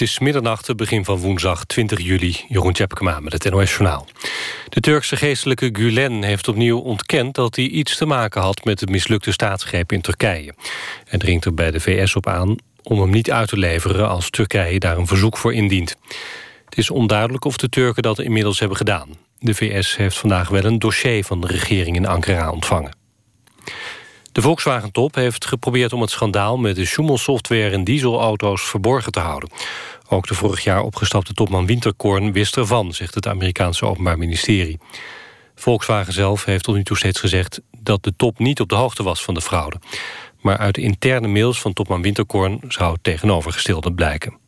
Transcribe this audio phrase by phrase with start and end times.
[0.00, 2.36] Het is middernacht, het begin van woensdag 20 juli.
[2.48, 4.06] Jeroen Tjepkema met het NOS Journaal.
[4.68, 7.34] De Turkse geestelijke Gulen heeft opnieuw ontkend...
[7.34, 10.54] dat hij iets te maken had met de mislukte staatsgreep in Turkije.
[11.04, 14.08] Hij dringt er bij de VS op aan om hem niet uit te leveren...
[14.08, 15.96] als Turkije daar een verzoek voor indient.
[16.64, 19.08] Het is onduidelijk of de Turken dat inmiddels hebben gedaan.
[19.38, 22.99] De VS heeft vandaag wel een dossier van de regering in Ankara ontvangen.
[24.32, 26.56] De Volkswagen-top heeft geprobeerd om het schandaal...
[26.56, 29.50] met de Schumel-software in dieselauto's verborgen te houden.
[30.08, 32.92] Ook de vorig jaar opgestapte topman Winterkorn wist ervan...
[32.92, 34.78] zegt het Amerikaanse Openbaar Ministerie.
[35.54, 37.60] Volkswagen zelf heeft tot nu toe steeds gezegd...
[37.78, 39.76] dat de top niet op de hoogte was van de fraude.
[40.40, 42.60] Maar uit de interne mails van topman Winterkorn...
[42.68, 44.39] zou het tegenovergestelde blijken.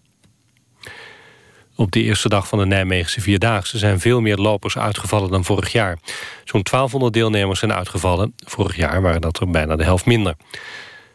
[1.77, 5.73] Op de eerste dag van de Nijmeegse Vierdaagse zijn veel meer lopers uitgevallen dan vorig
[5.73, 5.99] jaar.
[6.45, 8.35] Zo'n 1200 deelnemers zijn uitgevallen.
[8.47, 10.35] Vorig jaar waren dat er bijna de helft minder.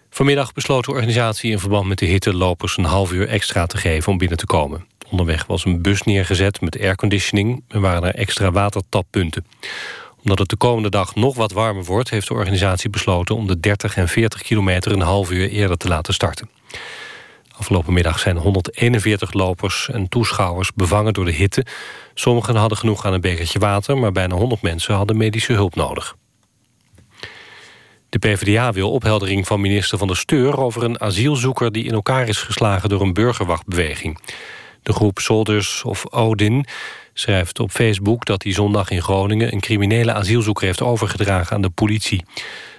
[0.10, 3.78] Vanmiddag besloot de organisatie in verband met de hitte lopers een half uur extra te
[3.78, 4.86] geven om binnen te komen.
[5.10, 9.46] Onderweg was een bus neergezet met airconditioning en waren er extra watertappunten.
[10.24, 13.60] Omdat het de komende dag nog wat warmer wordt, heeft de organisatie besloten om de
[13.60, 16.50] 30 en 40 kilometer een half uur eerder te laten starten.
[17.58, 21.66] Afgelopen middag zijn 141 lopers en toeschouwers bevangen door de hitte.
[22.14, 23.98] Sommigen hadden genoeg aan een bekertje water...
[23.98, 26.16] maar bijna 100 mensen hadden medische hulp nodig.
[28.10, 30.58] De PvdA wil opheldering van minister Van der Steur...
[30.58, 34.20] over een asielzoeker die in elkaar is geslagen door een burgerwachtbeweging.
[34.84, 36.66] De groep Soldiers of Odin
[37.14, 38.26] schrijft op Facebook...
[38.26, 42.26] dat hij zondag in Groningen een criminele asielzoeker heeft overgedragen aan de politie.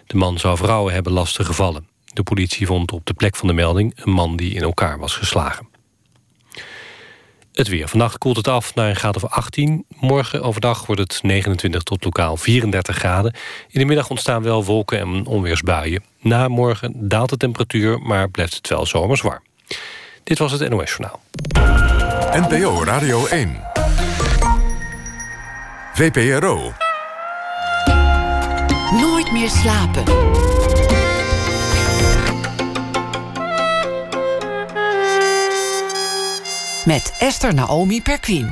[0.06, 1.97] De man zou vrouwen hebben lastiggevallen.
[2.12, 5.16] De politie vond op de plek van de melding een man die in elkaar was
[5.16, 5.68] geslagen.
[7.52, 7.88] Het weer.
[7.88, 9.84] Vannacht koelt het af naar een graad of 18.
[10.00, 13.34] Morgen overdag wordt het 29 tot lokaal 34 graden.
[13.68, 16.04] In de middag ontstaan wel wolken en onweersbuien.
[16.20, 19.42] Na morgen daalt de temperatuur, maar blijft het wel zomers warm.
[20.24, 21.20] Dit was het NOS Journaal.
[22.48, 23.60] NPO Radio 1.
[25.94, 26.72] VPRO.
[29.00, 30.04] Nooit meer slapen.
[36.88, 38.50] Met Esther Naomi Perquin.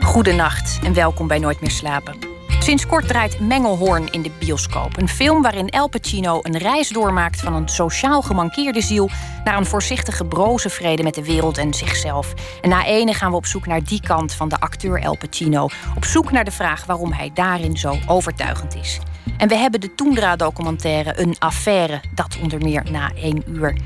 [0.00, 2.16] Goedenacht en welkom bij Nooit meer slapen.
[2.58, 4.96] Sinds kort draait Mengelhoorn in de bioscoop.
[4.96, 9.10] Een film waarin El Pacino een reis doormaakt van een sociaal gemankeerde ziel
[9.44, 12.32] naar een voorzichtige broze vrede met de wereld en zichzelf.
[12.60, 15.68] En na ene gaan we op zoek naar die kant van de acteur El Pacino.
[15.96, 18.98] Op zoek naar de vraag waarom hij daarin zo overtuigend is.
[19.36, 23.76] En we hebben de Toendra-documentaire Een Affaire, dat onder meer na één uur.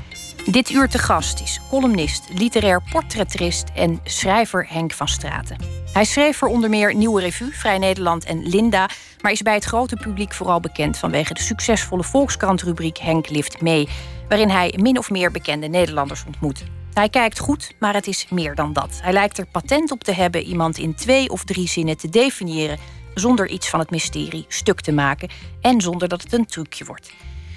[0.51, 5.57] Dit uur te gast is columnist, literair portretrist en schrijver Henk van Straten.
[5.93, 8.89] Hij schreef voor onder meer Nieuwe Revue, Vrij Nederland en Linda,
[9.21, 13.87] maar is bij het grote publiek vooral bekend vanwege de succesvolle Volkskrant-rubriek Henk lift mee,
[14.29, 16.63] waarin hij min of meer bekende Nederlanders ontmoet.
[16.93, 18.99] Hij kijkt goed, maar het is meer dan dat.
[19.01, 22.77] Hij lijkt er patent op te hebben iemand in twee of drie zinnen te definiëren,
[23.13, 25.29] zonder iets van het mysterie stuk te maken
[25.61, 27.11] en zonder dat het een trucje wordt.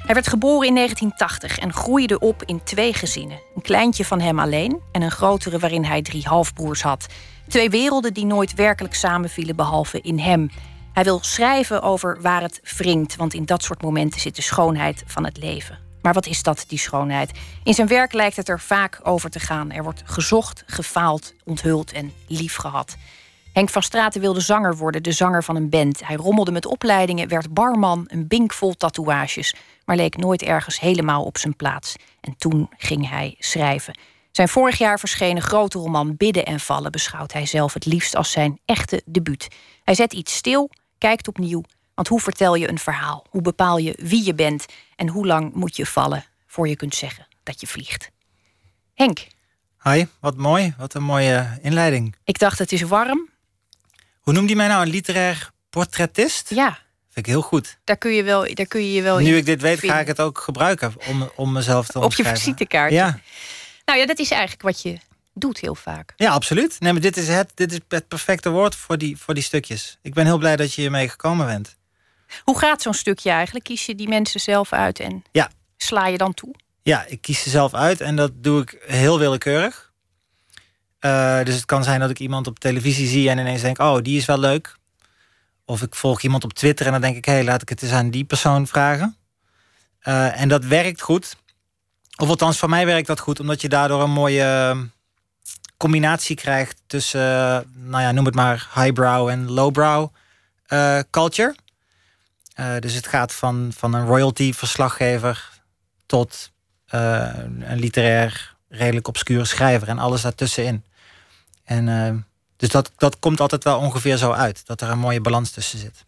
[0.04, 3.40] Hij werd geboren in 1980 en groeide op in twee gezinnen.
[3.54, 7.06] Een kleintje van hem alleen en een grotere waarin hij drie halfbroers had.
[7.48, 10.50] Twee werelden die nooit werkelijk samenvielen behalve in hem.
[10.92, 15.02] Hij wil schrijven over waar het wringt, want in dat soort momenten zit de schoonheid
[15.06, 15.78] van het leven.
[16.02, 17.38] Maar wat is dat, die schoonheid?
[17.64, 19.72] In zijn werk lijkt het er vaak over te gaan.
[19.72, 22.96] Er wordt gezocht, gefaald, onthuld en lief gehad.
[23.52, 26.06] Henk van Straten wilde zanger worden, de zanger van een band.
[26.06, 29.54] Hij rommelde met opleidingen, werd barman, een bink vol tatoeages
[29.90, 31.96] maar leek nooit ergens helemaal op zijn plaats.
[32.20, 33.98] En toen ging hij schrijven.
[34.32, 38.30] Zijn vorig jaar verschenen grote roman Bidden en Vallen beschouwt hij zelf het liefst als
[38.30, 39.48] zijn echte debuut.
[39.84, 41.62] Hij zet iets stil, kijkt opnieuw.
[41.94, 43.26] Want hoe vertel je een verhaal?
[43.30, 44.66] Hoe bepaal je wie je bent?
[44.96, 48.10] En hoe lang moet je vallen voor je kunt zeggen dat je vliegt?
[48.94, 49.26] Henk.
[49.82, 50.74] Hi, wat mooi.
[50.78, 52.14] Wat een mooie inleiding.
[52.24, 53.28] Ik dacht, het is warm.
[54.30, 54.82] Hoe noemde je mij nou?
[54.82, 56.50] Een literair portretist?
[56.50, 56.78] Ja.
[57.08, 57.78] Vind ik heel goed.
[57.84, 60.06] Daar kun je wel, daar kun je, je wel Nu ik dit weet, ga ik
[60.06, 62.96] het ook gebruiken om, om mezelf te Op je visitekaartje.
[62.96, 63.20] Ja.
[63.84, 64.98] Nou ja, dat is eigenlijk wat je
[65.34, 66.12] doet heel vaak.
[66.16, 66.80] Ja, absoluut.
[66.80, 69.98] Nee, maar dit is het, dit is het perfecte woord voor die, voor die stukjes.
[70.02, 71.76] Ik ben heel blij dat je hiermee gekomen bent.
[72.44, 73.64] Hoe gaat zo'n stukje eigenlijk?
[73.64, 75.50] Kies je die mensen zelf uit en ja.
[75.76, 76.54] sla je dan toe?
[76.82, 79.89] Ja, ik kies ze zelf uit en dat doe ik heel willekeurig.
[81.00, 84.02] Uh, dus het kan zijn dat ik iemand op televisie zie en ineens denk: oh,
[84.02, 84.76] die is wel leuk.
[85.64, 87.82] Of ik volg iemand op Twitter en dan denk ik, hé, hey, laat ik het
[87.82, 89.16] eens aan die persoon vragen.
[90.02, 91.36] Uh, en dat werkt goed.
[92.16, 94.84] Of althans, voor mij werkt dat goed, omdat je daardoor een mooie ehm,
[95.76, 100.08] combinatie krijgt tussen, uh, nou ja, noem het maar highbrow en lowbrow
[101.10, 101.54] culture.
[102.80, 105.50] dus het gaat van, van een royalty-verslaggever
[106.06, 106.50] tot
[106.86, 110.84] een literair redelijk obscure schrijver en alles daartussenin.
[111.70, 112.10] En uh,
[112.56, 115.78] dus dat, dat komt altijd wel ongeveer zo uit, dat er een mooie balans tussen
[115.78, 116.04] zit.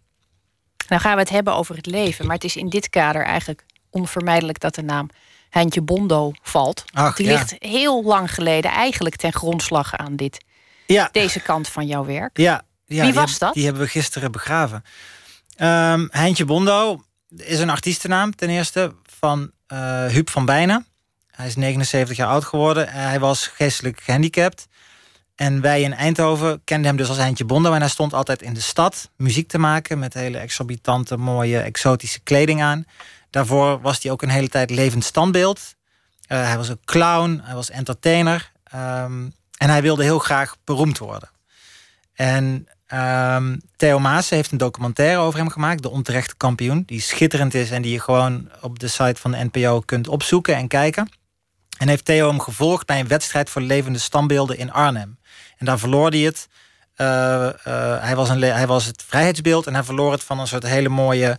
[0.89, 3.65] Nou gaan we het hebben over het leven, maar het is in dit kader eigenlijk
[3.91, 5.09] onvermijdelijk dat de naam
[5.51, 6.85] Heintje Bondo valt.
[6.93, 10.45] Ach, die ligt heel lang geleden eigenlijk ten grondslag aan dit,
[10.87, 11.09] ja.
[11.13, 12.39] deze kant van jouw werk.
[12.39, 13.55] Ja, ja Wie was dat?
[13.55, 14.85] Die hebben we gisteren begraven.
[15.59, 17.05] Um, Heintje Bondo
[17.37, 20.87] is een artiestennaam ten eerste van uh, Huub van Bijnen.
[21.31, 22.89] Hij is 79 jaar oud geworden.
[22.89, 24.69] hij was geestelijk gehandicapt.
[25.43, 27.73] En wij in Eindhoven kenden hem dus als Heintje Bondo.
[27.73, 29.99] En hij stond altijd in de stad muziek te maken...
[29.99, 32.85] met hele exorbitante, mooie, exotische kleding aan.
[33.31, 35.75] Daarvoor was hij ook een hele tijd levend standbeeld.
[36.29, 38.53] Uh, hij was een clown, hij was entertainer.
[38.75, 41.31] Um, en hij wilde heel graag beroemd worden.
[42.15, 47.55] En um, Theo Maas heeft een documentaire over hem gemaakt, De Onterechte Kampioen, die schitterend
[47.55, 51.09] is en die je gewoon op de site van de NPO kunt opzoeken en kijken.
[51.79, 55.21] En heeft Theo hem gevolgd bij een wedstrijd voor levende standbeelden in Arnhem.
[55.63, 56.49] En daar verloor hij het.
[56.97, 60.47] Uh, uh, hij, was een, hij was het vrijheidsbeeld en hij verloor het van een
[60.47, 61.39] soort hele mooie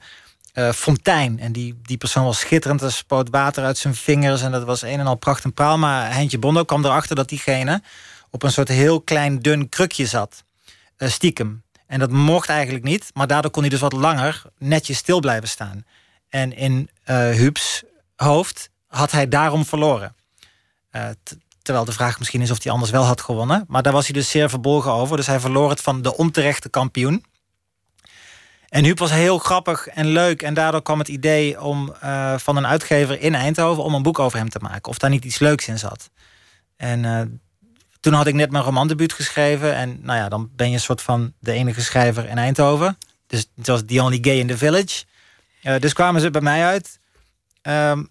[0.54, 1.40] uh, fontein.
[1.40, 2.82] En die, die persoon was schitterend.
[2.82, 5.78] Er spoot water uit zijn vingers en dat was een en al pracht en praal.
[5.78, 7.82] Maar Heintje Bondo kwam erachter dat diegene
[8.30, 10.44] op een soort heel klein dun krukje zat.
[10.98, 11.64] Stiekem.
[11.88, 13.12] En dat mocht eigenlijk niet.
[13.14, 15.86] Maar daardoor kon hij dus wat langer netjes stil blijven staan.
[16.30, 16.90] En in
[17.34, 17.84] Huubs
[18.16, 20.16] hoofd had hij daarom verloren.
[21.64, 23.66] Terwijl de vraag misschien is of hij anders wel had gewonnen.
[23.68, 25.18] Maar daar was hij dus zeer verbolgen over.
[25.18, 27.26] Dus hij verloor het van de onterechte kampioen.
[28.70, 30.42] En Huub was heel grappig en leuk.
[30.42, 33.84] En daardoor kwam het idee om uh, van een uitgever in Eindhoven...
[33.84, 34.92] om een boek over hem te maken.
[34.92, 36.10] Of daar niet iets leuks in zat.
[36.76, 37.22] En uh,
[38.00, 39.76] toen had ik net mijn romandebuut geschreven.
[39.76, 42.98] En nou ja, dan ben je een soort van de enige schrijver in Eindhoven.
[43.28, 45.04] Dus het was The Only Gay in the Village.
[45.64, 47.00] Uh, dus kwamen ze bij mij uit.
[47.62, 48.10] Um,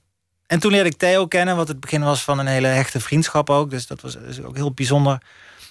[0.52, 3.50] en toen leerde ik Theo kennen, wat het begin was van een hele hechte vriendschap
[3.50, 3.70] ook.
[3.70, 5.22] Dus dat was ook heel bijzonder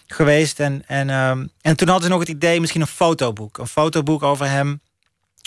[0.08, 0.60] geweest.
[0.60, 3.58] En, en, um, en toen hadden ze nog het idee, misschien een fotoboek.
[3.58, 4.82] Een fotoboek over hem.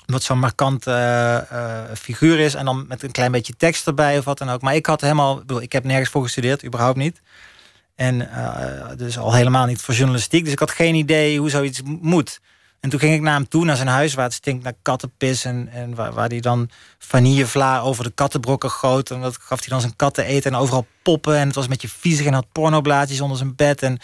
[0.07, 2.55] Wat zo'n markant uh, uh, figuur is.
[2.55, 4.63] En dan met een klein beetje tekst erbij of wat dan ook.
[4.63, 7.21] Maar ik had helemaal, bedoel, ik heb nergens voor gestudeerd, überhaupt niet.
[7.95, 10.45] En uh, dus al helemaal niet voor journalistiek.
[10.45, 12.41] Dus ik had geen idee hoe zoiets moet.
[12.85, 15.45] En toen ging ik naar hem toe, naar zijn huis, waar het stinkt naar kattenpis.
[15.45, 19.11] En, en waar, waar hij dan vanillevla over de kattenbrokken goot.
[19.11, 21.37] En dat gaf hij dan zijn katten eten en overal poppen.
[21.37, 23.83] En het was een beetje viezig en had pornoblaadjes onder zijn bed.
[23.83, 23.99] En,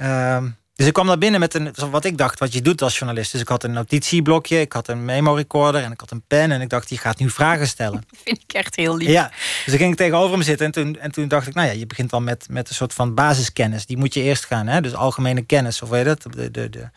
[0.00, 0.42] uh,
[0.74, 3.32] dus ik kwam naar binnen met een, wat ik dacht, wat je doet als journalist.
[3.32, 6.50] Dus ik had een notitieblokje, ik had een memo-recorder en ik had een pen.
[6.50, 8.04] En ik dacht, die gaat nu vragen stellen.
[8.10, 9.08] Dat vind ik echt heel lief.
[9.08, 10.66] Ja, dus dan ging ik tegenover hem zitten.
[10.66, 12.94] En toen, en toen dacht ik, nou ja, je begint al met, met een soort
[12.94, 13.86] van basiskennis.
[13.86, 14.80] Die moet je eerst gaan, hè?
[14.80, 15.82] dus algemene kennis.
[15.82, 16.22] Of weet je dat?
[16.22, 16.90] De, de, de,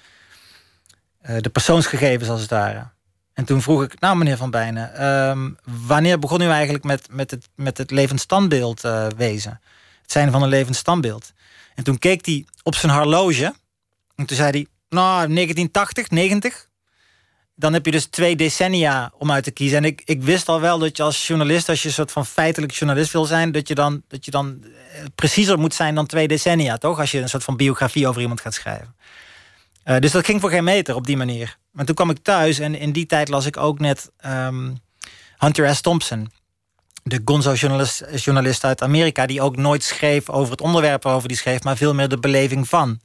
[1.39, 2.87] de persoonsgegevens als het ware.
[3.35, 5.57] En toen vroeg ik, nou meneer Van Bijnen, um,
[5.87, 8.25] wanneer begon u eigenlijk met, met, het, met het levend
[8.83, 9.61] uh, wezen?
[10.01, 11.33] Het zijn van een levend standbeeld.
[11.75, 13.53] En toen keek hij op zijn horloge.
[14.15, 16.69] En toen zei hij, nou 1980, 90.
[17.55, 19.77] Dan heb je dus twee decennia om uit te kiezen.
[19.77, 22.25] En ik, ik wist al wel dat je als journalist, als je een soort van
[22.25, 24.63] feitelijk journalist wil zijn, dat je dan, dat je dan
[25.15, 26.99] preciezer moet zijn dan twee decennia, toch?
[26.99, 28.95] Als je een soort van biografie over iemand gaat schrijven.
[29.85, 31.57] Uh, dus dat ging voor geen meter op die manier.
[31.71, 34.77] Maar toen kwam ik thuis en in die tijd las ik ook net um,
[35.37, 35.81] Hunter S.
[35.81, 36.31] Thompson.
[37.03, 39.25] De gonzo-journalist journalist uit Amerika...
[39.25, 41.63] die ook nooit schreef over het onderwerp waarover die schreef...
[41.63, 42.99] maar veel meer de beleving van.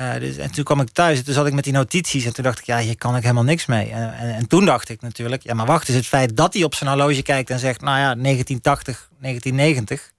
[0.00, 2.24] Uh, dus, en toen kwam ik thuis en toen zat ik met die notities...
[2.24, 3.90] en toen dacht ik, ja, hier kan ik helemaal niks mee.
[3.90, 5.42] En, en, en toen dacht ik natuurlijk...
[5.42, 7.50] ja, maar wacht, is het feit dat hij op zijn horloge kijkt...
[7.50, 10.12] en zegt, nou ja, 1980, 1990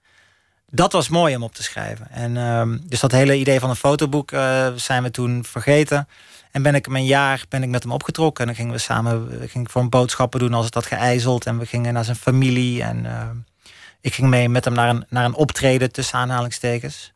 [0.74, 2.10] dat was mooi om op te schrijven.
[2.10, 6.08] En uh, dus dat hele idee van een fotoboek uh, zijn we toen vergeten.
[6.50, 8.40] En ben ik hem een jaar ben ik met hem opgetrokken.
[8.40, 11.46] En dan gingen we samen ging ik voor een boodschappen doen als het had geijzeld.
[11.46, 12.82] En we gingen naar zijn familie.
[12.82, 13.28] En uh,
[14.00, 17.12] ik ging mee met hem naar een, naar een optreden tussen aanhalingstekens.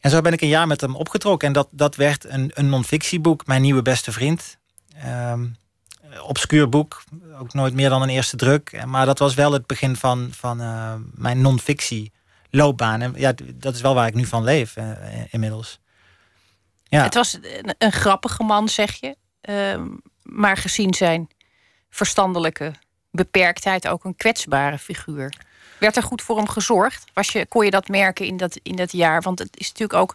[0.00, 1.48] En zo ben ik een jaar met hem opgetrokken.
[1.48, 4.56] En dat, dat werd een, een non-fictieboek, Mijn Nieuwe Beste Vriend.
[5.30, 5.56] Um,
[6.22, 7.02] obscuur boek,
[7.40, 8.84] ook nooit meer dan een eerste druk.
[8.86, 10.56] Maar dat was wel het begin van, van
[11.14, 12.12] mijn non-fictie
[12.50, 13.00] loopbaan.
[13.00, 14.90] En ja, dat is wel waar ik nu van leef uh,
[15.30, 15.78] inmiddels.
[16.84, 17.02] Ja.
[17.02, 19.16] Het was een, een grappige man, zeg je.
[19.48, 19.82] Uh,
[20.22, 21.28] maar gezien zijn
[21.90, 22.72] verstandelijke
[23.10, 25.32] beperktheid ook een kwetsbare figuur.
[25.78, 27.04] Werd er goed voor hem gezorgd?
[27.12, 29.22] Was je, kon je dat merken in dat, in dat jaar?
[29.22, 30.14] Want het is natuurlijk ook...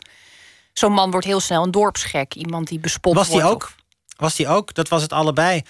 [0.74, 2.36] Zo'n man wordt heel snel een dorpsgek.
[2.36, 3.44] Iemand die bespot was wordt.
[3.44, 3.74] Was die ook?
[4.16, 4.74] Was die ook?
[4.74, 5.62] Dat was het allebei.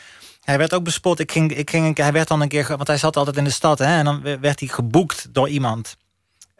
[0.41, 1.19] Hij werd ook bespot.
[1.19, 2.67] Ik ging, ik ging, hij werd dan een keer...
[2.67, 3.79] Want hij zat altijd in de stad.
[3.79, 5.97] Hè, en dan werd hij geboekt door iemand.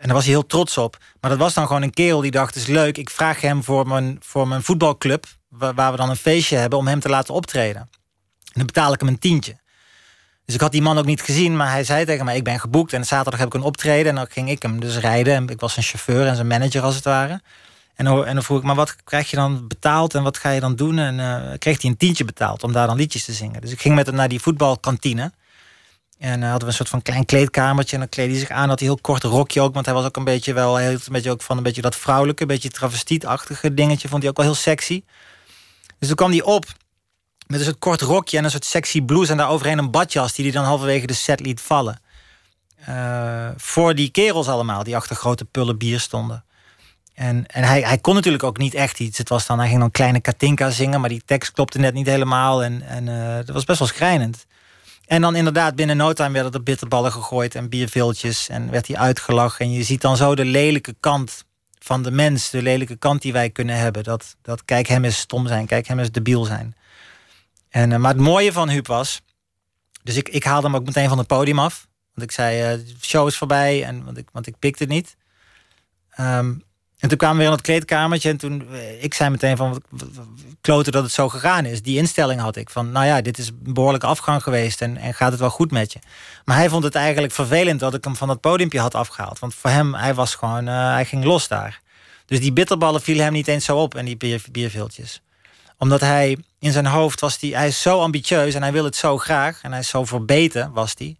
[0.01, 0.97] En daar was hij heel trots op.
[1.19, 2.97] Maar dat was dan gewoon een kerel die dacht, is leuk.
[2.97, 5.25] Ik vraag hem voor mijn, voor mijn voetbalclub...
[5.49, 7.81] Waar, we dan een feestje hebben om hem te laten optreden.
[7.81, 7.89] En
[8.53, 9.57] dan betaal ik hem een tientje.
[10.45, 12.59] Dus ik had die man ook niet gezien, maar hij zei tegen mij: Ik ben
[12.59, 14.09] geboekt en zaterdag heb ik een optreden.
[14.09, 15.33] En dan ging ik hem dus rijden.
[15.33, 17.41] En ik was zijn chauffeur en zijn manager als het ware.
[17.95, 20.49] En dan, en dan vroeg ik: Maar wat krijg je dan betaald en wat ga
[20.49, 20.97] je dan doen?
[20.97, 23.61] En uh, kreeg hij een tientje betaald om daar dan liedjes te zingen.
[23.61, 25.31] Dus ik ging met hem naar die voetbalkantine.
[26.21, 27.93] En uh, hadden we een soort van klein kleedkamertje.
[27.93, 28.69] En dan kleedde hij zich aan.
[28.69, 29.73] Had hij heel kort rokje ook.
[29.73, 30.77] Want hij was ook een beetje wel.
[30.77, 34.07] Heel, een beetje ook van een beetje dat vrouwelijke, een beetje travestietachtige dingetje.
[34.07, 35.03] Vond hij ook wel heel sexy.
[35.99, 36.65] Dus toen kwam hij op
[37.47, 39.31] met een soort kort rokje en een soort sexy blouse.
[39.31, 42.01] En daar overheen een badjas die hij dan halverwege de set liet vallen.
[42.89, 46.43] Uh, voor die kerels allemaal, die achter grote pullen bier stonden.
[47.13, 49.17] En, en hij, hij kon natuurlijk ook niet echt iets.
[49.17, 52.07] Het was dan, hij ging dan kleine Katinka zingen, maar die tekst klopte net niet
[52.07, 52.63] helemaal.
[52.63, 54.45] En, en uh, dat was best wel schrijnend.
[55.11, 58.49] En dan inderdaad, binnen no time werden er bitterballen gegooid en bierviltjes.
[58.49, 59.65] En werd hij uitgelachen.
[59.65, 61.45] En je ziet dan zo de lelijke kant
[61.79, 62.49] van de mens.
[62.49, 64.03] De lelijke kant die wij kunnen hebben.
[64.03, 66.75] Dat, dat kijk hem eens stom zijn, kijk hem eens debiel zijn.
[67.69, 69.21] En, uh, maar het mooie van Huub was...
[70.03, 71.87] Dus ik, ik haalde hem ook meteen van het podium af.
[72.13, 73.83] Want ik zei, de show is voorbij.
[73.83, 75.17] En, want, ik, want ik pikte het niet.
[76.19, 76.63] Um,
[77.01, 78.29] en toen kwamen we weer in het kleedkamertje.
[78.29, 79.83] En toen, eh, ik zei meteen van,
[80.61, 81.81] kloten dat het zo gegaan is.
[81.81, 82.69] Die instelling had ik.
[82.69, 84.81] Van, nou ja, dit is een behoorlijke afgang geweest.
[84.81, 85.99] En, en gaat het wel goed met je.
[86.45, 89.39] Maar hij vond het eigenlijk vervelend dat ik hem van dat podiumpje had afgehaald.
[89.39, 91.81] Want voor hem, hij was gewoon, uh, hij ging los daar.
[92.25, 93.95] Dus die bitterballen vielen hem niet eens zo op.
[93.95, 95.21] En die bier, bierviltjes
[95.81, 98.95] omdat hij in zijn hoofd was die, hij is zo ambitieus en hij wil het
[98.95, 99.61] zo graag.
[99.61, 101.15] En hij is zo verbeten, was hij.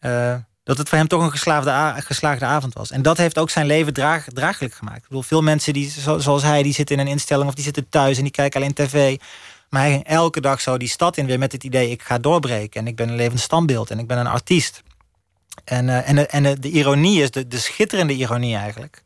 [0.00, 2.90] Uh, dat het voor hem toch een geslaagde, geslaagde avond was.
[2.90, 4.96] En dat heeft ook zijn leven draag, draaglijk gemaakt.
[4.96, 7.88] Ik bedoel, veel mensen die, zoals hij, die zitten in een instelling of die zitten
[7.88, 9.16] thuis en die kijken alleen tv.
[9.70, 12.18] Maar hij ging elke dag zo die stad in weer met het idee: ik ga
[12.18, 14.82] doorbreken en ik ben een levend standbeeld en ik ben een artiest.
[15.64, 19.02] En, uh, en, en de, ironie is, de, de schitterende ironie eigenlijk,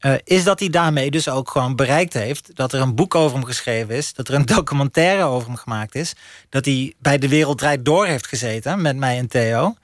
[0.00, 3.36] uh, is dat hij daarmee dus ook gewoon bereikt heeft dat er een boek over
[3.36, 6.14] hem geschreven is, dat er een documentaire over hem gemaakt is,
[6.48, 9.74] dat hij bij De Wereld Door heeft gezeten met mij en Theo.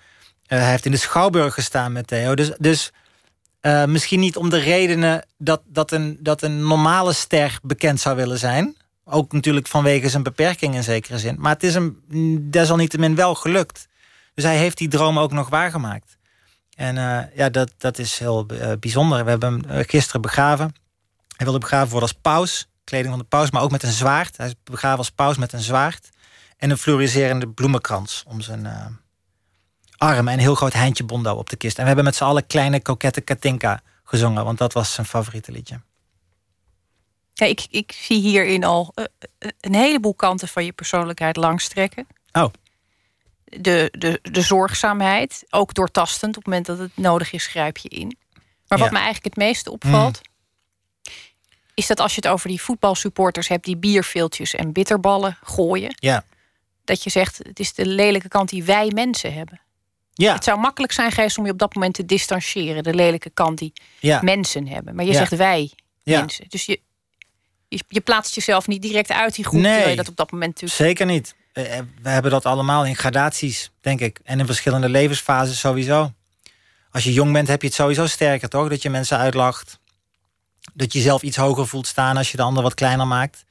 [0.49, 2.35] Uh, hij heeft in de Schouwburg gestaan met Theo.
[2.35, 2.93] Dus, dus
[3.63, 8.17] uh, misschien niet om de redenen dat, dat, een, dat een normale ster bekend zou
[8.17, 8.77] willen zijn.
[9.05, 11.37] Ook natuurlijk vanwege zijn beperking in zekere zin.
[11.39, 12.03] Maar het is hem
[12.51, 13.89] desalniettemin wel gelukt.
[14.35, 16.17] Dus hij heeft die droom ook nog waargemaakt.
[16.75, 18.47] En uh, ja, dat, dat is heel
[18.81, 19.25] bijzonder.
[19.25, 20.75] We hebben hem gisteren begraven.
[21.37, 22.69] Hij wilde begraven worden als paus.
[22.85, 24.37] Kleding van de paus, maar ook met een zwaard.
[24.37, 26.09] Hij is begraven als paus met een zwaard.
[26.57, 28.67] En een fluoriserende bloemenkrans om zijn
[30.05, 31.77] arm en een heel groot Heintje Bondo op de kist.
[31.77, 35.53] En we hebben met z'n allen kleine kokette Katinka gezongen, want dat was zijn favoriete
[35.53, 35.81] liedje.
[37.35, 39.05] Ja, ik, ik zie hierin al uh,
[39.61, 42.07] een heleboel kanten van je persoonlijkheid langstrekken.
[42.33, 42.53] Oh.
[43.45, 46.37] De, de, de zorgzaamheid, ook doortastend.
[46.37, 48.17] Op het moment dat het nodig is, grijp je in.
[48.69, 48.93] Maar wat ja.
[48.93, 51.13] me eigenlijk het meeste opvalt, mm.
[51.75, 55.95] is dat als je het over die voetbalsupporters hebt die bierveeltjes en bitterballen gooien.
[55.95, 56.25] Ja.
[56.85, 59.61] Dat je zegt, het is de lelijke kant die wij mensen hebben.
[60.15, 60.35] Ja.
[60.35, 62.83] Het zou makkelijk zijn geweest om je op dat moment te distancieren.
[62.83, 64.21] De lelijke kant die ja.
[64.23, 64.95] mensen hebben.
[64.95, 65.19] Maar je ja.
[65.19, 66.45] zegt wij mensen.
[66.49, 66.81] Dus je,
[67.69, 69.61] je, je, plaatst jezelf niet direct uit die groep.
[69.61, 70.81] Nee, je dat op dat moment natuurlijk...
[70.91, 71.35] Zeker niet.
[72.03, 74.21] We hebben dat allemaal in gradaties, denk ik.
[74.25, 76.13] En in verschillende levensfases sowieso.
[76.91, 78.69] Als je jong bent heb je het sowieso sterker, toch?
[78.69, 79.79] Dat je mensen uitlacht.
[80.73, 83.45] Dat je zelf iets hoger voelt staan als je de ander wat kleiner maakt.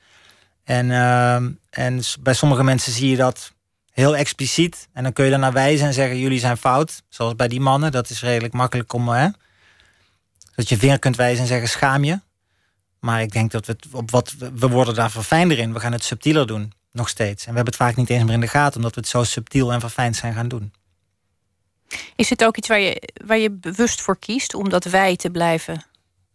[0.64, 1.36] En, uh,
[1.70, 3.53] en bij sommige mensen zie je dat
[3.94, 4.88] heel expliciet.
[4.94, 7.04] En dan kun je daarnaar wijzen en zeggen: jullie zijn fout.
[7.10, 7.92] Zoals bij die mannen.
[7.92, 9.10] Dat is redelijk makkelijk om.
[9.10, 9.28] Hè,
[10.56, 12.20] dat je vinger kunt wijzen en zeggen: schaam je.
[13.00, 14.36] Maar ik denk dat we het op wat.
[14.54, 15.74] We worden daar verfijnder in.
[15.74, 16.74] We gaan het subtieler doen.
[16.92, 17.46] Nog steeds.
[17.46, 19.24] En we hebben het vaak niet eens meer in de gaten, omdat we het zo
[19.24, 20.74] subtiel en verfijnd zijn gaan doen.
[22.16, 25.30] Is het ook iets waar je, waar je bewust voor kiest om dat wij te
[25.30, 25.86] blijven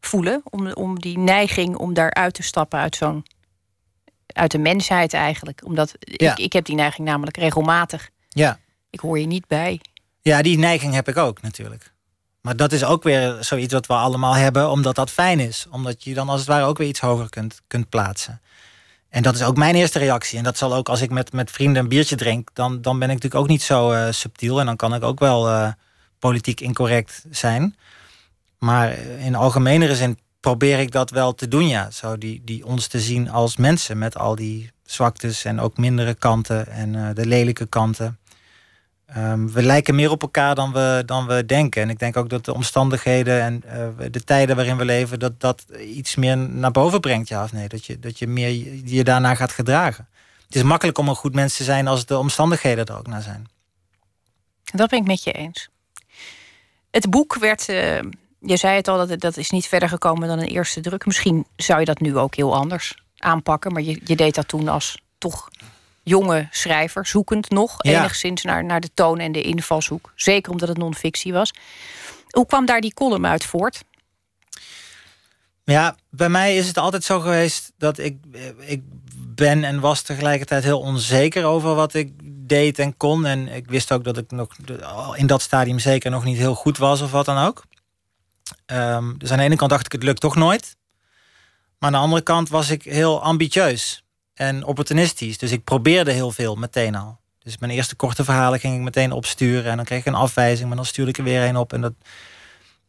[0.01, 0.41] voelen?
[0.45, 3.25] Om, om die neiging om daaruit te stappen uit zo'n
[4.33, 5.61] uit de mensheid eigenlijk.
[5.65, 6.33] Omdat ja.
[6.33, 8.11] ik, ik heb die neiging namelijk regelmatig.
[8.29, 8.59] Ja.
[8.91, 9.81] Ik hoor je niet bij.
[10.21, 11.93] Ja, die neiging heb ik ook natuurlijk.
[12.41, 15.67] Maar dat is ook weer zoiets wat we allemaal hebben, omdat dat fijn is.
[15.71, 18.41] Omdat je dan als het ware ook weer iets hoger kunt, kunt plaatsen.
[19.09, 20.39] En dat is ook mijn eerste reactie.
[20.39, 23.09] En dat zal ook als ik met, met vrienden een biertje drink, dan, dan ben
[23.09, 24.61] ik natuurlijk ook niet zo uh, subtiel.
[24.61, 25.69] En dan kan ik ook wel uh,
[26.19, 27.77] politiek incorrect zijn.
[28.59, 30.19] Maar in algemenere zin
[30.49, 31.91] probeer ik dat wel te doen, ja.
[31.91, 36.15] Zo die, die ons te zien als mensen met al die zwaktes en ook mindere
[36.15, 38.19] kanten en uh, de lelijke kanten.
[39.17, 41.83] Um, we lijken meer op elkaar dan we, dan we denken.
[41.83, 45.41] En ik denk ook dat de omstandigheden en uh, de tijden waarin we leven, dat
[45.41, 47.69] dat iets meer naar boven brengt, ja of nee.
[47.69, 48.51] Dat je, dat je meer
[48.85, 50.09] je, daarna gaat gedragen.
[50.47, 53.23] Het is makkelijk om een goed mens te zijn als de omstandigheden er ook naar
[53.23, 53.47] zijn.
[54.65, 55.69] Dat ben ik met je eens.
[56.91, 57.69] Het boek werd.
[57.69, 57.99] Uh
[58.41, 61.07] je zei het al, dat, dat is niet verder gekomen dan een eerste druk.
[61.07, 63.73] Misschien zou je dat nu ook heel anders aanpakken.
[63.73, 65.49] Maar je, je deed dat toen als toch
[66.03, 67.99] jonge schrijver, zoekend nog Ja.
[67.99, 70.13] enigszins naar, naar de toon en de invalshoek.
[70.15, 71.53] Zeker omdat het non-fictie was.
[72.29, 73.83] Hoe kwam daar die column uit voort?
[75.65, 78.17] Ja, bij mij is het altijd zo geweest dat ik,
[78.59, 78.83] ik
[79.15, 82.13] ben en was tegelijkertijd heel onzeker over wat ik
[82.49, 83.27] deed en kon.
[83.27, 84.57] En ik wist ook dat ik nog
[85.17, 87.65] in dat stadium zeker nog niet heel goed was of wat dan ook.
[88.67, 90.77] Ehm, dus aan de ene kant dacht ik het lukt toch nooit.
[91.79, 95.39] Maar aan de andere kant was ik heel ambitieus en opportunistisch.
[95.39, 97.19] Dus ik probeerde heel veel meteen al.
[97.39, 99.71] Dus mijn eerste korte verhalen ging ik meteen opsturen.
[99.71, 101.73] En dan kreeg ik een afwijzing, maar dan stuurde ik er weer een op.
[101.73, 101.93] En dat...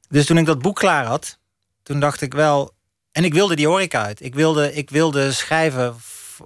[0.09, 1.37] Dus toen ik dat boek klaar had,
[1.83, 2.73] toen dacht ik wel...
[3.11, 4.21] En ik wilde die horeca uit.
[4.23, 5.95] Ik wilde, ik wilde schrijven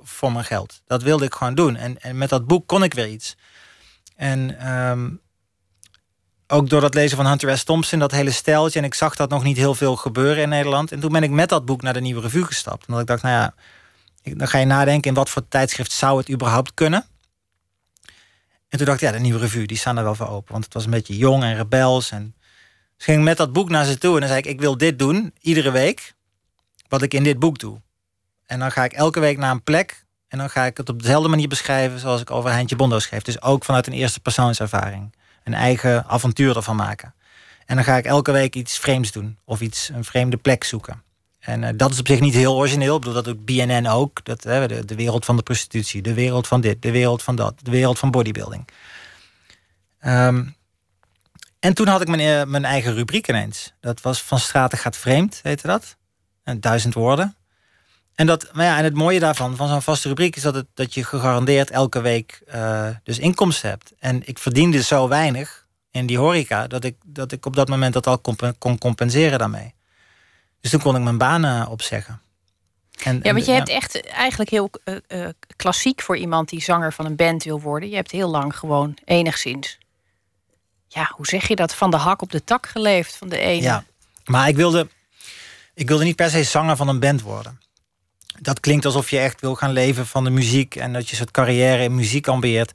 [0.03, 0.82] voor mijn geld.
[0.86, 1.75] Dat wilde ik gewoon doen.
[1.75, 3.36] En, en met dat boek kon ik weer iets.
[4.15, 5.10] En ehm,
[6.53, 7.63] ook door dat lezen van Hunter S.
[7.63, 8.79] Thompson, dat hele steltje.
[8.79, 10.91] En ik zag dat nog niet heel veel gebeuren in Nederland.
[10.91, 12.88] En toen ben ik met dat boek naar de Nieuwe Revue gestapt.
[12.88, 13.53] Omdat ik dacht, nou ja,
[14.36, 15.10] dan ga je nadenken...
[15.10, 17.05] in wat voor tijdschrift zou het überhaupt kunnen.
[18.69, 20.51] En toen dacht ik, ja, de Nieuwe Revue, die staan er wel voor open.
[20.51, 22.12] Want het was een beetje jong en rebels.
[22.12, 22.36] En
[22.98, 24.13] dus ging ik met dat boek naar ze toe.
[24.13, 26.13] En dan zei ik, ik wil dit doen, iedere week.
[26.88, 27.81] Wat ik in dit boek doe.
[28.45, 30.05] En dan ga ik elke week naar een plek.
[30.27, 32.00] En dan ga ik het op dezelfde manier beschrijven...
[32.00, 33.22] zoals ik over Heintje Bondo schreef.
[33.22, 35.13] Dus ook vanuit een eerste persoonservaring.
[35.43, 37.13] Een eigen avontuur ervan maken.
[37.65, 39.38] En dan ga ik elke week iets vreemds doen.
[39.45, 41.03] Of iets, een vreemde plek zoeken.
[41.39, 42.95] En eh, dat is op zich niet heel origineel.
[42.95, 44.25] Ik bedoel, dat doet BNN ook.
[44.25, 46.01] Dat, hè, de, de wereld van de prostitutie.
[46.01, 46.81] De wereld van dit.
[46.81, 47.53] De wereld van dat.
[47.62, 48.67] De wereld van bodybuilding.
[50.00, 50.45] Ehm,
[51.59, 53.73] en toen had ik mijn, eh, mijn eigen rubriek ineens.
[53.79, 55.97] Dat was Van Straten gaat vreemd, heette dat.
[56.43, 57.35] En duizend woorden.
[58.15, 60.36] En, dat, maar ja, en het mooie daarvan, van zo'n vaste rubriek...
[60.36, 63.93] is dat, het, dat je gegarandeerd elke week eh, dus inkomsten hebt.
[64.00, 66.67] En ik verdiende zo weinig in die horeca...
[66.67, 68.22] dat ik, dat ik op dat moment dat al
[68.58, 69.74] kon compenseren daarmee.
[70.62, 72.22] Dus toen kon ik mijn banen opzeggen.
[73.03, 76.93] En, Ja, want je hebt echt eigenlijk heel eh, eh, klassiek voor iemand die zanger
[76.93, 77.89] van een band wil worden.
[77.89, 79.77] Je hebt heel lang gewoon enigszins.
[80.88, 81.75] Ja, hoe zeg je dat?
[81.75, 83.62] Van de hak op de tak geleefd van de ene.
[83.62, 83.84] Ja,
[84.25, 84.88] maar ik wilde,
[85.74, 87.62] ik wilde niet per se zanger van een band worden.
[88.44, 91.18] Dat klinkt alsof je echt wil gaan leven van de muziek en dat je een
[91.18, 92.72] soort carrière in muziek ambieert.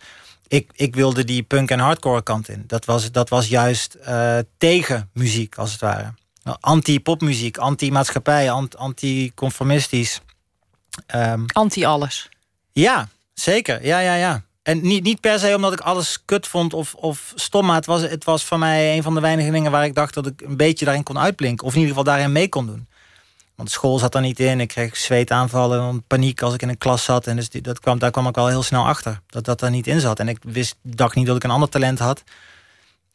[0.48, 2.64] Ik, ik wilde die punk en hardcore kant in.
[2.66, 6.14] Dat was, dat was juist eh, tegen muziek, als het ware.
[6.60, 10.20] Anti-popmuziek, anti-maatschappij, ant- anti-conformistisch.
[11.06, 12.28] Ehm, Anti alles.
[12.72, 13.86] ja, zeker.
[13.86, 14.42] Ja, ja, ja.
[14.62, 17.66] En niet, niet per se omdat ik alles kut vond of, of stom.
[17.66, 20.14] Maar het was, het was voor mij een van de weinige dingen waar ik dacht
[20.14, 21.66] dat ik een beetje daarin kon uitblinken.
[21.66, 22.88] Of in ieder geval daarin mee kon doen.
[23.58, 24.60] Want school zat er niet in.
[24.60, 27.26] Ik kreeg zweetaanvallen en paniek als ik in een klas zat.
[27.26, 29.20] En dus dat kwam, daar kwam ik wel heel snel achter.
[29.26, 30.18] Dat dat er niet in zat.
[30.18, 32.22] En ik wist, dacht niet dat ik een ander talent had.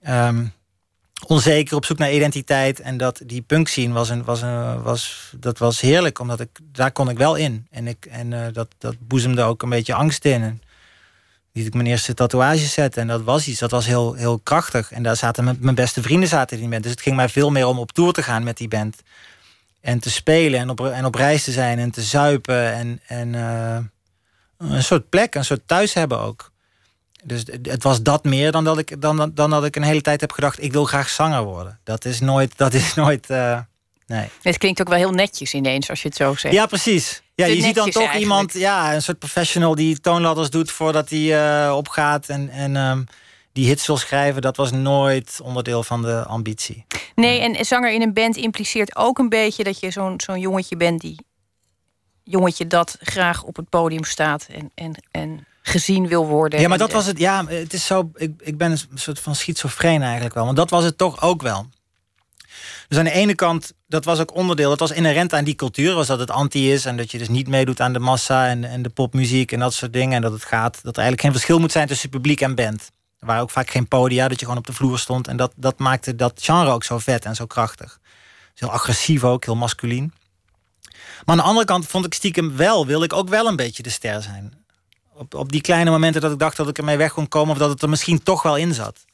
[0.01, 0.45] Ehm,
[1.27, 2.79] onzeker, op zoek naar identiteit.
[2.79, 6.19] En dat die punk scene was, een, was, een, was, dat was heerlijk.
[6.19, 7.67] Omdat ik, daar kon ik wel in.
[7.71, 10.41] En, ik, en eh, dat, dat boezemde ook een beetje angst in.
[10.41, 10.62] En
[11.53, 13.01] ik mijn eerste tatoeage zetten.
[13.01, 14.91] En dat was iets, dat was heel, heel krachtig.
[14.91, 16.84] En daar zaten mijn, mijn beste vrienden zaten in die band.
[16.84, 19.01] Dus het ging mij veel meer om op tour te gaan met die band.
[19.84, 22.74] En te spelen en op, en op reis te zijn en te zuipen.
[22.74, 23.78] En, en eh,
[24.58, 26.52] een soort plek, een soort thuis hebben ook.
[27.24, 30.22] Dus het- was dat meer dan dat ik, dan, dan dat ik een hele tijd
[30.22, 30.63] heb gedacht...
[30.63, 31.80] ik wil graag zanger worden.
[31.84, 32.58] Dat is nooit...
[32.63, 33.60] Dat is nooit eh,
[34.08, 34.30] nee.
[34.41, 36.54] Het klinkt ook wel heel netjes ineens als je het zo zegt.
[36.54, 37.22] Ja, precies.
[37.36, 38.19] Ja, je ziet dan toch eigenlijk.
[38.32, 43.04] iemand, ja, een soort professional die toonladders doet voordat hij eh, opgaat en, en ehm,
[43.54, 44.42] die hits wil schrijven.
[44.42, 46.86] Dat was nooit onderdeel van de ambitie.
[47.16, 50.78] Nee, en zanger in een band impliceert ook een beetje dat je zo'n zo'n jongetje
[50.78, 51.26] bent die
[52.24, 56.60] jongetje dat graag op het podium staat en, en, en gezien wil worden.
[56.60, 57.20] Ja, maar dat was het.
[57.20, 58.12] Ja, het is zo.
[58.16, 60.46] Ik, ik ben een soort van schizofreen eigenlijk wel.
[60.46, 61.68] Want dat was het toch ook wel.
[62.88, 64.70] Dus aan de ene kant, dat was ook onderdeel.
[64.70, 65.94] Dat was inherent aan die cultuur.
[65.94, 66.86] Was dat het anti is.
[66.86, 69.74] En dat je dus niet meedoet aan de massa en, en de popmuziek en dat
[69.74, 70.16] soort dingen.
[70.16, 70.74] En dat het gaat.
[70.74, 72.92] Dat er eigenlijk geen verschil moet zijn tussen publiek en band.
[73.23, 75.27] Er waren ook vaak geen podia, dat je gewoon op de vloer stond.
[75.27, 77.99] En dat, dat maakte dat genre ook zo vet en zo krachtig.
[78.51, 80.13] Dus heel agressief ook, heel masculien.
[80.91, 83.83] Maar aan de andere kant vond ik stiekem wel, wilde ik ook wel een beetje
[83.83, 84.53] de ster zijn.
[85.13, 87.51] Op, op die kleine momenten dat ik dacht dat ik ermee weg kon komen...
[87.51, 89.05] of dat het er misschien toch wel in zat.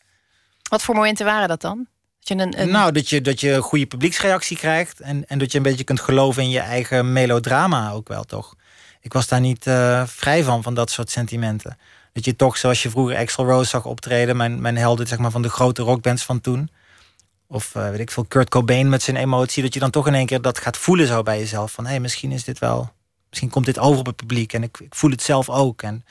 [0.69, 1.87] Wat voor momenten waren dat dan?
[2.19, 2.71] Dat je een, een...
[2.71, 4.99] Nou, dat je, dat je een goede publieksreactie krijgt...
[4.99, 8.55] En, en dat je een beetje kunt geloven in je eigen melodrama ook wel, toch?
[9.01, 11.77] Ik was daar niet eh, vrij van, van dat soort sentimenten.
[12.13, 14.37] Dat je toch, zoals je vroeger Axl Rose zag optreden...
[14.37, 16.69] mijn, mijn helden zeg maar, van de grote rockbands van toen...
[17.47, 19.63] of eh, weet ik veel, Kurt Cobain met zijn emotie...
[19.63, 21.71] dat je dan toch in één keer dat gaat voelen zo bij jezelf.
[21.71, 22.91] Van, hé, hey, misschien is dit wel...
[23.29, 24.53] misschien komt dit over op het publiek...
[24.53, 25.81] en ik, ik voel het zelf ook.
[25.81, 26.05] En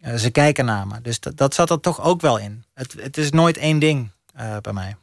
[0.00, 1.00] eh, ze kijken naar me.
[1.00, 2.64] Dus dat, dat zat er toch ook wel in.
[2.74, 4.96] Het, het is nooit één ding eh, bij mij.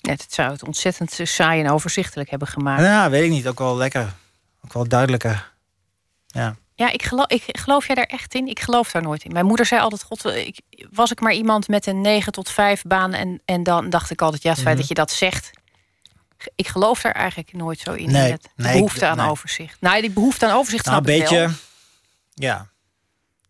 [0.00, 2.82] Net, het zou het ontzettend saai en overzichtelijk hebben gemaakt.
[2.82, 3.48] Ja, weet ik niet.
[3.48, 4.14] Ook wel lekker.
[4.64, 5.52] Ook wel duidelijker.
[6.26, 6.56] Ja.
[6.76, 8.46] Ja, ik geloof, ik geloof jij daar echt in?
[8.46, 9.32] Ik geloof daar nooit in.
[9.32, 10.60] Mijn moeder zei altijd: God, ik,
[10.90, 13.12] was ik maar iemand met een 9 tot 5 baan.
[13.12, 14.78] En, en dan dacht ik altijd: ja, het feit Mhm.
[14.78, 15.50] dat je dat zegt.
[16.54, 18.10] Ik geloof daar eigenlijk nooit zo in.
[18.10, 19.28] Nee, het, nee, ik- behoefte aan nee.
[19.28, 19.80] overzicht.
[19.80, 21.50] Nou, die behoefte aan overzicht Nou, een snap beetje,
[22.34, 22.58] ja,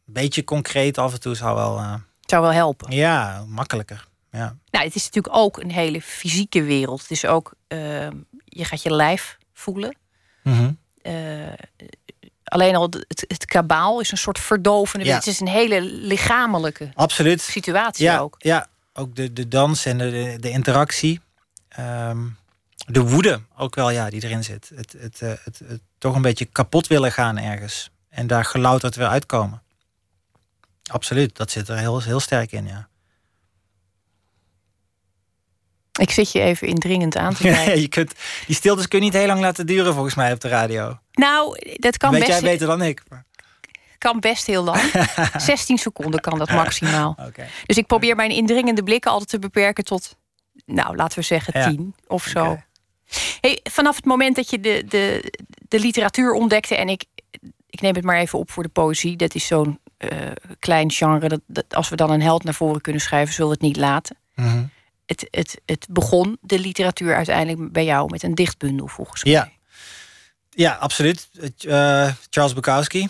[0.06, 2.90] een beetje concreet af en toe zou wel, eh, zou wel helpen.
[2.92, 4.08] ja, makkelijker.
[4.30, 4.56] Ja.
[4.70, 7.00] Nou, het is natuurlijk ook een hele fysieke wereld.
[7.00, 7.78] Het is ook, eh,
[8.44, 9.96] je gaat je lijf voelen.
[11.02, 11.12] Eh,
[12.54, 15.04] alleen al het, het kabaal is een soort verdovende.
[15.04, 15.14] Ja.
[15.14, 17.40] Het is een hele lichamelijke Absoluut.
[17.40, 18.34] situatie Ja, ook.
[18.38, 21.20] ja, ook de, de dans en de, de, interactie.
[21.68, 22.22] Ehm,
[22.86, 24.70] de woede ook wel, ja, die erin zit.
[24.74, 27.90] Het, het, eh, het, het toch een beetje kapot willen gaan ergens.
[28.08, 29.62] En daar gelouterd weer uitkomen.
[30.90, 32.88] Absoluut, dat zit er heel, heel sterk in, ja.
[36.00, 37.80] Ik zit je even indringend aan te kijken.
[37.80, 38.12] je kunt,
[38.46, 40.98] die stiltes kun je niet heel lang laten duren volgens mij op de radio.
[41.12, 43.02] nou, dat kan Weet best, jij beter dan ik.
[43.08, 43.24] maar-
[43.98, 44.80] kan best heel lang.
[45.36, 47.16] 16 seconden kan dat maximaal.
[47.66, 50.16] Dus ik probeer mijn indringende blikken altijd te beperken tot,
[50.66, 51.68] nou, laten we zeggen, Ja.
[51.68, 52.58] 10 of zo.
[53.40, 55.32] Hey, vanaf het moment dat je de, de,
[55.68, 57.04] de literatuur ontdekte, en ik,
[57.70, 60.08] ik neem het maar even op voor de poëzie, dat is zo'n eh,
[60.58, 63.56] klein genre, dat, dat als we dan een held naar voren kunnen schrijven, zullen we
[63.56, 64.16] het niet laten.
[64.34, 64.64] Mhm.
[65.06, 69.32] Het, het, het begon, de literatuur, uiteindelijk bij jou met een dichtbundel, volgens mij.
[69.32, 69.52] Ja.
[70.50, 71.28] Ja, absoluut.
[71.58, 73.08] Eh, Charles Bukowski.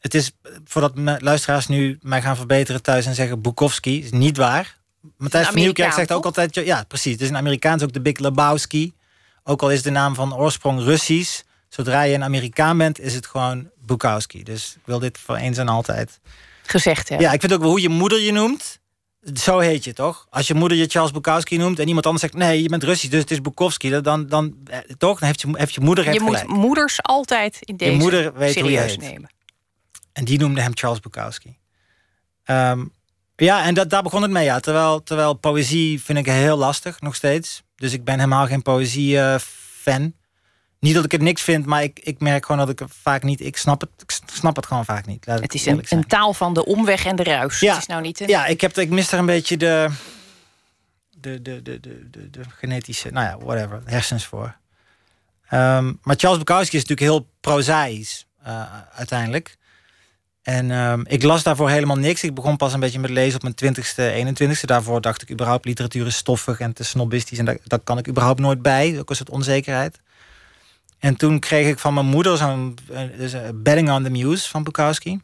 [0.00, 4.10] Het is, eh, voordat mijn luisteraars nu mij gaan verbeteren thuis en zeggen Bukowski, is
[4.10, 4.78] niet waar.
[5.16, 8.18] Matthijs van Nieuwkerk zegt ook altijd, ja precies, het is een Amerikaans, ook de Big
[8.18, 8.94] Lebowski.
[9.42, 13.26] Ook al is de naam van oorsprong Russisch, zodra je een Amerikaan bent, is het
[13.26, 14.42] gewoon Bukowski.
[14.42, 16.20] Dus ik wil dit voor eens en altijd.
[16.62, 17.26] Gezegd hebben.
[17.26, 18.80] Ja, ik vind ook wel hoe je moeder je noemt.
[19.34, 20.26] Zo heet je toch?
[20.30, 23.10] Als je moeder je Charles Bukowski noemt en iemand anders zegt: nee, je bent Russisch,
[23.10, 24.00] dus het is Bukowski.
[24.00, 25.18] Dan, dan eh, toch?
[25.18, 28.60] Dan heeft je, heeft je moeder heeft je moet moeders altijd in deze moeder weet
[28.60, 29.30] hoe je serieus nemen.
[30.12, 31.56] En die noemde hem Charles Bukowski.
[32.44, 32.84] Ehm,
[33.36, 34.44] ja, en dat, daar begon het mee.
[34.44, 34.60] Ja.
[34.60, 37.62] Terwijl, terwijl poëzie vind ik heel lastig, nog steeds.
[37.76, 40.14] Dus ik ben helemaal geen poëzie-fan.
[40.84, 43.22] Niet dat ik het niks vind, maar ik, ik merk gewoon dat ik het vaak
[43.22, 43.40] niet...
[43.40, 45.24] Ik snap het, ik snap het gewoon vaak niet.
[45.24, 47.60] Het is een, taal van de omweg en de ruis.
[47.60, 47.72] Ja.
[47.72, 48.28] Het is nou niet een...
[48.28, 49.88] Ja, ik, heb, ik mis er een beetje de,
[51.20, 54.56] de, de, de, de, de, de genetische, nou ja, whatever, hersens voor.
[55.48, 58.62] Ehm, maar Charles Bukowski is natuurlijk heel prozaïs eh,
[58.94, 59.56] uiteindelijk.
[60.42, 62.22] En ehm, ik las daarvoor helemaal niks.
[62.22, 64.60] Ik begon pas een beetje met lezen op mijn twintigste, 21ste.
[64.60, 67.38] Daarvoor dacht ik überhaupt literatuur is stoffig en te snobistisch.
[67.38, 68.98] En daar, daar kan ik überhaupt nooit bij.
[68.98, 70.00] Ook een soort onzekerheid.
[71.04, 74.48] En toen kreeg ik van mijn moeder zo'n eh, dus, eh, Betting on the Muse
[74.48, 75.20] van Bukowski.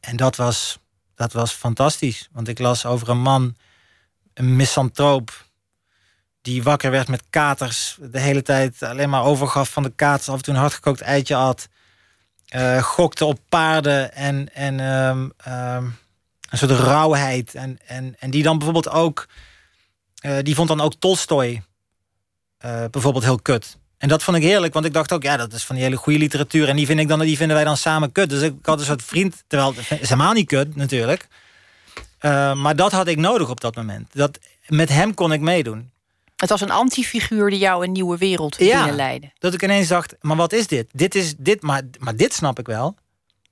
[0.00, 0.78] En dat was,
[1.14, 2.28] dat was fantastisch.
[2.32, 3.56] Want ik las over een man,
[4.34, 5.46] een misantroop...
[6.42, 7.98] die wakker werd met katers.
[8.00, 10.28] De hele tijd alleen maar overgaf van de katers.
[10.28, 11.68] Af en toe een hardgekookt eitje at.
[12.46, 15.84] eh, gokte op paarden en, en ehm, ehm,
[16.50, 17.54] een soort rauwheid.
[17.54, 19.28] En, en, en die dan bijvoorbeeld ook...
[20.42, 21.62] die vond dan ook Tolstoy
[22.90, 23.78] bijvoorbeeld heel kut.
[23.98, 25.96] En dat vond ik heerlijk, want ik dacht ook, ja, dat is van die hele
[25.96, 26.68] goede literatuur.
[26.68, 28.30] En die, vind ik dan, die vinden wij dan samen kut.
[28.30, 31.26] Dus ik had een soort vriend, terwijl het is helemaal niet kut natuurlijk.
[32.18, 34.08] Eh, maar dat had ik nodig op dat moment.
[34.12, 35.90] Dat, met hem kon ik meedoen.
[36.36, 38.76] Het was een antifiguur die jou een nieuwe wereld Ja.
[38.76, 39.30] binnenleidde.
[39.38, 40.86] Dat ik ineens dacht, maar wat is dit?
[40.92, 42.96] Dit is dit, maar, maar dit snap ik wel.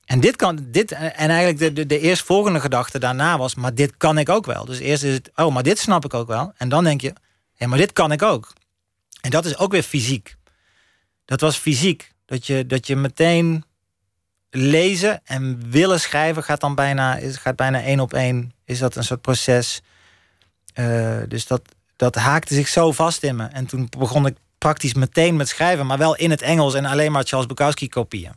[0.05, 3.97] En dit kan, dit, en eigenlijk de, de, de eerstvolgende gedachte daarna was, maar dit
[3.97, 4.65] kan ik ook wel.
[4.65, 6.53] Dus eerst is het, oh, maar dit snap ik ook wel.
[6.57, 7.13] En dan denk je,
[7.57, 8.53] hé, maar dit kan ik ook.
[9.27, 10.37] En dat is ook weer fysiek.
[11.25, 12.13] Dat was fysiek.
[12.27, 13.65] Dat je, dat je meteen
[14.51, 18.53] lezen en willen schrijven gaat dan bijna, is, gaat bijna één op één.
[18.65, 19.83] Is dat een soort proces.
[20.75, 21.63] Eh, dus dat,
[21.97, 23.47] dat haakte zich zo vast in me.
[23.47, 27.13] En toen begon ik praktisch meteen met schrijven, maar wel in het Engels en alleen
[27.13, 28.33] maar Charles Bukowski kopieën.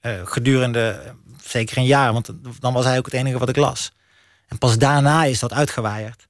[0.00, 1.12] Eh, gedurende eh,
[1.44, 3.92] zeker een jaar, want dan was hij ook het enige wat ik las.
[4.46, 6.28] En pas daarna is dat uitgewaaierd.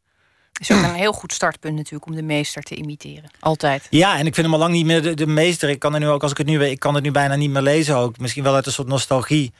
[0.61, 3.31] Is ook een heel goed startpunt natuurlijk om de meester te imiteren.
[3.41, 3.87] Altijd.
[3.91, 5.69] Ja, en ik vind hem al lang niet meer de, meester.
[5.69, 7.35] Ik kan er nu ook, als ik het nu weet, ik kan het nu bijna
[7.35, 8.19] niet meer lezen ook.
[8.19, 9.53] Misschien wel uit een soort nostalgie.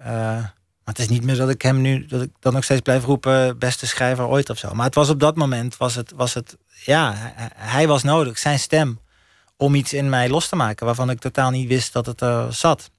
[0.00, 2.80] Uh, maar het is niet meer dat ik hem nu, dat ik dan nog steeds
[2.80, 4.74] blijf roepen, beste schrijver ooit of zo.
[4.74, 8.38] Maar het was op dat moment, was het, was het ja, hij, hij was nodig,
[8.38, 9.00] zijn stem,
[9.56, 12.52] om iets in mij los te maken waarvan ik totaal niet wist dat het er
[12.52, 12.90] zat.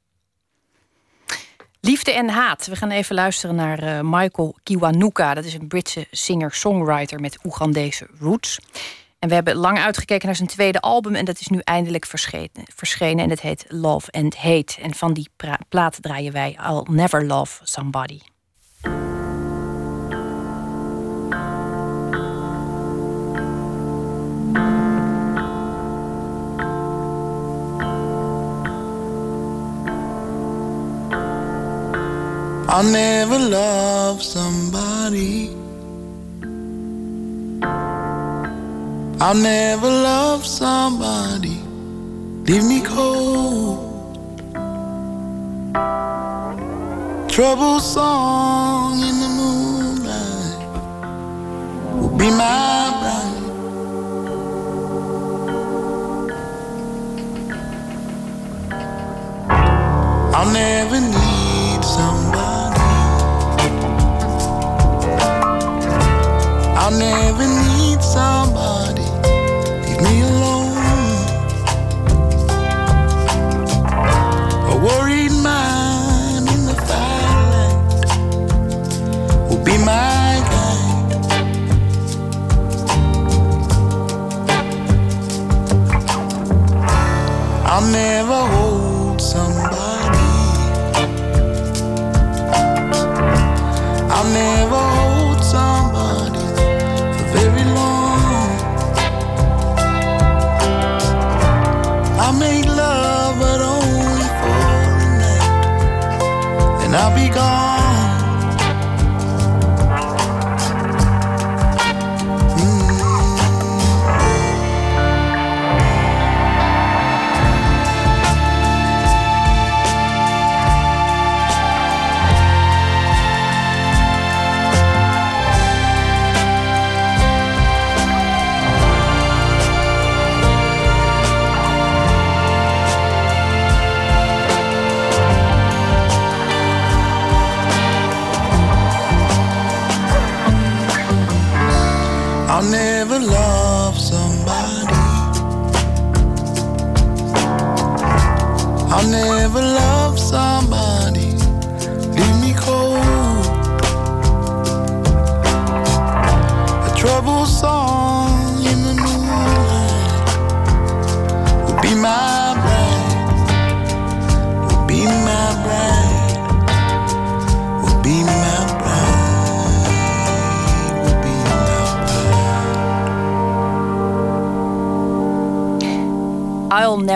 [1.82, 2.68] Liefde en haat.
[2.68, 5.34] We gaan even luisteren naar uh, Michael Kiwanuka.
[5.34, 8.60] Dat is een Britse singer-songwriter met Oegandese roots.
[9.20, 11.16] En we hebben lang uitgekeken naar zijn tweede album.
[11.16, 12.66] En dat is nu eindelijk verschenen.
[12.76, 14.82] verschenen en het heet Love and Hate.
[14.82, 15.30] En van die
[15.70, 18.20] plaat draaien wij I'll Never Love Somebody.
[32.70, 35.50] I'll never love somebody.
[39.22, 41.58] I'll never love somebody.
[42.46, 43.88] Leave me cold.
[47.30, 50.60] Trouble song in the moonlight
[51.96, 53.44] will be my bride.
[60.36, 62.47] I'll never need somebody.
[66.90, 69.04] I'll never need somebody.
[69.84, 70.78] Leave me alone.
[74.72, 78.08] A worried mind in the firelight
[79.50, 81.14] will be my guide.
[87.66, 88.67] I'll never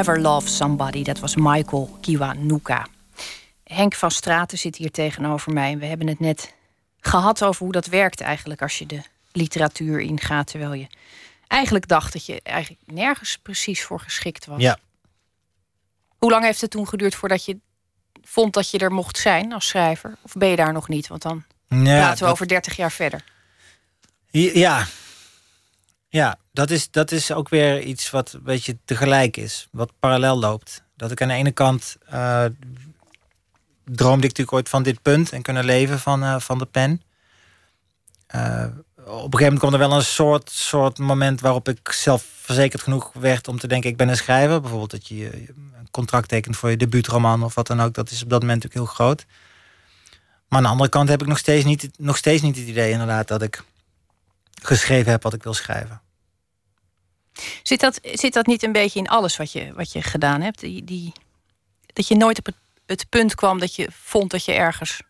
[0.02, 1.04] Never Love Somebody.
[1.04, 2.88] Dat was Michael Kiwanuka.
[3.64, 5.72] Henk van Straten zit hier tegenover mij.
[5.72, 6.54] En we hebben het net
[7.00, 10.48] gehad over hoe dat werkt eigenlijk als je de literatuur ingaat.
[10.48, 10.88] Terwijl je
[11.48, 14.62] eigenlijk dacht dat je eigenlijk nergens precies voor geschikt was.
[14.62, 14.78] Ja.
[16.18, 17.58] Hoe lang heeft het toen geduurd voordat je
[18.24, 20.18] vond dat je er mocht zijn als schrijver?
[20.22, 21.08] Of ben je daar nog niet?
[21.08, 23.24] Want dan Ja, praten we dat- over 30 jaar verder.
[24.32, 24.86] Ja,
[26.10, 29.68] ja dat, is, dat is ook weer iets wat een beetje tegelijk is.
[29.72, 30.84] Wat parallel loopt.
[30.96, 32.46] Dat ik aan de ene kant eh,
[33.86, 37.02] droomde ik natuurlijk ooit van dit punt en kunnen leven van, eh, van de pen.
[38.28, 42.82] Eh, op een gegeven moment kwam er wel een soort, soort moment waarop ik zelfverzekerd
[42.82, 44.62] genoeg werd om te denken: ik ben een schrijver.
[44.62, 47.94] Bijvoorbeeld dat je een contract tekent voor je debuutroman of wat dan ook.
[47.94, 49.26] Dat is op dat moment natuurlijk heel groot.
[50.48, 52.92] Maar aan de andere kant heb ik nog steeds niet, nog steeds niet het idee,
[52.92, 53.64] inderdaad, dat ik
[54.62, 56.02] geschreven heb wat ik wil schrijven.
[57.64, 60.60] Zit dat, zit dat niet een beetje in alles wat je, wat je gedaan hebt?
[60.60, 61.12] Die, die,
[61.94, 62.46] dat je nooit op
[62.86, 65.02] het, punt kwam dat je vond dat je ergens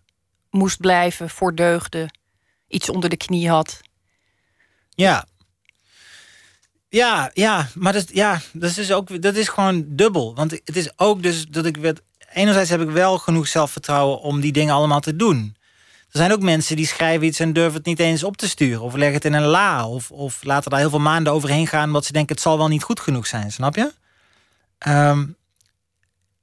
[0.49, 2.09] moest blijven voor deugde,
[2.67, 3.81] iets onder de knie had.
[4.89, 5.25] Ja.
[6.89, 10.35] Ja, ja, maar dat, ja, dat, is dus ook, dat is gewoon dubbel.
[10.35, 12.01] Want het is ook dus dat ik werd.
[12.33, 15.55] Enerzijds heb ik wel genoeg zelfvertrouwen om die dingen allemaal te doen.
[16.11, 18.81] Er zijn ook mensen die schrijven iets en durven het niet eens op te sturen.
[18.81, 19.87] Of leggen het in een la.
[19.87, 21.87] Of, of laten daar heel veel maanden overheen gaan.
[21.87, 23.51] Omdat ze denken het zal wel niet goed genoeg zijn.
[23.51, 23.93] Snap je?
[24.77, 25.25] Ehm,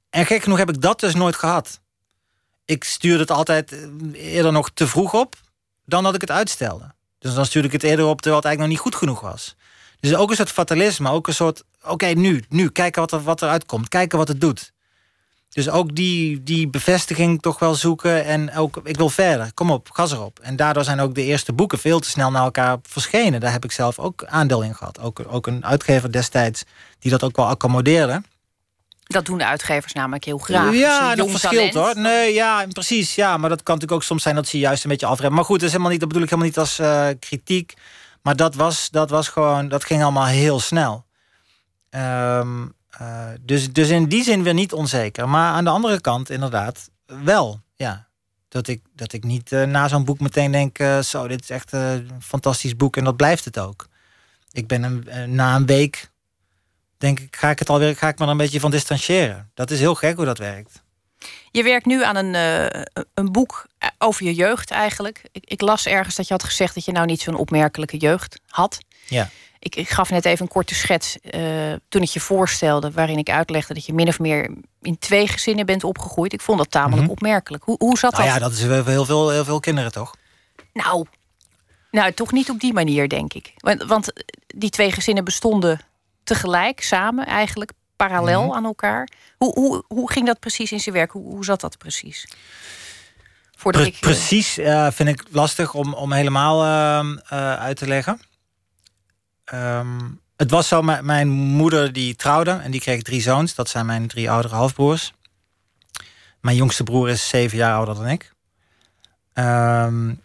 [0.09, 1.79] en gek genoeg heb ik dat dus nooit gehad.
[2.65, 5.35] Ik stuurde het altijd eh, eerder nog te vroeg op.
[5.85, 6.93] Dan dat ik het uitstelde.
[7.19, 9.55] Dus dan stuurde ik het eerder op terwijl het eigenlijk nog niet goed genoeg was.
[9.99, 11.09] Dus ook een soort fatalisme.
[11.09, 13.87] Ook een soort, oké, nu, nu, kijken wat er, wat eruit komt.
[13.87, 14.71] Kijken wat het doet.
[15.49, 18.25] Dus ook die, die bevestiging toch wel zoeken.
[18.25, 19.53] En ook, ik wil verder.
[19.53, 20.39] Kom op, gas erop.
[20.39, 23.39] En daardoor zijn ook de eerste boeken veel te snel naar elkaar verschenen.
[23.39, 24.99] Daar heb ik zelf ook aandeel in gehad.
[24.99, 26.63] Ook, ook een uitgever destijds
[26.99, 28.21] die dat ook wel accommodeerde.
[29.03, 30.73] Dat doen de uitgevers namelijk heel graag.
[30.73, 32.03] Ja, jong verschilt talent- hoor.
[32.03, 33.15] Nee, ja, precies.
[33.15, 35.35] Ja, maar dat kan natuurlijk ook soms zijn dat ze juist een beetje afremmen.
[35.35, 37.73] Maar goed, dat, is helemaal niet, dat bedoel ik helemaal niet als eh, kritiek.
[38.21, 41.05] Maar dat was, dat was gewoon, dat ging allemaal heel snel.
[41.89, 45.29] Ehm, eh, dus, dus in die zin weer niet onzeker.
[45.29, 47.61] Maar aan de andere kant inderdaad wel.
[47.75, 48.07] Ja.
[48.47, 50.79] Dat ik, dat ik niet eh, na zo'n boek meteen denk...
[50.79, 53.87] eh, zo, dit is echt een fantastisch boek en dat blijft het ook.
[54.51, 56.09] Ik ben een, na een week...
[56.97, 59.51] denk ik, ga ik het alweer ga ik me er een beetje van distancieren.
[59.53, 60.83] Dat is heel gek hoe dat werkt.
[61.51, 62.35] Je werkt nu aan een,
[63.13, 65.21] een boek over je jeugd eigenlijk.
[65.31, 68.39] Ik, ik, las ergens dat je had gezegd dat je nou niet zo'n opmerkelijke jeugd
[68.47, 68.77] had.
[69.07, 69.29] Ja.
[69.59, 72.91] Ik, ik gaf net even een korte schets uh, toen ik je voorstelde...
[72.91, 76.33] waarin ik uitlegde dat je min of meer in twee gezinnen bent opgegroeid.
[76.33, 77.11] Ik vond dat tamelijk mhm.
[77.11, 77.63] opmerkelijk.
[77.63, 78.33] Hoe, hoe zat nou dat?
[78.33, 80.15] Ja, dat is heel veel, heel veel kinderen, toch?
[80.73, 81.05] Nou,
[81.91, 83.53] nou, toch niet op die manier, denk ik.
[83.57, 84.13] Want, want
[84.47, 85.79] die twee gezinnen bestonden
[86.23, 88.55] tegelijk, samen eigenlijk, parallel mhm.
[88.55, 89.09] aan elkaar.
[89.37, 91.11] Hoe, hoe, hoe ging dat precies in zijn werk?
[91.11, 92.27] Hoe, hoe zat dat precies?
[93.63, 93.99] Ik...
[93.99, 98.21] Precies uh, vind ik lastig om, om helemaal uh, uit te leggen.
[99.53, 103.55] Um, het was zo, mijn moeder die trouwde en die kreeg drie zoons.
[103.55, 105.13] Dat zijn mijn drie oudere halfbroers.
[106.41, 108.33] Mijn jongste broer is zeven jaar ouder dan ik.
[109.33, 110.21] Um,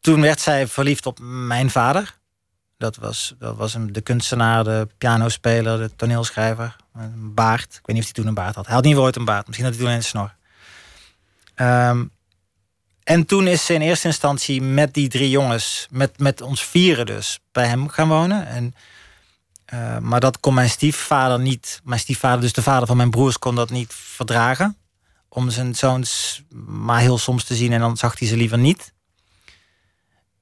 [0.00, 2.18] toen werd zij verliefd op mijn vader.
[2.78, 6.76] Dat was, dat was hem, de kunstenaar, de pianospeler, de toneelschrijver.
[6.94, 7.74] Een baard.
[7.74, 8.66] Ik weet niet of hij toen een baard had.
[8.66, 9.46] Hij had niet ooit een baard.
[9.46, 10.34] Misschien had hij toen een snor.
[11.56, 12.10] Um,
[13.10, 17.06] en toen is ze in eerste instantie met die drie jongens, met, met ons vieren
[17.06, 18.46] dus, bij hem gaan wonen.
[18.46, 18.74] En,
[19.74, 21.80] uh, maar dat kon mijn stiefvader niet.
[21.84, 24.76] Mijn stiefvader, dus de vader van mijn broers, kon dat niet verdragen.
[25.28, 28.92] Om zijn zoons maar heel soms te zien en dan zag hij ze liever niet.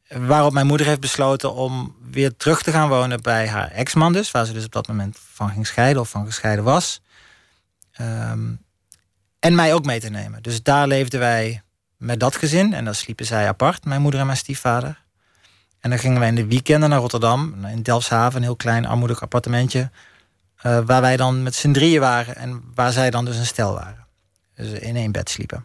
[0.09, 4.31] Waarop mijn moeder heeft besloten om weer terug te gaan wonen bij haar ex-man dus.
[4.31, 7.00] Waar ze dus op dat moment van ging scheiden of van gescheiden was.
[8.00, 8.64] Um,
[9.38, 10.42] en mij ook mee te nemen.
[10.42, 11.62] Dus daar leefden wij
[11.98, 12.74] met dat gezin.
[12.74, 15.02] En dan sliepen zij apart, mijn moeder en mijn stiefvader.
[15.80, 17.64] En dan gingen wij in de weekenden naar Rotterdam.
[17.64, 19.90] In Delfshaven, een heel klein armoedig appartementje.
[20.66, 22.37] Uh, waar wij dan met z'n drieën waren.
[22.37, 24.06] En waar zij dan dus een stel waren.
[24.54, 25.64] Dus in één bed sliepen.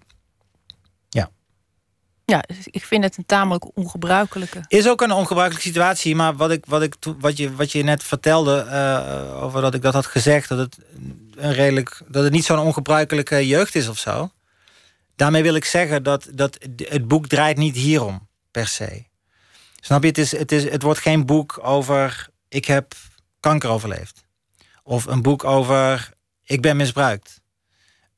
[2.26, 4.64] Ja, dus ik vind het een tamelijk ongebruikelijke.
[4.68, 8.04] Is ook een ongebruikelijke situatie, maar wat, ik, wat, ik, wat, je, wat je net
[8.04, 10.78] vertelde uh, over dat ik dat had gezegd, dat het,
[11.36, 14.32] een redelijk, dat het niet zo'n ongebruikelijke jeugd is of zo.
[15.16, 19.04] Daarmee wil ik zeggen dat, dat het boek draait niet hierom, per se.
[19.80, 20.08] Snap je?
[20.08, 22.94] Het, is, het, is, het wordt geen boek over ik heb
[23.40, 24.24] kanker overleefd.
[24.84, 27.42] Of een boek over ik ben misbruikt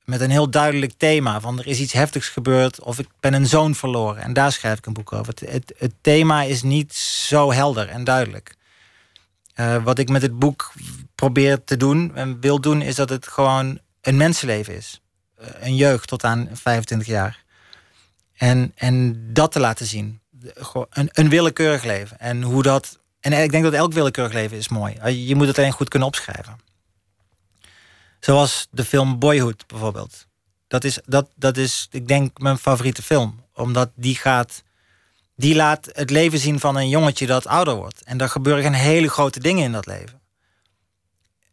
[0.06, 1.40] met een heel duidelijk thema.
[1.40, 4.24] Van er is iets heftigs gebeurd of ik ben een zoon verloren.
[4.24, 5.34] En daar schrijf ik een boek over.
[5.46, 8.56] Het, het, thema is niet zo helder en duidelijk.
[9.56, 10.74] Uh, wat ik met het boek
[11.16, 12.82] probeer te doen en wil doen...
[12.82, 15.02] is dat het gewoon een mensenleven is.
[15.60, 17.44] Een jeugd tot aan 25 jaar.
[18.34, 20.20] En, en dat te laten zien.
[20.90, 22.20] Een, een willekeurig leven.
[22.20, 23.00] En hoe dat...
[23.20, 25.12] En ik denk dat elk willekeurig leven is mooi.
[25.12, 26.60] Je moet het alleen goed kunnen opschrijven.
[28.20, 30.28] Zoals de film Boyhood bijvoorbeeld.
[30.68, 33.44] Dat is, dat, dat is, ik denk, mijn favoriete film.
[33.54, 34.64] Omdat die gaat.
[35.36, 38.04] Die laat het leven zien van een jongetje dat ouder wordt.
[38.04, 40.22] En er gebeuren hele grote dingen in dat leven.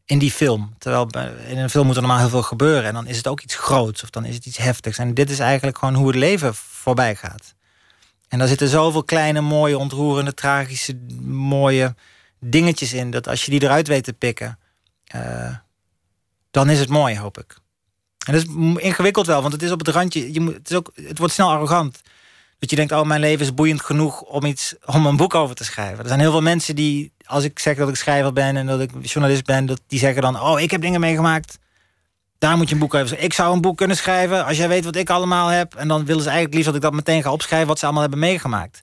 [0.05, 0.75] In die film.
[0.79, 1.09] Terwijl
[1.49, 2.85] in een film moet er normaal heel veel gebeuren.
[2.85, 4.99] En dan is het ook iets groots of dan is het iets heftigs.
[4.99, 7.55] En dit is eigenlijk gewoon hoe het leven voorbij gaat.
[8.29, 11.95] En daar zitten zoveel kleine, mooie, ontroerende, tragische, mooie
[12.38, 13.11] dingetjes in.
[13.11, 14.59] Dat als je die eruit weet te pikken.
[15.15, 15.57] Uh,
[16.51, 17.57] dan is het mooi, hoop ik.
[18.27, 18.49] En dat is
[18.83, 20.33] ingewikkeld wel, want het is op het randje.
[20.33, 22.01] Je moet, het, is ook, het wordt snel arrogant.
[22.62, 25.55] Dat je denkt, oh, mijn leven is boeiend genoeg om, iets, om een boek over
[25.55, 25.98] te schrijven.
[25.98, 28.81] Er zijn heel veel mensen die, als ik zeg dat ik schrijver ben en dat
[28.81, 31.59] ik journalist ben, dat die zeggen dan, oh, ik heb dingen meegemaakt.
[32.38, 33.18] Daar moet je een boek over.
[33.18, 35.75] Ik zou een boek kunnen schrijven als jij weet wat ik allemaal heb.
[35.75, 38.03] En dan willen ze eigenlijk liefst dat ik dat meteen ga opschrijven wat ze allemaal
[38.03, 38.81] hebben meegemaakt.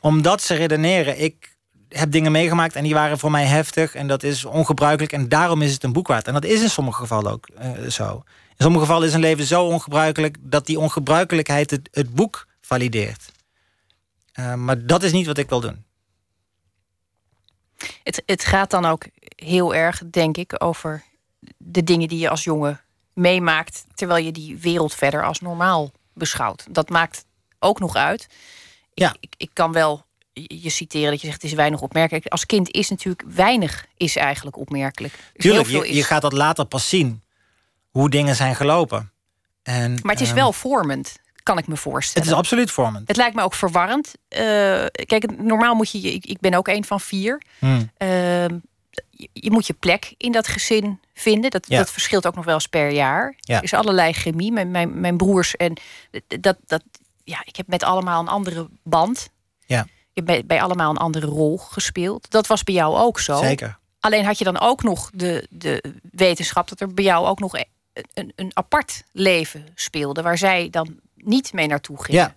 [0.00, 1.56] Omdat ze redeneren, ik
[1.88, 5.62] heb dingen meegemaakt en die waren voor mij heftig en dat is ongebruikelijk en daarom
[5.62, 6.26] is het een boek waard.
[6.26, 8.22] En dat is in sommige gevallen ook uh, zo.
[8.48, 13.32] In sommige gevallen is een leven zo ongebruikelijk dat die ongebruikelijkheid het, het boek valideert.
[14.38, 15.84] Uh, maar dat is niet wat ik wil doen.
[18.02, 19.04] Het, het gaat dan ook
[19.36, 21.04] heel erg, denk ik, over
[21.56, 22.80] de dingen die je als jongen
[23.12, 26.66] meemaakt, terwijl je die wereld verder als normaal beschouwt.
[26.70, 27.24] Dat maakt
[27.58, 28.26] ook nog uit.
[28.94, 29.14] Ja.
[29.20, 32.26] Ik, ik kan wel je citeren dat je zegt het is weinig opmerkelijk.
[32.26, 35.14] Als kind is natuurlijk weinig is eigenlijk opmerkelijk.
[35.36, 37.22] Tuurlijk, je, je, gaat dat later pas zien.
[37.90, 39.12] Hoe dingen zijn gelopen.
[39.62, 42.28] En, maar het is ehm, wel vormend, kan ik me voorstellen.
[42.28, 43.08] Het is absoluut vormend.
[43.08, 44.14] Het lijkt me ook verwarrend.
[44.28, 44.38] Uh,
[45.06, 47.42] kijk, normaal moet je, ik, ik ben ook een van vier.
[47.58, 47.90] Hmm.
[47.96, 48.58] Ehm,
[49.32, 51.50] je, moet je plek in dat gezin vinden.
[51.50, 53.34] Dat, dat verschilt ook nog wel eens per jaar.
[53.36, 53.56] Ja.
[53.56, 54.52] Er is allerlei chemie.
[54.52, 55.76] Mijn, mijn, mijn broers en
[56.40, 56.82] dat, dat,
[57.24, 59.28] ja, ik heb met allemaal een andere band.
[59.66, 62.30] Ja je hebt bij, allemaal een andere rol gespeeld.
[62.30, 63.36] Dat was bij jou ook zo.
[63.36, 63.78] Zeker.
[64.00, 67.54] Alleen had je dan ook nog de, de wetenschap dat er bij jou ook nog
[68.12, 72.20] een, een apart leven speelde, waar zij dan niet mee naartoe gingen.
[72.20, 72.34] Ja.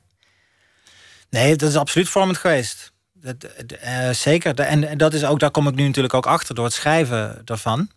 [1.30, 2.94] Nee, dat is absoluut vormend geweest.
[3.14, 3.36] Dat,
[3.84, 4.60] uh, zeker.
[4.60, 7.90] En dat is ook, daar kom ik nu natuurlijk ook achter door het schrijven daarvan.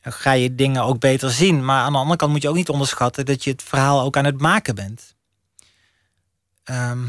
[0.00, 1.64] Ga je dingen ook beter zien.
[1.64, 4.16] Maar aan de andere kant moet je ook niet onderschatten dat je het verhaal ook
[4.16, 5.14] aan het maken bent.
[6.64, 7.04] Ehm,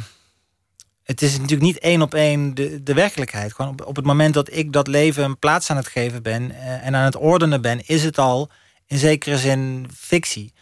[1.04, 3.54] het is natuurlijk niet één op één de, de werkelijkheid.
[3.54, 6.52] Gewoon op, op het moment dat ik dat leven een plaats aan het geven ben
[6.52, 8.50] eh, en aan het ordenen ben, is het al
[8.86, 10.54] in zekere zin fictie.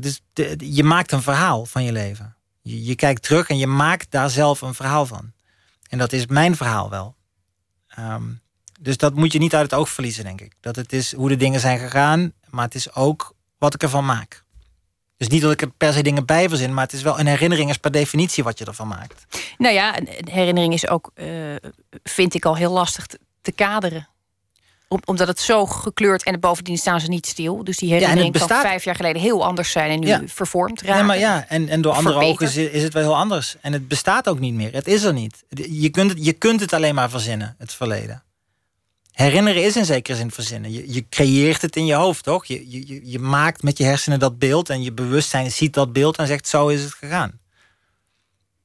[0.00, 0.20] Dus
[0.58, 2.36] je maakt een verhaal van je leven.
[2.62, 5.32] Je, je kijkt terug en je maakt daar zelf een verhaal van.
[5.88, 7.14] En dat is mijn verhaal wel.
[7.88, 8.24] Ehm,
[8.80, 10.52] dus dat moet je niet uit het oog verliezen, denk ik.
[10.60, 14.04] Dat het is hoe de dingen zijn gegaan, maar het is ook wat ik ervan
[14.04, 14.44] maak.
[15.16, 17.26] Dus niet dat ik er per se dingen bij verzin, maar het is wel een
[17.26, 19.26] herinnering is per definitie wat je ervan maakt.
[19.58, 21.26] Nou ja, een herinnering is ook, eh,
[22.02, 23.06] vind ik al heel lastig
[23.42, 24.08] te kaderen.
[24.88, 27.64] Om- omdat het zo gekleurd en bovendien staan ze niet stil.
[27.64, 30.22] Dus die herinnering bestaat- kan vijf jaar geleden heel anders zijn en nu Ja.
[30.26, 30.96] vervormd raken.
[31.00, 32.48] Ja, maar ja, en, en door andere Verbeterd.
[32.50, 33.56] ogen is, is het wel heel anders.
[33.60, 34.72] En het bestaat ook niet meer.
[34.72, 35.44] Het is er niet.
[35.70, 38.22] Je kunt het, je kunt het alleen maar verzinnen, het verleden.
[39.12, 40.72] Herinneren is in zekere zin verzinnen.
[40.72, 42.44] Je, je creëert het in je hoofd, toch?
[42.44, 46.16] Je, je, je- maakt met je hersenen dat beeld en je bewustzijn ziet dat beeld
[46.16, 47.38] en zegt: zo is het gegaan.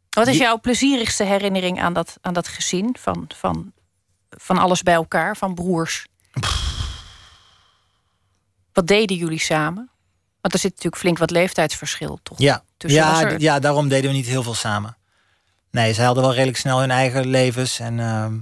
[0.10, 2.96] Wat is jouw plezierigste herinnering aan dat, aan dat gezin?
[3.00, 3.72] Van, van,
[4.30, 6.06] van alles bij elkaar, van broers?
[8.74, 9.90] Wat deden jullie samen?
[10.42, 12.40] Want er zit natuurlijk flink wat leeftijdsverschil, toch?
[12.40, 14.98] Ja, Tussen ja, er- ja, daarom deden we niet heel veel samen.
[15.72, 17.80] Nee, zij hadden wel redelijk snel hun eigen levens.
[17.80, 18.34] En, ehm,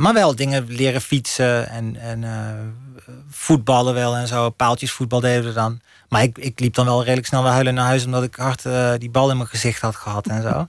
[0.00, 4.50] maar wel dingen leren fietsen en, en eh, voetballen wel en zo.
[4.50, 5.80] Paaltjesvoetbal deden we dan.
[6.08, 8.04] Maar ik, ik liep dan wel redelijk snel weer huilen naar huis...
[8.04, 10.66] omdat ik hard eh, die bal in mijn gezicht had gehad en zo.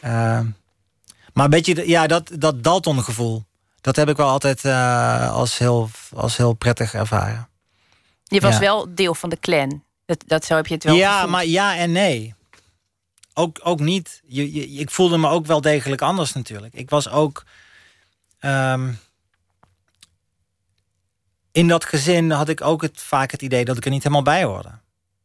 [0.00, 0.46] Ehm,
[1.32, 3.44] maar een beetje, ja, dat, dat Dalton-gevoel...
[3.82, 7.48] dat heb ik wel altijd eh, als, heel, als heel prettig ervaren.
[8.24, 8.60] Je was Ja.
[8.60, 9.84] wel deel van de clan.
[10.06, 11.30] Dat, dat zo heb je het wel ja, gevoeld.
[11.30, 12.34] maar ja en nee.
[13.34, 14.22] Ook, ook niet.
[14.26, 16.74] Je, je, ik voelde me ook wel degelijk anders natuurlijk.
[16.74, 17.44] Ik was ook.
[18.38, 18.92] ehm,
[21.52, 24.22] in dat gezin had ik ook het, vaak het idee dat ik er niet helemaal
[24.24, 24.78] bij hoorde.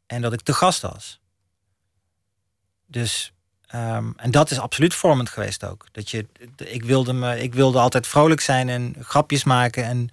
[0.06, 1.20] En dat ik te gast was.
[2.86, 3.32] Dus.
[3.68, 5.86] Ehm, en dat is absoluut vormend geweest ook.
[5.92, 10.10] Dat je, ik, wilde me, ik wilde altijd vrolijk zijn en grapjes maken en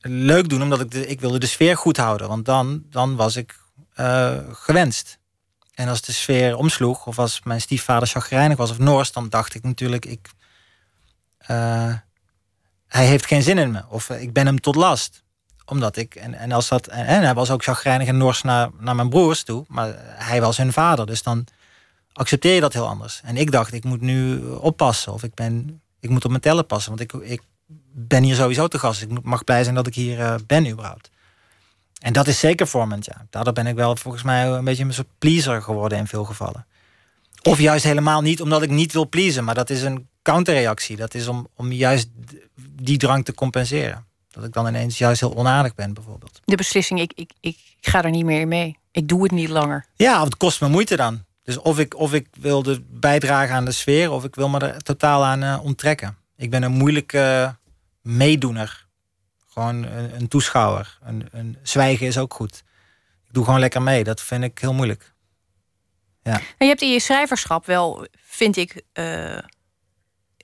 [0.00, 2.28] leuk doen, omdat ik, de, ik wilde de sfeer goed houden.
[2.28, 3.58] Want dan, dan was ik
[3.94, 5.18] eh, gewenst.
[5.74, 9.54] En als de sfeer omsloeg, of als mijn stiefvader chagrijnig was of Noors, dan dacht
[9.54, 10.30] ik natuurlijk, ik,
[11.38, 11.94] eh,
[12.86, 13.82] hij heeft geen zin in me.
[13.88, 15.22] Of eh, ik ben hem tot last.
[15.64, 18.94] Omdat ik, en, en, als dat, en, hij was ook chagrijnig en Noors naar, naar
[18.94, 21.06] mijn broers toe, maar hij was hun vader.
[21.06, 21.46] Dus dan
[22.12, 23.20] accepteer je dat heel anders.
[23.24, 25.12] En ik dacht, ik moet nu oppassen.
[25.12, 26.96] Of ik, ben, ik moet op mijn tellen passen.
[26.96, 27.42] Want ik, ik
[27.92, 29.02] ben hier sowieso te gast.
[29.02, 31.10] Ik mag blij zijn dat ik hier eh, ben überhaupt.
[32.00, 33.26] En dat is zeker vormend, ja.
[33.30, 36.66] Daardoor ben ik wel volgens mij een beetje een soort pleaser geworden in veel gevallen.
[37.42, 39.44] Of juist helemaal niet, omdat ik niet wil pleasen.
[39.44, 40.96] Maar dat is een counterreactie.
[40.96, 42.08] Dat is om, om juist
[42.70, 44.06] die drang te compenseren.
[44.30, 46.40] Dat ik dan ineens juist heel onaardig ben, bijvoorbeeld.
[46.44, 48.78] De beslissing, ik, ik, ik ga er niet meer in mee.
[48.90, 49.86] Ik doe het niet langer.
[49.96, 51.24] Ja, of het kost me moeite dan.
[51.42, 54.82] Dus of ik, of ik wilde bijdragen aan de sfeer, of ik wil me er
[54.82, 56.16] totaal aan eh, onttrekken.
[56.36, 57.56] Ik ben een moeilijke
[58.02, 58.86] meedoener.
[59.48, 60.98] Gewoon een, een toeschouwer.
[61.02, 62.64] Een, een zwijgen is ook goed.
[63.26, 64.04] Ik doe gewoon lekker mee.
[64.04, 65.12] Dat vind ik heel moeilijk.
[66.22, 69.38] En je hebt in je schrijverschap wel, vind ik, eh,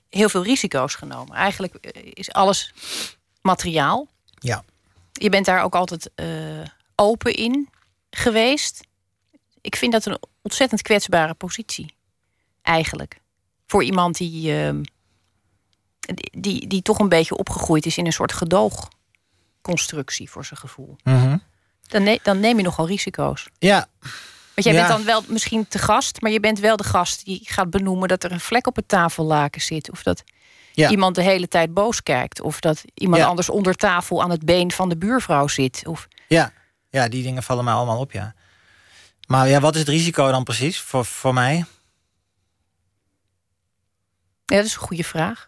[0.09, 1.35] heel veel risico's genomen.
[1.35, 2.73] Eigenlijk eh, is alles
[3.41, 4.07] materiaal.
[4.39, 4.63] Ja.
[5.11, 6.27] Je bent daar ook altijd eh,
[6.95, 7.69] open in
[8.09, 8.86] geweest.
[9.67, 11.95] Ik vind dat een ontzettend kwetsbare positie.
[12.61, 13.19] Eigenlijk.
[13.65, 14.81] Voor iemand die, ehm,
[15.99, 20.95] die, die, die toch een beetje opgegroeid is in een soort gedoogconstructie voor zijn gevoel.
[21.87, 23.47] Dan, ne- dan neem je nogal risico's.
[23.59, 23.87] Ja,
[24.53, 24.79] Want jij Ja.
[24.87, 28.07] bent dan wel misschien te gast, maar je bent wel de gast die gaat benoemen
[28.07, 29.91] dat er een vlek op het tafellaken zit.
[29.91, 30.23] Of dat
[30.73, 30.89] Ja.
[30.89, 32.41] iemand de hele tijd boos kijkt.
[32.41, 33.27] Of dat iemand Ja.
[33.27, 35.83] anders onder tafel aan het been van de buurvrouw zit.
[35.87, 36.51] Of, ja.
[36.89, 38.33] ja, die dingen vallen mij allemaal op, ja.
[39.27, 41.55] Maar ja, wat is het risico dan precies voor, voor mij?
[44.45, 45.45] ja, dat is een goede vraag.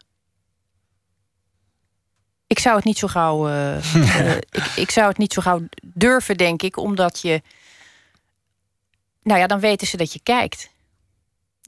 [2.47, 3.47] Ik zou het niet zo gauw.
[3.47, 3.77] eh,
[4.31, 7.41] eh, ik, ik zou het niet zo gauw durven, denk ik, omdat je.
[9.23, 10.69] Nou ja, dan weten ze dat je kijkt.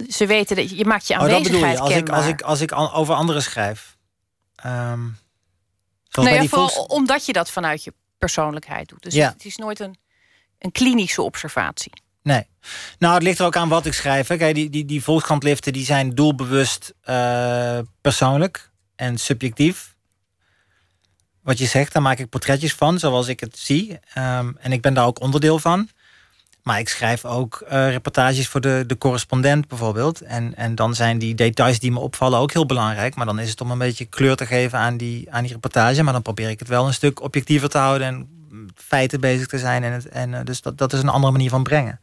[0.09, 2.25] Ze weten dat je, je maakt je Oh, dat aanwezigheid bedoel je, als ik, als
[2.27, 3.97] ik, als ik over anderen schrijf.
[4.61, 4.75] Zoals
[6.11, 9.03] Nou bij ja, die vooral volks- omdat je dat vanuit je persoonlijkheid doet.
[9.03, 9.29] Dus Ja.
[9.31, 9.95] het is nooit een,
[10.61, 11.91] een klinische observatie.
[12.23, 12.47] Nee.
[12.99, 14.27] Nou, het ligt er ook aan wat ik schrijf.
[14.27, 15.03] Kijk, die, die, die
[15.71, 19.95] die zijn doelbewust eh, persoonlijk en subjectief.
[21.43, 23.99] Wat je zegt, daar maak ik portretjes van, zoals ik het zie.
[24.13, 25.89] Ehm, en ik ben daar ook onderdeel van.
[26.63, 30.21] Maar ik schrijf ook uh, reportages voor de, de correspondent bijvoorbeeld.
[30.21, 33.15] En, en dan zijn die details die me opvallen ook heel belangrijk.
[33.15, 36.03] Maar dan is het om een beetje kleur te geven aan die, aan die reportage.
[36.03, 38.40] Maar dan probeer ik het wel een stuk objectiever te houden en
[38.75, 39.83] feiten bezig te zijn.
[39.83, 41.99] En, het, en uh, dus dat, dat is een andere manier van brengen.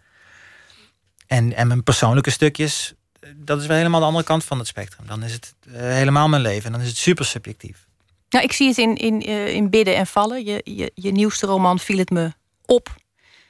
[1.27, 2.95] En, en mijn persoonlijke stukjes,
[3.37, 5.07] dat is wel helemaal de andere kant van het spectrum.
[5.07, 7.87] Dan is het uh, helemaal mijn leven en dan is het super subjectief.
[8.29, 10.45] Nou, ik zie het in, in, in Bidden en Vallen.
[10.45, 12.33] Je, je, je nieuwste roman viel het me
[12.65, 12.97] op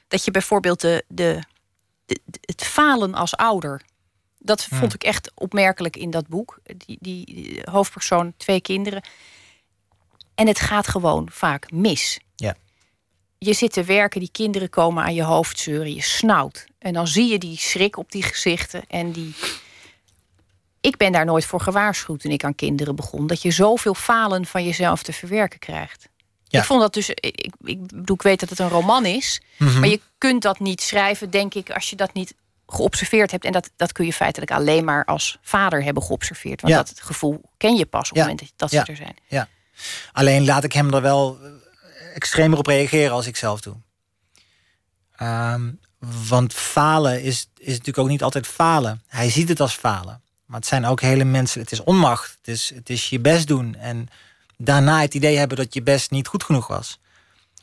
[0.07, 1.43] dat je bijvoorbeeld de, de,
[2.05, 3.81] de, het falen als ouder.
[4.37, 4.91] Dat vond hmm.
[4.93, 6.59] ik echt opmerkelijk in dat boek.
[6.63, 9.03] Die, die, hoofdpersoon, twee kinderen.
[10.35, 12.19] En het gaat gewoon vaak mis.
[12.35, 12.55] Ja.
[13.41, 16.65] Je zit te werken, die kinderen komen aan je hoofd zeuren, je snauwt.
[16.79, 19.35] En dan zie je die schrik op die gezichten en die.
[20.81, 23.27] Ik ben daar nooit voor gewaarschuwd toen ik aan kinderen begon.
[23.27, 26.09] Dat je zoveel falen van jezelf te verwerken krijgt.
[26.49, 29.79] Ik vond dat dus, ik, ik bedoel, ik weet dat het een roman is, mhm.
[29.79, 32.33] maar je kunt dat niet schrijven, denk ik, als je dat niet
[32.67, 33.45] geobserveerd hebt.
[33.45, 36.61] En dat, dat kun je feitelijk alleen maar als vader hebben geobserveerd.
[36.61, 39.15] Want dat gevoel ken je pas op het moment dat, ze er zijn.
[39.27, 39.47] Ja.
[40.11, 41.37] Alleen laat ik hem er wel
[42.13, 43.75] extremer op reageren als ik zelf doe.
[45.15, 45.71] Ehm,
[46.27, 49.03] want falen is, is natuurlijk ook niet altijd falen.
[49.07, 50.21] Hij ziet het als falen.
[50.45, 51.61] Maar het zijn ook hele mensen.
[51.61, 52.37] Het is onmacht.
[52.37, 53.75] Het is, het is je best doen.
[53.75, 54.07] En
[54.57, 56.99] daarna het idee hebben dat je best niet goed genoeg was.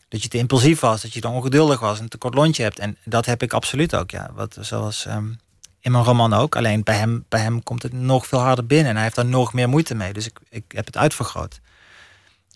[0.09, 2.79] Dat je te impulsief was, dat je te ongeduldig was, een te kort lontje hebt.
[2.79, 4.31] En dat heb ik absoluut ook, ja.
[4.35, 5.39] Wat, zoals um,
[5.81, 6.57] in mijn roman ook.
[6.57, 8.89] Alleen bij hem, bij hem komt het nog veel harder binnen.
[8.89, 10.13] En hij heeft daar nog meer moeite mee.
[10.13, 11.61] Dus ik, ik heb het uitvergroot.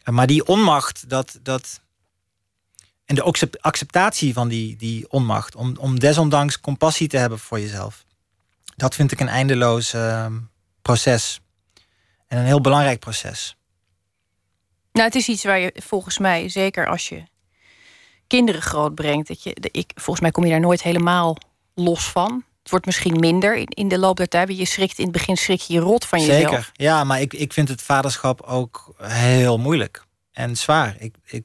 [0.04, 1.80] Maar die onmacht, dat, dat,
[3.04, 8.04] en de acceptatie van die, die onmacht, om, om desondanks compassie te hebben voor jezelf,
[8.76, 10.26] dat vind ik een eindeloos uh,
[10.82, 11.40] proces.
[12.26, 13.56] En een heel belangrijk proces.
[14.92, 17.22] Nou, het is iets waar je volgens mij, zeker als je
[18.26, 21.36] kinderen grootbrengt, dat je, ik, volgens mij kom je daar nooit helemaal
[21.74, 22.44] los van.
[22.70, 24.56] Het wordt misschien minder in, in de loop der tijd.
[24.56, 26.40] Je schrikt in het begin schrik je je rot van jezelf.
[26.40, 30.96] Zeker, ja, maar ik, ik vind het vaderschap ook heel moeilijk en zwaar.
[30.98, 31.44] Ik, ik,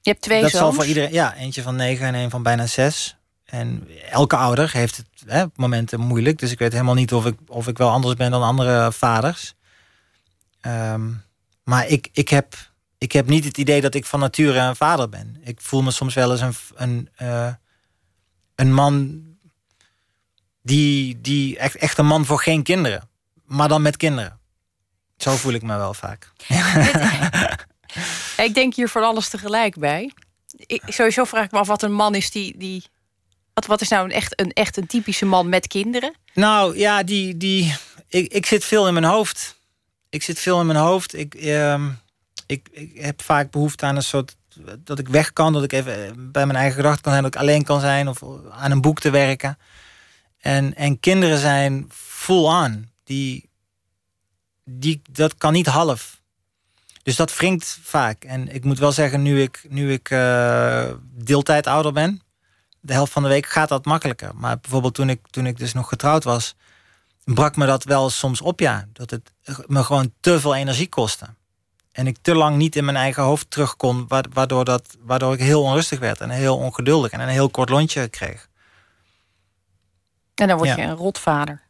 [0.00, 0.62] je hebt twee dat zoons?
[0.62, 3.16] zal voor iedereen, ja, eentje van negen en een van bijna zes.
[3.44, 6.38] En elke ouder heeft het hè, op momenten moeilijk.
[6.38, 9.54] Dus ik weet helemaal niet of ik, of ik wel anders ben dan andere vaders.
[10.66, 11.24] Um,
[11.64, 12.54] maar ik, ik, heb,
[12.98, 15.36] ik heb niet het idee dat ik van nature een vader ben.
[15.40, 17.52] Ik voel me soms wel eens een, een, uh,
[18.54, 19.22] een man
[20.62, 23.08] die, die echt, echt een man voor geen kinderen.
[23.44, 24.38] Maar dan met kinderen.
[25.16, 26.32] Zo voel ik me wel vaak.
[28.46, 30.12] ik denk hier voor alles tegelijk bij.
[30.56, 32.58] Ik, sowieso vraag ik me af wat een man is die.
[32.58, 32.84] die
[33.54, 36.14] wat, wat is nou een echt, een echt een typische man met kinderen?
[36.34, 37.76] Nou ja, die, die,
[38.08, 39.60] ik, ik zit veel in mijn hoofd
[40.12, 41.14] ik zit veel in mijn hoofd.
[41.14, 41.84] Ik, uh,
[42.46, 44.36] ik, ik heb vaak behoefte aan een soort
[44.78, 47.40] dat ik weg kan, dat ik even bij mijn eigen gedachten kan zijn, dat ik
[47.40, 49.58] alleen kan zijn of aan een boek te werken.
[50.42, 52.90] En, en kinderen zijn full on.
[53.04, 53.48] Die,
[54.64, 56.20] die, dat kan niet half.
[57.02, 58.24] Dus dat wringt vaak.
[58.24, 62.22] En ik moet wel zeggen, nu ik, nu ik uh, deeltijd ouder ben,
[62.80, 64.30] de helft van de week gaat dat makkelijker.
[64.34, 66.54] Maar bijvoorbeeld toen ik, toen ik dus nog getrouwd was,
[67.24, 68.88] brak me dat wel soms op, ja.
[68.92, 69.32] Dat het
[69.66, 71.26] me gewoon te veel energie kostte.
[71.92, 75.40] En ik te lang niet in mijn eigen hoofd terug kon, waardoor, dat, waardoor ik
[75.40, 78.50] heel onrustig werd en heel ongeduldig en een heel kort lontje kreeg.
[80.34, 81.60] En dan word je een rotvader.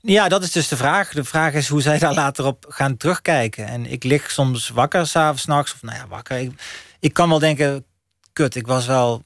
[0.00, 1.12] Ja, dat is dus de vraag.
[1.12, 3.66] De vraag is hoe zij daar later op gaan terugkijken.
[3.66, 5.72] En ik lig soms wakker s'avonds, nachts.
[5.72, 6.38] Of nou ja, wakker.
[6.38, 6.52] Ik,
[7.00, 7.84] ik kan wel denken,
[8.32, 9.22] kut, ik was wel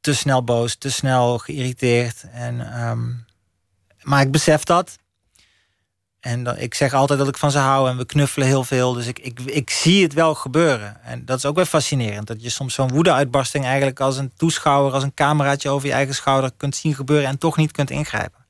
[0.00, 2.24] te snel boos, te snel geïrriteerd.
[2.32, 3.26] En um,
[4.02, 4.98] maar ik besef dat.
[6.22, 8.92] En ik zeg altijd dat ik van ze hou en we knuffelen heel veel.
[8.92, 11.02] Dus ik, ik, ik zie het wel gebeuren.
[11.04, 12.26] En dat is ook weer fascinerend.
[12.26, 16.14] Dat je soms zo'n woedeuitbarsting eigenlijk als een toeschouwer, als een cameraatje over je eigen
[16.14, 18.46] schouder kunt zien gebeuren en toch niet kunt ingrijpen.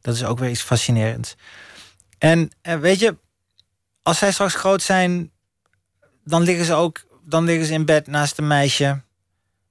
[0.00, 1.34] Dat is ook weer iets fascinerends.
[2.18, 3.16] En eh, weet je,
[4.02, 5.30] als zij straks groot zijn,
[6.24, 9.02] dan liggen ze ook dan liggen ze in bed naast een meisje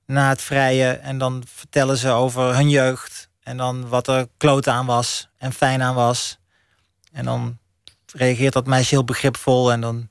[0.05, 4.67] na het vrije en dan vertellen ze over hun jeugd en dan wat er kloot
[4.67, 6.39] aan was en fijn aan was.
[7.17, 7.57] En dan
[8.13, 9.71] reageert dat meisje heel begripvol.
[9.71, 10.09] En dan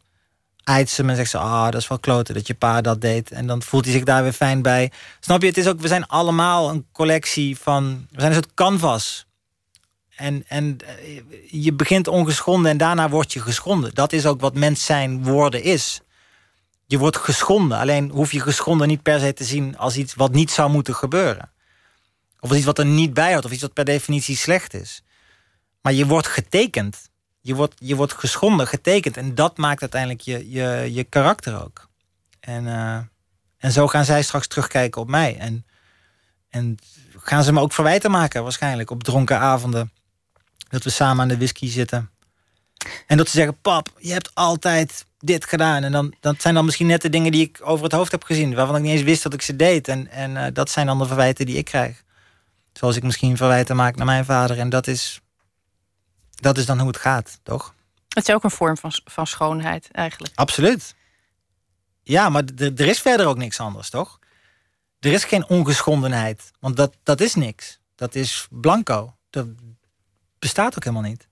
[0.65, 1.39] eit ze en zegt ze...
[1.39, 3.31] Ah, dat is wel kloten dat je pa dat deed.
[3.31, 4.93] En dan voelt hij zich daar weer fijn bij.
[5.21, 5.47] Snap je?
[5.47, 8.07] Het is ook, we zijn allemaal een collectie van...
[8.11, 9.27] We zijn een soort canvas.
[10.17, 11.23] En, en eh,
[11.63, 13.95] je begint ongeschonden en daarna word je geschonden.
[13.95, 16.01] Dat is ook wat mens zijn worden is.
[16.87, 17.79] Je wordt geschonden.
[17.79, 20.95] Alleen hoef je geschonden niet per se te zien als iets wat niet zou moeten
[20.95, 21.51] gebeuren.
[22.41, 23.45] Of iets wat er niet bij hoort.
[23.45, 25.03] Of iets wat per definitie slecht is.
[25.87, 27.11] Maar je wordt getekend.
[27.41, 29.17] Je wordt, je wordt geschonden, getekend.
[29.17, 31.89] En dat maakt uiteindelijk je, je, je karakter ook.
[32.41, 32.99] En, uh,
[33.59, 35.37] en zo gaan zij straks terugkijken op mij.
[35.39, 35.67] En,
[36.49, 36.77] En
[37.17, 39.93] gaan ze me ook verwijten maken, waarschijnlijk, op dronken avonden.
[40.69, 42.11] Dat we samen aan de whisky zitten.
[43.07, 45.85] En dat ze zeggen, pap, je hebt altijd dit gedaan.
[45.85, 48.25] En dan, dat zijn dan misschien net de dingen die ik over het hoofd heb
[48.25, 48.55] gezien...
[48.55, 49.89] waarvan ik niet eens wist dat ik ze deed.
[49.89, 52.03] En, en eh, dat zijn dan de verwijten die ik krijg.
[52.73, 54.59] Zoals ik misschien verwijten maak naar mijn vader.
[54.59, 55.21] En dat is,
[56.37, 57.75] dat is dan hoe het gaat, toch?
[58.09, 60.35] Het is ook een vorm van, van schoonheid, eigenlijk.
[60.35, 60.95] Absoluut.
[62.03, 64.19] Ja, maar er is verder ook niks anders, toch?
[65.01, 66.51] Er is geen ongeschondenheid.
[66.61, 67.79] Want dat, dat is niks.
[67.95, 69.17] Dat is blanco.
[69.31, 69.47] Dat
[70.39, 71.29] bestaat ook helemaal niet.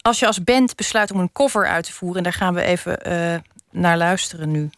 [0.00, 2.62] Als je als band besluit om een cover uit te voeren, en daar gaan we
[2.62, 3.36] even uh,
[3.70, 4.70] naar luisteren nu.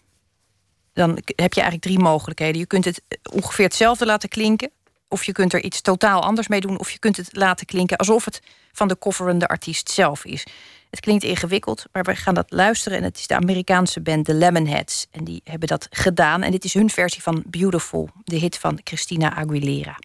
[0.93, 2.61] Dan heb je eigenlijk drie mogelijkheden.
[2.61, 3.03] Je kunt het
[3.33, 4.71] ongeveer hetzelfde laten klinken.
[5.09, 6.79] Of je kunt er iets totaal anders mee doen.
[6.79, 8.41] Of je kunt het laten klinken alsof het
[8.73, 10.47] van de coverende artiest zelf is.
[10.91, 12.99] Het klinkt ingewikkeld, maar we gaan dat luisteren.
[12.99, 15.07] En het is de Amerikaanse band The Lemonheads.
[15.11, 16.43] En die hebben dat gedaan.
[16.43, 19.99] En dit is hun versie van Beautiful, de hit van Christina Aguilera.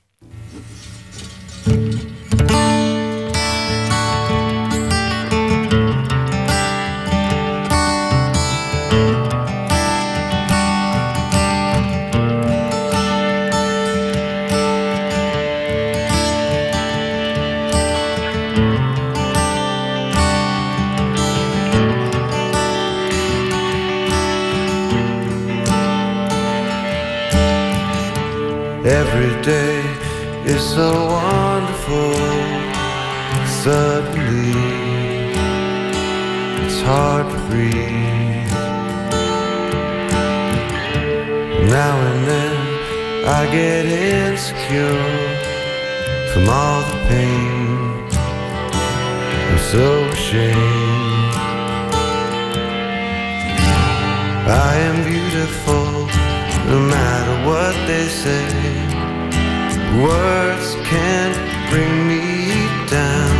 [30.75, 32.13] So wonderful.
[33.63, 34.55] Suddenly,
[36.63, 38.53] it's hard to breathe.
[41.77, 42.55] Now and then,
[43.37, 45.09] I get insecure
[46.31, 48.07] from all the pain.
[49.49, 51.35] I'm so ashamed.
[54.69, 55.85] I am beautiful
[56.71, 58.90] no matter what they say.
[59.99, 61.35] Words can't
[61.69, 62.47] bring me
[62.87, 63.31] down.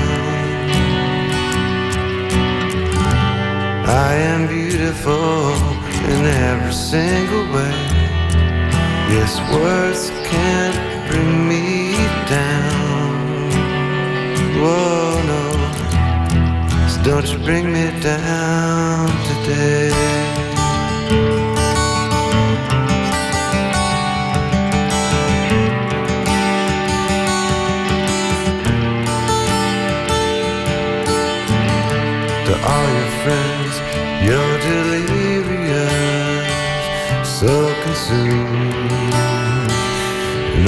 [3.88, 5.54] I am beautiful
[6.12, 7.72] in every single way.
[9.16, 10.78] Yes, words can't
[11.10, 11.96] bring me
[12.28, 13.50] down.
[14.60, 15.44] Whoa, no.
[16.90, 20.11] So don't you bring me down today.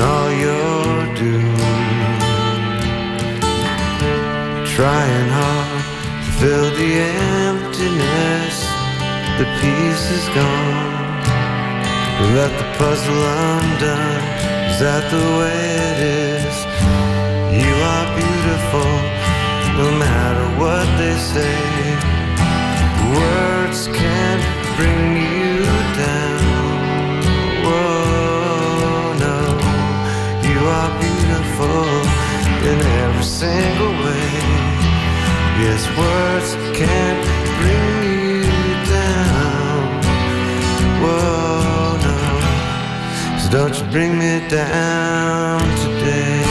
[0.03, 0.73] All you're.
[4.75, 5.85] Trying hard
[6.25, 6.91] to fill the
[7.45, 8.55] emptiness,
[9.37, 11.21] the piece is gone.
[12.17, 14.23] You let the puzzle undone.
[14.71, 15.99] Is that the way it
[16.41, 16.55] is?
[17.53, 18.93] You are beautiful
[19.77, 21.59] no matter what they say.
[23.13, 24.43] Words can't
[24.75, 25.52] bring you
[30.67, 31.85] are beautiful
[32.69, 34.29] in every single way.
[35.63, 37.23] Yes, words can't
[37.59, 39.83] bring you down.
[41.01, 42.17] Whoa, no,
[43.39, 46.42] so don't you bring me down today.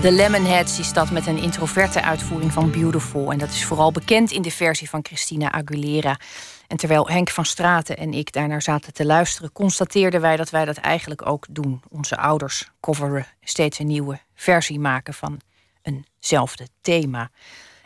[0.00, 3.32] De Lemonheads is dat met een introverte uitvoering van Beautiful.
[3.32, 6.18] En dat is vooral bekend in de versie van Christina Aguilera.
[6.66, 10.64] En terwijl Henk van Straten en ik daarnaar zaten te luisteren, constateerden wij dat wij
[10.64, 11.82] dat eigenlijk ook doen.
[11.88, 15.40] Onze ouders coveren steeds een nieuwe versie maken van
[15.82, 17.30] eenzelfde thema.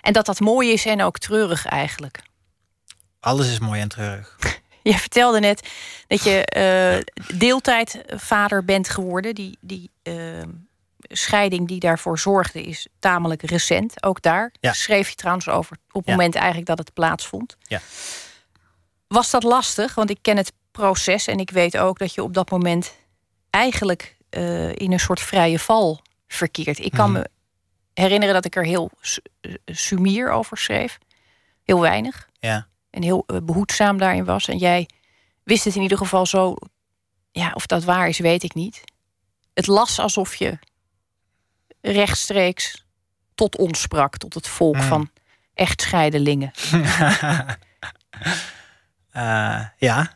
[0.01, 2.23] En dat dat mooi is en ook treurig eigenlijk.
[3.21, 4.37] Alles is mooi en treurig.
[4.83, 5.69] Je vertelde net
[6.07, 9.35] dat je uh, deeltijdvader bent geworden.
[9.35, 10.43] Die, die uh,
[11.09, 14.03] scheiding die daarvoor zorgde is tamelijk recent.
[14.03, 14.73] Ook daar Ja.
[14.73, 16.11] schreef je trouwens over op het Ja.
[16.17, 17.57] moment eigenlijk dat het plaatsvond.
[17.63, 17.81] Ja.
[19.07, 19.95] Was dat lastig?
[19.95, 22.95] Want ik ken het proces en ik weet ook dat je op dat moment
[23.51, 26.79] eigenlijk eh, in een soort vrije val verkeert.
[26.79, 27.21] Ik kan Mhm.
[27.21, 27.29] me
[27.93, 28.91] herinneren dat ik er heel
[29.41, 30.99] eh, sumier over schreef.
[31.65, 32.29] Heel weinig.
[32.39, 32.67] Ja.
[32.91, 34.49] En heel eh, behoedzaam daarin was.
[34.49, 34.89] En jij
[35.43, 36.55] wist het in ieder geval zo.
[37.33, 38.81] Ja, of dat waar is, weet ik niet.
[39.53, 40.59] Het las alsof je
[41.93, 42.85] rechtstreeks
[43.35, 44.83] tot ons sprak, tot het volk Mm.
[44.83, 45.11] van
[45.55, 46.51] echtscheidelingen.
[49.11, 50.13] Eh, ja.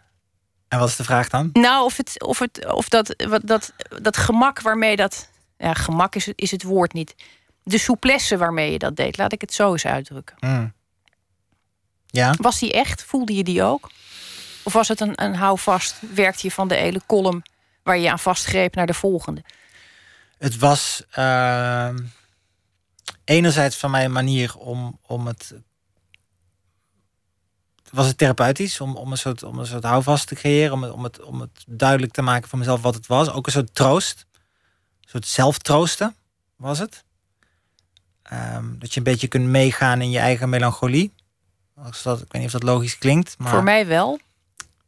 [0.69, 1.51] En wat is de vraag dan?
[1.53, 5.31] Nou, of, het, of, het, of dat, wat, dat, dat gemak waarmee dat.
[5.59, 7.15] Ja, gemak is, het- is het woord niet.
[7.63, 10.37] De souplesse waarmee je dat deed, laat ik het zo eens uitdrukken.
[10.41, 10.73] Hmm.
[12.07, 12.35] Ja.
[12.39, 13.03] Was die echt?
[13.05, 13.91] Voelde je die ook?
[14.63, 15.97] Of was het een, een houvast?
[16.15, 17.43] Werkte je van de ene column
[17.83, 19.43] waar je aan vastgreep naar de volgende?
[20.39, 21.99] Het was ehm,
[23.25, 25.55] enerzijds van mij een manier om, om het.
[27.91, 30.93] Was het therapeutisch om, om, een soort, om een soort houvast te creëren, om, het-
[30.93, 33.31] om, het, om het duidelijk te maken voor mezelf wat het was.
[33.31, 34.27] Ook een soort troost,
[35.01, 36.17] een soort zelftroosten
[36.57, 37.05] was het.
[38.23, 41.13] Ehm, dat je een beetje kunt meegaan in je eigen melancholie.
[41.75, 43.39] Als dat, ik weet niet of dat logisch klinkt.
[43.39, 43.51] Maar...
[43.53, 44.21] Voor mij wel.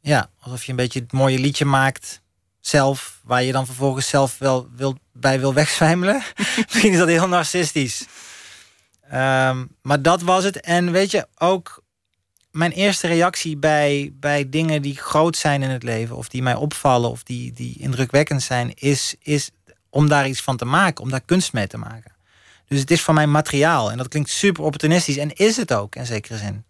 [0.00, 2.20] Ja, alsof je een beetje het mooie liedje maakt
[2.70, 6.22] zelf, waar je dan vervolgens zelf wel wil, bij wil wegzwijmelen.
[6.68, 8.06] Misschien is dat heel narcistisch.
[9.08, 10.60] Ehm, maar dat was het.
[10.60, 11.82] En weet je, ook
[12.50, 16.54] mijn eerste reactie bij, bij dingen die groot zijn in het leven, of die mij
[16.54, 19.50] opvallen, of die, die indrukwekkend zijn, is, is
[19.88, 22.12] om daar iets van te maken, om daar kunst mee te maken.
[22.66, 23.90] Dus het is van mij materiaal.
[23.90, 25.16] En dat klinkt super opportunistisch.
[25.16, 26.64] En is het ook, in zekere zin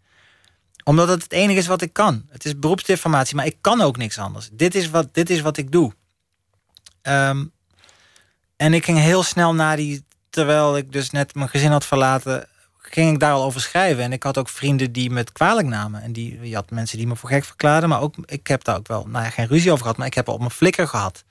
[0.85, 2.27] omdat het het enige is wat ik kan.
[2.29, 4.49] Het is beroepsdeformatie, maar ik kan ook niks anders.
[4.53, 5.93] Dit is wat, dit is wat ik doe.
[7.03, 7.45] Ehm,
[8.57, 10.05] en ik ging heel snel na die...
[10.31, 12.49] Terwijl ik dus net mijn gezin had verlaten...
[12.79, 14.05] ging ik daar al over schrijven.
[14.05, 16.03] En ik had ook vrienden die me kwalijk namen.
[16.03, 17.89] En die, je had mensen die me voor gek verklaarden.
[17.89, 19.97] Maar ook, ik heb daar ook wel nou ja, geen ruzie over gehad.
[19.97, 21.25] Maar ik heb er op mijn flikker gehad.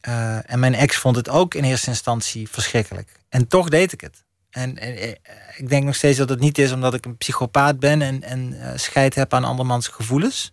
[0.00, 3.20] Eh, en mijn ex vond het ook in eerste instantie verschrikkelijk.
[3.28, 4.24] En toch deed ik het.
[4.52, 5.10] En, en, eh,
[5.56, 8.60] ik denk nog steeds dat het niet is omdat ik een psychopaat ben en, en
[8.60, 10.52] eh, scheid heb aan andermans gevoelens.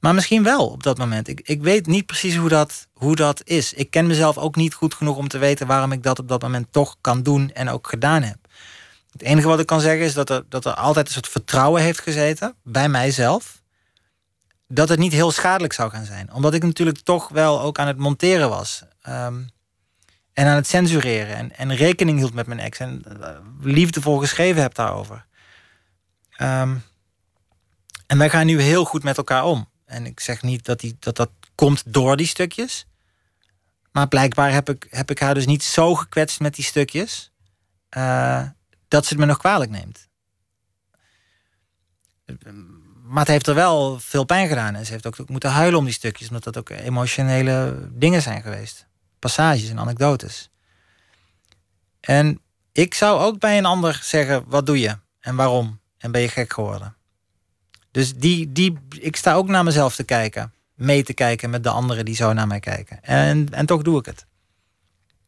[0.00, 1.28] Maar misschien wel op dat moment.
[1.28, 3.72] Ik, ik weet niet precies hoe dat, hoe dat is.
[3.72, 6.42] Ik ken mezelf ook niet goed genoeg om te weten waarom ik dat op dat
[6.42, 8.36] moment toch kan doen en ook gedaan heb.
[9.12, 11.82] Het enige wat ik kan zeggen is dat er, dat er altijd een soort vertrouwen
[11.82, 13.62] heeft gezeten bij mijzelf.
[14.68, 16.32] Dat het niet heel schadelijk zou gaan zijn.
[16.32, 18.82] Omdat ik natuurlijk toch wel ook aan het monteren was.
[19.02, 19.42] Ehm,
[20.40, 21.36] en aan het censureren.
[21.36, 22.78] En, en rekening hield met mijn ex.
[22.78, 25.26] En eh, liefdevol geschreven heb daarover.
[26.30, 26.76] Ehm,
[28.06, 29.68] en wij gaan nu heel goed met elkaar om.
[29.84, 32.86] En ik zeg niet dat die, dat, dat komt door die stukjes.
[33.92, 37.32] Maar blijkbaar heb ik, heb ik haar dus niet zo gekwetst met die stukjes.
[37.88, 38.42] eh,
[38.88, 40.08] dat ze het me nog kwalijk neemt.
[43.04, 44.74] Maar het heeft er wel veel pijn gedaan.
[44.74, 46.28] En ze heeft ook moeten huilen om die stukjes.
[46.28, 48.88] Omdat dat ook emotionele dingen zijn geweest.
[49.20, 50.50] Passages en anekdotes.
[52.00, 52.40] En
[52.72, 55.80] ik zou ook bij een ander zeggen: wat doe je en waarom?
[55.98, 56.96] En ben je gek geworden?
[57.90, 61.70] Dus die, die, ik sta ook naar mezelf te kijken, mee te kijken met de
[61.70, 63.02] anderen die zo naar mij kijken.
[63.02, 64.26] En, en toch doe ik het.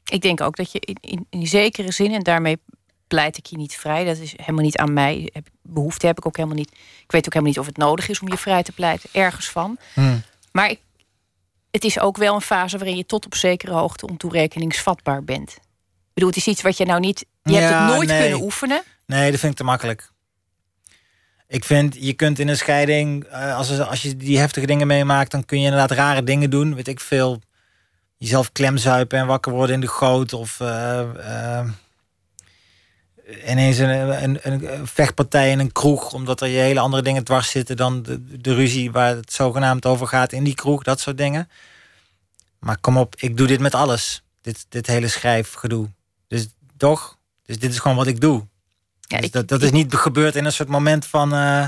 [0.05, 2.59] Ik denk ook dat je in, in, in zekere zin, en daarmee
[3.07, 5.31] pleit ik je niet vrij, dat is helemaal niet aan mij.
[5.33, 6.71] Heb, behoefte heb ik ook helemaal niet.
[7.03, 9.51] Ik weet ook helemaal niet of het nodig is om je vrij te pleiten, ergens
[9.51, 9.79] van.
[9.95, 10.23] Hmm.
[10.53, 10.81] Maar ik,
[11.73, 15.51] het is ook wel een fase waarin je tot op zekere hoogte ontoerekeningsvatbaar bent.
[15.51, 17.27] Ik bedoel, het is iets wat je nou niet.
[17.43, 18.21] Je hebt het nooit nee.
[18.21, 18.83] kunnen oefenen.
[19.07, 20.11] Nee, dat vind ik te makkelijk.
[21.49, 25.31] Ik vind, je kunt in een scheiding, eh, als, als je die heftige dingen meemaakt,
[25.31, 26.75] dan kun je inderdaad rare dingen doen.
[26.75, 27.41] Weet ik veel.
[28.17, 30.33] Jezelf klemzuipen en wakker worden in de goot.
[30.33, 31.69] Of eh, eh,
[33.47, 36.13] ineens een, een, een vechtpartij in een kroeg.
[36.13, 39.87] Omdat er je hele andere dingen dwars zitten dan de, de ruzie waar het zogenaamd
[39.87, 40.83] over gaat in die kroeg.
[40.83, 41.49] Dat soort dingen.
[42.59, 44.23] Maar kom op, ik doe dit met alles.
[44.41, 45.89] Dit, dit hele schrijfgedoe.
[46.29, 47.19] Dus toch?
[47.47, 48.47] Dus dit is gewoon wat ik doe.
[49.01, 51.67] Ja, Dus ik- dat, dat is niet gebeurd in een soort moment van eh,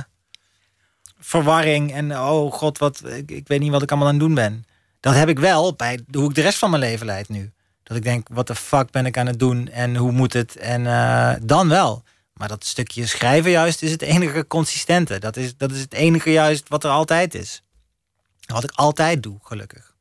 [1.18, 4.34] verwarring en oh god, wat, ik, ik weet niet wat ik allemaal aan het doen
[4.34, 4.64] ben.
[5.00, 7.52] Dat heb ik wel bij hoe ik de rest van mijn leven leid nu.
[7.85, 10.57] Dat ik denk, wat de fuck ben ik aan het doen en hoe moet het?
[10.57, 12.03] En eh, dan wel.
[12.32, 15.18] Maar dat stukje schrijven juist is het enige consistente.
[15.18, 17.62] Dat is, dat is het enige juist wat er altijd is.
[18.47, 19.95] Wat ik altijd doe, gelukkig.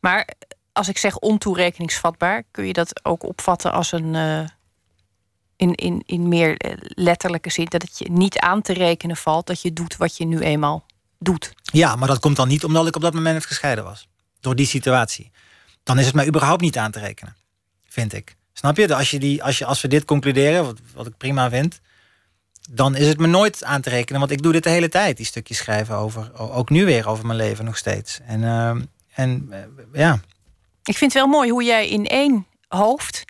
[0.00, 0.28] Maar
[0.72, 4.14] als ik zeg ontoerekeningsvatbaar, kun je dat ook opvatten als een.
[4.14, 4.44] eh,
[5.60, 9.46] in, in, in meer eh, letterlijke zin, dat het je niet aan te rekenen valt
[9.46, 10.84] dat je doet wat je nu eenmaal
[11.18, 11.52] doet.
[11.62, 14.08] Ja, maar dat komt dan niet omdat ik op dat moment gescheiden was.
[14.40, 15.30] Door die situatie.
[15.82, 17.36] Dan is het mij überhaupt niet aan te rekenen.
[17.88, 18.36] Vind ik.
[18.52, 18.94] Snap je?
[18.94, 21.80] Als, je die, als, je, als we dit concluderen, wat, wat ik prima vind...
[22.70, 24.20] dan is het me nooit aan te rekenen.
[24.20, 26.38] Want ik doe dit de hele tijd, die stukjes schrijven over...
[26.38, 28.20] ook nu weer over mijn leven nog steeds.
[28.26, 28.82] En, ehm,
[29.14, 29.58] en eh,
[29.92, 30.20] ja,
[30.84, 33.24] Ik vind het wel mooi hoe jij in één hoofd,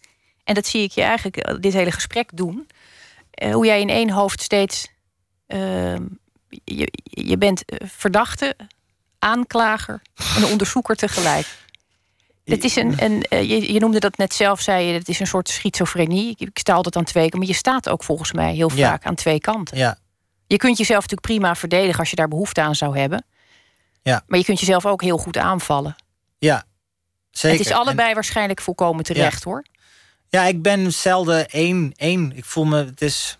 [0.45, 2.69] en dat zie ik je eigenlijk eh, dit hele gesprek doen,
[3.31, 4.89] eh, hoe jij in één hoofd steeds.
[5.47, 6.05] ehm,
[6.65, 8.57] je, je bent verdachte,
[9.19, 10.03] aanklager
[10.37, 11.47] en onderzoeker tegelijk.
[12.51, 15.21] Het is een, een, eh, je, je noemde dat net zelf, zei je, het is
[15.21, 16.35] een soort schizofrenie.
[16.39, 18.89] Ik, sta altijd aan twee kanten, maar je staat ook volgens mij heel Ja.
[18.91, 19.77] vaak aan twee kanten.
[19.77, 19.99] ja,
[20.47, 23.25] Je kunt jezelf natuurlijk prima verdedigen als je daar behoefte aan zou hebben.
[24.03, 24.23] Ja.
[24.27, 25.97] Maar je kunt jezelf ook heel goed aanvallen.
[26.39, 26.65] ja.
[27.31, 27.59] Zeker.
[27.59, 29.65] Het is En- allebei waarschijnlijk volkomen terecht hoor.
[30.29, 31.93] Ja, ik ben zelden één.
[31.97, 32.33] één.
[32.37, 33.39] Ik voel me, het is,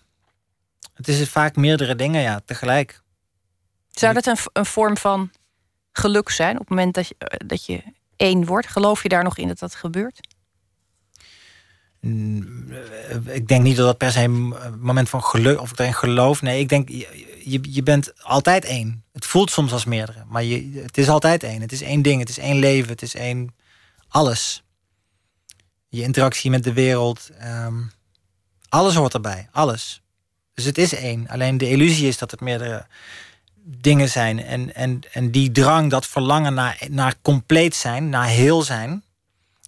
[0.93, 3.01] het is vaak meerdere dingen, ja, tegelijk.
[3.89, 5.31] Zou dat een, een vorm van
[5.91, 7.81] geluk zijn op het moment dat je, eh, dat je
[8.21, 8.67] één wordt?
[8.67, 10.27] Geloof je daar nog in dat dat gebeurt?
[11.99, 15.95] Mm, eh, Ik denk niet dat dat per se een moment van geluk, of ik
[15.95, 16.41] geloof.
[16.41, 19.03] Nee, ik denk, je, je, je bent altijd één.
[19.13, 21.61] Het voelt soms als meerdere, maar je, het is altijd één.
[21.61, 23.55] Het is één ding, het is één leven, het is één
[24.07, 24.63] alles.
[25.87, 27.81] Je interactie met de wereld, ehm,
[28.69, 30.01] alles hoort erbij, alles.
[30.53, 31.27] Dus het is één.
[31.27, 32.85] Alleen de illusie is dat het meerdere
[33.63, 34.43] dingen zijn.
[34.43, 39.03] En, en, en die drang, dat verlangen naar, naar compleet zijn, naar heel zijn,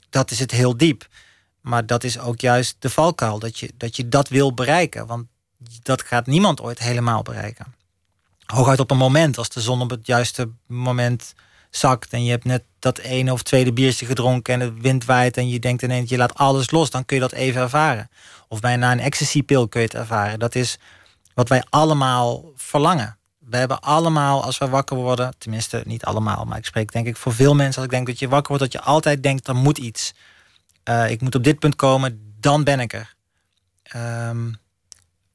[0.09, 1.07] dat is het heel diep.
[1.61, 5.07] Maar dat is ook juist de valkuil, dat je, dat je dat wil bereiken.
[5.07, 5.25] Want
[5.81, 7.75] dat gaat niemand ooit helemaal bereiken.
[8.45, 11.33] Hooguit op een moment, als de zon op het juiste moment
[11.69, 12.13] zakt...
[12.13, 14.53] en je hebt net dat ene of tweede biertje gedronken...
[14.53, 16.89] en het wind waait en je denkt ineens, je laat alles los...
[16.89, 18.09] dan kun je dat even ervaren.
[18.47, 20.39] Of bijna een ecstasy-pil kun je het ervaren.
[20.39, 20.77] Dat is
[21.33, 23.17] wat wij allemaal verlangen.
[23.53, 25.33] We hebben allemaal, als we wakker worden...
[25.37, 27.75] tenminste, niet allemaal, maar ik spreek denk ik voor veel mensen...
[27.75, 30.13] als ik denk dat je wakker wordt, dat je altijd denkt, er moet iets...
[30.89, 33.15] Uh, ik moet op dit punt komen, dan ben ik er.
[34.29, 34.55] Um,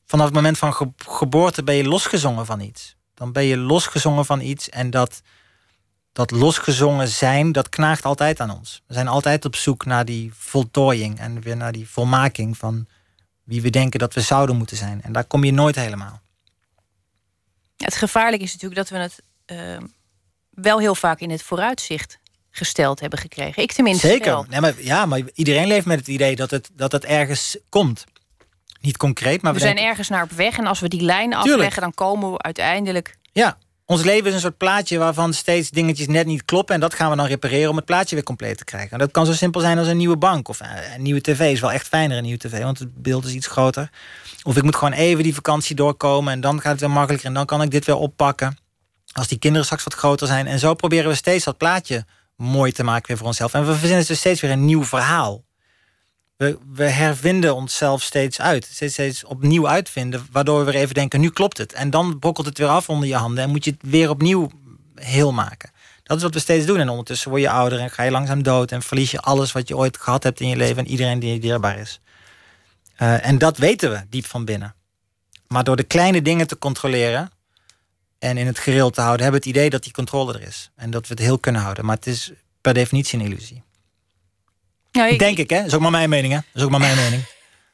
[0.06, 2.96] vanaf het moment van ge geboorte ben je losgezongen van iets.
[3.14, 5.22] Dan ben je losgezongen van iets en dat,
[6.12, 8.82] dat losgezongen zijn, dat knaagt altijd aan ons.
[8.86, 12.86] We zijn altijd op zoek naar die voltooiing en weer naar die volmaking van
[13.44, 15.02] wie we denken dat we zouden moeten zijn.
[15.02, 16.20] En daar kom je nooit helemaal.
[17.84, 19.88] Het gevaarlijke is natuurlijk dat we het uh,
[20.50, 22.18] wel heel vaak in het vooruitzicht
[22.50, 23.62] gesteld hebben gekregen.
[23.62, 24.06] Ik tenminste.
[24.06, 24.44] Zeker.
[24.48, 28.04] Nee, maar, ja, maar iedereen leeft met het idee dat het, dat het ergens komt.
[28.80, 29.90] Niet concreet, maar we, we zijn denken...
[29.90, 30.58] ergens naar op weg.
[30.58, 33.16] En als we die lijn afleggen, dan komen we uiteindelijk.
[33.32, 36.74] Ja, ons leven is een soort plaatje waarvan steeds dingetjes net niet kloppen.
[36.74, 38.90] En dat gaan we dan repareren om het plaatje weer compleet te krijgen.
[38.90, 40.48] En dat kan zo simpel zijn als een nieuwe bank.
[40.48, 40.60] Of
[40.94, 42.62] een nieuwe tv is wel echt fijner, een nieuwe tv.
[42.62, 43.90] Want het beeld is iets groter.
[44.42, 46.32] Of ik moet gewoon even die vakantie doorkomen.
[46.32, 47.28] En dan gaat het weer makkelijker.
[47.28, 48.56] En dan kan ik dit weer oppakken.
[49.12, 50.46] Als die kinderen straks wat groter zijn.
[50.46, 52.04] En zo proberen we steeds dat plaatje
[52.36, 53.54] mooi te maken weer voor onszelf.
[53.54, 55.44] En we verzinnen dus steeds weer een nieuw verhaal.
[56.36, 58.68] We, we hervinden onszelf steeds uit.
[58.72, 60.26] Steeds, steeds opnieuw uitvinden.
[60.32, 61.72] Waardoor we weer even denken, nu klopt het.
[61.72, 63.44] En dan brokkelt het weer af onder je handen.
[63.44, 64.50] En moet je het weer opnieuw
[64.94, 65.70] heel maken.
[66.02, 66.78] Dat is wat we steeds doen.
[66.80, 68.72] En ondertussen word je ouder en ga je langzaam dood.
[68.72, 70.84] En verlies je alles wat je ooit gehad hebt in je leven.
[70.84, 72.00] En iedereen die je dierbaar is.
[73.02, 74.74] Uh, en dat weten we diep van binnen.
[75.46, 77.30] Maar door de kleine dingen te controleren...
[78.18, 79.22] en in het gereel te houden...
[79.22, 80.70] hebben we het idee dat die controle er is.
[80.76, 81.84] En dat we het heel kunnen houden.
[81.84, 83.62] Maar het is per definitie een illusie.
[84.92, 85.56] Nou, ik, Denk ik, hè?
[85.56, 86.38] Dat is ook maar mijn mening, hè?
[86.38, 87.22] Dat is ook maar mijn mening.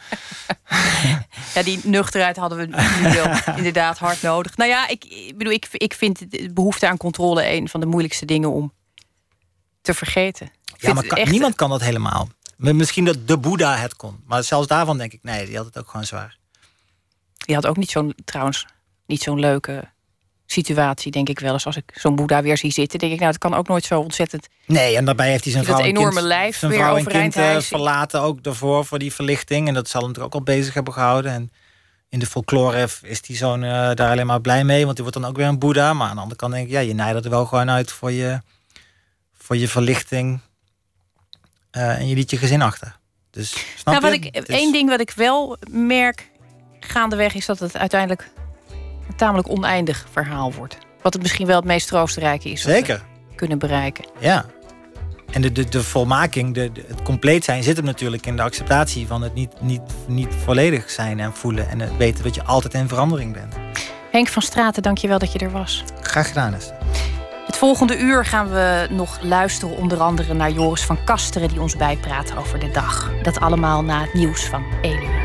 [1.55, 4.57] ja, die nuchterheid hadden we nu wel inderdaad hard nodig.
[4.57, 7.85] Nou ja, ik, ik bedoel, ik, ik vind de behoefte aan controle een van de
[7.85, 8.73] moeilijkste dingen om
[9.81, 10.51] te vergeten.
[10.77, 11.31] Ja, maar kan, echt...
[11.31, 12.29] niemand kan dat helemaal.
[12.57, 14.23] Misschien dat de Boeddha het kon.
[14.25, 16.37] Maar zelfs daarvan denk ik, nee, die had het ook gewoon zwaar.
[17.37, 18.65] Die had ook niet zo'n, trouwens,
[19.05, 19.93] niet zo'n leuke
[20.45, 21.65] situatie, denk ik wel eens.
[21.65, 23.99] Als ik zo'n Boeddha weer zie zitten, denk ik, nou, het kan ook nooit zo
[23.99, 24.47] ontzettend.
[24.65, 26.95] Nee, en daarbij heeft hij zijn vrouw dat en enorme kind, lijf zijn weer vrouw
[26.95, 27.63] en kind uh, hijsen.
[27.63, 29.67] verlaten, ook daarvoor voor die verlichting.
[29.67, 31.31] En dat zal hem natuurlijk ook al bezig hebben gehouden.
[31.31, 31.51] En
[32.09, 35.19] in de folklore is die zoon uh, daar alleen maar blij mee, want die wordt
[35.19, 35.93] dan ook weer een Boeddha.
[35.93, 38.11] Maar aan de andere kant denk ik, ja, je nijdt er wel gewoon uit voor
[38.11, 38.41] je,
[39.37, 40.39] voor je verlichting.
[41.75, 42.95] Uh, en je liet je gezin achter.
[43.31, 44.31] Dus snap nou, wat je?
[44.31, 46.29] ik, één ding wat ik wel merk
[46.79, 48.29] gaandeweg is dat het uiteindelijk
[49.07, 50.77] een tamelijk oneindig verhaal wordt.
[51.01, 52.61] Wat het misschien wel het meest troostrijke is.
[52.61, 53.03] Zeker.
[53.35, 54.05] kunnen bereiken.
[54.19, 54.45] Ja.
[55.31, 58.41] En de, de, de volmaking, de, de, het compleet zijn, zit hem natuurlijk in de
[58.41, 61.69] acceptatie van het niet, niet, niet volledig zijn en voelen.
[61.69, 63.55] En het weten dat je altijd in verandering bent.
[64.11, 65.83] Henk van Straten, dank je wel dat je er was.
[66.01, 66.77] Graag gedaan, Esther.
[67.45, 71.47] Het volgende uur gaan we nog luisteren onder andere naar Joris van Kasteren...
[71.47, 73.11] die ons bijpraat over de dag.
[73.21, 75.23] Dat allemaal na het nieuws van 1 uur.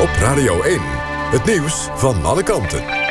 [0.00, 0.80] Op Radio 1.
[1.30, 3.03] Het nieuws van alle kanten.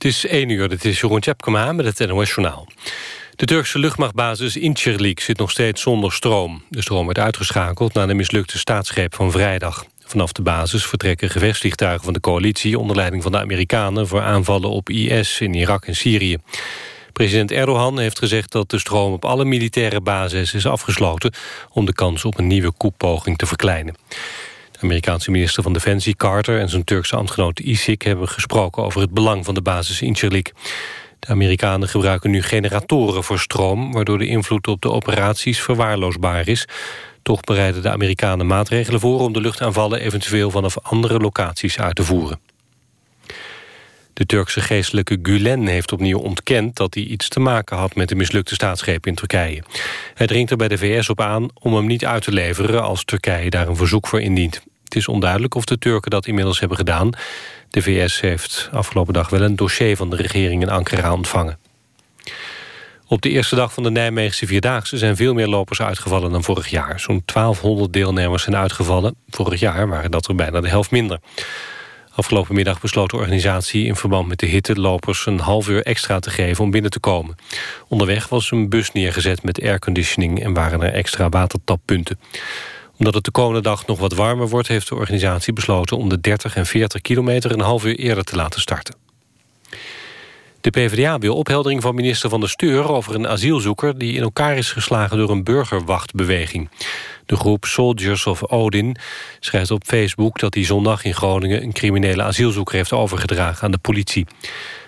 [0.00, 2.66] Het is 1 uur, dit is Jeroen Tjepkema met het NOS Journaal.
[3.36, 6.62] De Turkse luchtmachtbasis Incirlik zit nog steeds zonder stroom.
[6.68, 9.84] De stroom werd uitgeschakeld na de mislukte staatsgreep van vrijdag.
[10.04, 12.78] Vanaf de basis vertrekken gevechtsvliegtuigen van de coalitie...
[12.78, 16.36] onder leiding van de Amerikanen voor aanvallen op IS in Irak en Syrië.
[17.12, 21.32] President Erdogan heeft gezegd dat de stroom op alle militaire bases is afgesloten...
[21.70, 23.94] om de kans op een nieuwe koepoging te verkleinen.
[24.82, 29.44] Amerikaanse minister van Defensie Carter en zijn Turkse ambtgenoot Isik hebben gesproken over het belang
[29.44, 30.52] van de basis in Incirlik.
[31.18, 33.92] De Amerikanen gebruiken nu generatoren voor stroom...
[33.92, 36.68] waardoor de invloed op de operaties verwaarloosbaar is.
[37.22, 39.20] Toch bereiden de Amerikanen maatregelen voor...
[39.20, 42.40] om de luchtaanvallen eventueel vanaf andere locaties uit te voeren.
[44.12, 46.76] De Turkse geestelijke Gulen heeft opnieuw ontkend...
[46.76, 49.62] dat hij iets te maken had met de mislukte staatsgreep in Turkije.
[50.14, 52.82] Hij dringt er bij de VS op aan om hem niet uit te leveren...
[52.82, 54.62] als Turkije daar een verzoek voor indient.
[54.90, 57.10] Het is onduidelijk of de Turken dat inmiddels hebben gedaan.
[57.70, 61.58] De VS heeft afgelopen dag wel een dossier van de regering in Ankara ontvangen.
[63.06, 66.68] Op de eerste dag van de Nijmeegse Vierdaagse zijn veel meer lopers uitgevallen dan vorig
[66.68, 67.00] jaar.
[67.00, 69.14] Zo'n 1200 deelnemers zijn uitgevallen.
[69.28, 71.18] Vorig jaar waren dat er bijna de helft minder.
[72.14, 76.18] Afgelopen middag besloot de organisatie in verband met de hitte lopers een half uur extra
[76.18, 77.36] te geven om binnen te komen.
[77.88, 82.18] Onderweg was een bus neergezet met airconditioning en waren er extra watertappunten
[83.00, 84.68] omdat het de komende dag nog wat warmer wordt...
[84.68, 87.52] heeft de organisatie besloten om de 30 en 40 kilometer...
[87.52, 88.94] een half uur eerder te laten starten.
[90.60, 92.88] De PvdA wil opheldering van minister Van der Steur...
[92.88, 96.68] over een asielzoeker die in elkaar is geslagen door een burgerwachtbeweging.
[97.26, 98.96] De groep Soldiers of Odin
[99.38, 101.62] schrijft op Facebook dat hij zondag in Groningen...
[101.62, 104.26] een criminele asielzoeker heeft overgedragen aan de politie.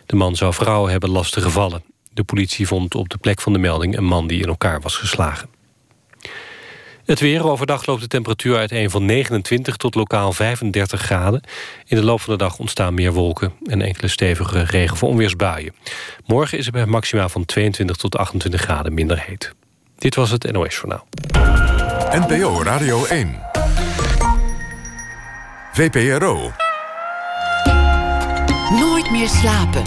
[0.07, 1.83] De man zou vrouwen hebben lastiggevallen.
[2.13, 4.97] De politie vond op de plek van de melding een man die in elkaar was
[4.97, 5.62] geslagen.
[7.13, 7.47] Het weer.
[7.47, 11.41] Overdag loopt de temperatuur uiteen van 29 tot lokaal 35 graden.
[11.87, 13.53] In de loop van de dag ontstaan meer wolken...
[13.67, 15.75] en enkele stevige regen- voor onweersbuien.
[16.27, 19.55] Morgen is het bij maximaal van 22 tot 28 graden minder heet.
[19.99, 21.07] Dit was het NOS Journaal.
[22.11, 23.41] NPO Radio 1.
[25.73, 26.53] VPRO.
[28.71, 29.83] Nooit meer slapen.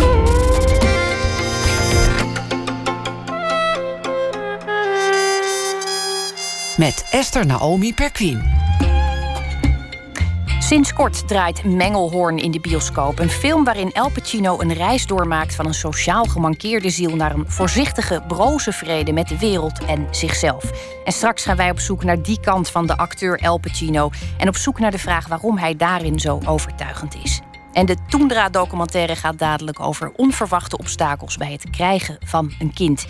[6.78, 8.44] Met Esther Naomi Perquin.
[10.60, 13.20] Sinds kort draait Mengelhoorn in de bioscoop.
[13.20, 17.46] Een film waarin El Pacino een reis doormaakt van een sociaal gemankeerde ziel naar een
[17.48, 20.72] voorzichtige, broze vrede met de wereld en zichzelf.
[21.06, 24.48] En straks gaan wij op zoek naar die kant van de acteur El Pacino en
[24.48, 27.42] op zoek naar de vraag waarom hij daarin zo overtuigend is.
[27.74, 33.06] En de Toendra-documentaire gaat dadelijk over onverwachte obstakels bij het krijgen van een kind.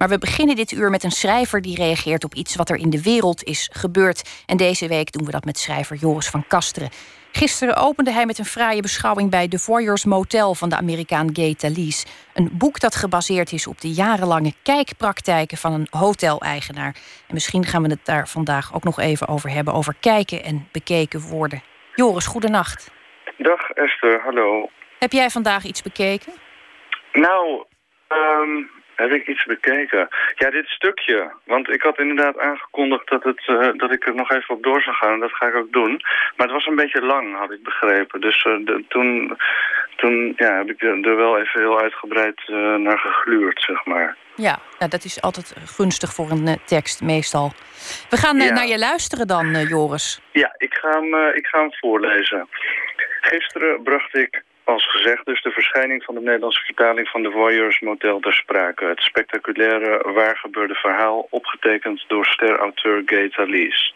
[0.00, 2.90] Maar we beginnen dit uur met een schrijver die reageert op iets wat er in
[2.90, 4.42] de wereld is gebeurd.
[4.46, 6.88] En deze week doen we dat met schrijver Joris van Kasteren.
[7.32, 11.54] Gisteren opende hij met een fraaie beschouwing bij The Voyeurs Motel van de Amerikaan Gay
[11.54, 12.06] Talese.
[12.34, 16.94] Een boek dat gebaseerd is op de jarenlange kijkpraktijken van een hoteleigenaar.
[17.26, 20.68] En misschien gaan we het daar vandaag ook nog even over hebben, over kijken en
[20.72, 21.62] bekeken worden.
[21.94, 22.90] Joris, goedenacht.
[23.36, 24.70] Dag Esther, hallo.
[24.98, 26.32] Heb jij vandaag iets bekeken?
[27.12, 27.64] Nou,
[28.08, 28.70] um,
[29.00, 30.08] heb ik iets bekeken?
[30.34, 31.32] Ja, dit stukje.
[31.44, 34.82] Want ik had inderdaad aangekondigd dat, het, uh, dat ik er nog even op door
[34.82, 35.12] zou gaan.
[35.12, 36.00] En dat ga ik ook doen.
[36.36, 38.20] Maar het was een beetje lang, had ik begrepen.
[38.20, 39.36] Dus uh, de, toen,
[39.96, 44.16] toen ja, heb ik er wel even heel uitgebreid uh, naar gegluurd, zeg maar.
[44.34, 47.52] Ja, nou, dat is altijd gunstig voor een tekst, meestal.
[48.10, 48.52] We gaan ja.
[48.52, 50.20] naar je luisteren dan, Joris.
[50.32, 52.48] Ja, ik ga, hem, ik ga hem voorlezen.
[53.20, 57.80] Gisteren bracht ik als gezegd dus de verschijning van de Nederlandse vertaling van de Voyeurs
[57.80, 58.84] Motel ter sprake.
[58.84, 63.92] Het spectaculaire waargebeurde verhaal opgetekend door sterauteur Gay Talese.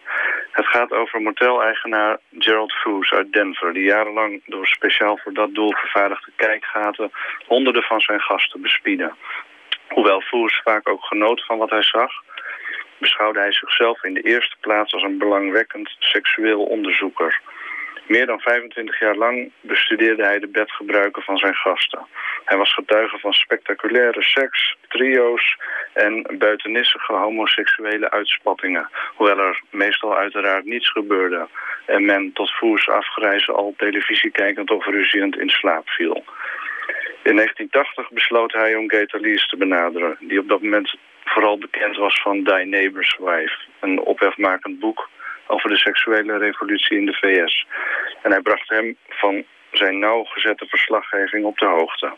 [0.50, 3.72] Het gaat over moteleigenaar Gerald Foos uit Denver...
[3.72, 7.10] die jarenlang door speciaal voor dat doel vervaardigde kijkgaten...
[7.46, 9.16] honderden van zijn gasten bespieden.
[9.88, 12.12] Hoewel Foos vaak ook genoot van wat hij zag...
[12.98, 17.40] beschouwde hij zichzelf in de eerste plaats als een belangwekkend seksueel onderzoeker...
[18.06, 22.06] Meer dan 25 jaar lang bestudeerde hij de bedgebruiken van zijn gasten.
[22.44, 25.56] Hij was getuige van spectaculaire seks, trio's
[25.92, 28.88] en buitenissige homoseksuele uitspattingen.
[29.14, 31.48] Hoewel er meestal uiteraard niets gebeurde
[31.86, 36.24] en men tot voers afgrijzen al televisie kijkend of ruziend in slaap viel.
[37.22, 41.96] In 1980 besloot hij om Gator Lees te benaderen, die op dat moment vooral bekend
[41.96, 45.08] was van Die Neighbor's Wife, een ophefmakend boek
[45.46, 47.66] over de seksuele revolutie in de VS.
[48.22, 52.12] En hij bracht hem van zijn nauwgezette verslaggeving op de hoogte.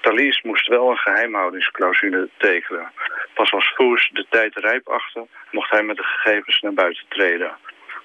[0.00, 2.92] Thalys moest wel een geheimhoudingsclausule tekenen.
[3.34, 7.56] Pas als Foes de tijd rijp achtte, mocht hij met de gegevens naar buiten treden.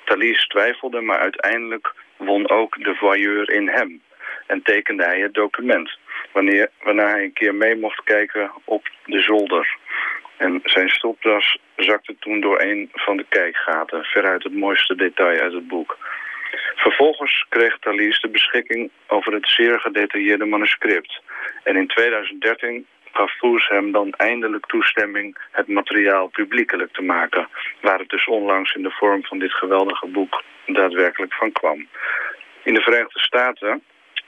[0.04, 4.02] Thalys twijfelde, maar uiteindelijk won ook de voyeur in hem.
[4.48, 5.98] En tekende hij het document,
[6.32, 9.78] wanneer, waarna hij een keer mee mocht kijken op de zolder.
[10.38, 15.54] En zijn stopdas zakte toen door een van de kijkgaten, veruit het mooiste detail uit
[15.54, 15.98] het boek.
[16.76, 21.22] Vervolgens kreeg Thalys de beschikking over het zeer gedetailleerde manuscript.
[21.64, 27.48] En in 2013 gaf Foes hem dan eindelijk toestemming het materiaal publiekelijk te maken,
[27.82, 31.88] waar het dus onlangs in de vorm van dit geweldige boek daadwerkelijk van kwam.
[32.64, 33.84] In de Verenigde Staten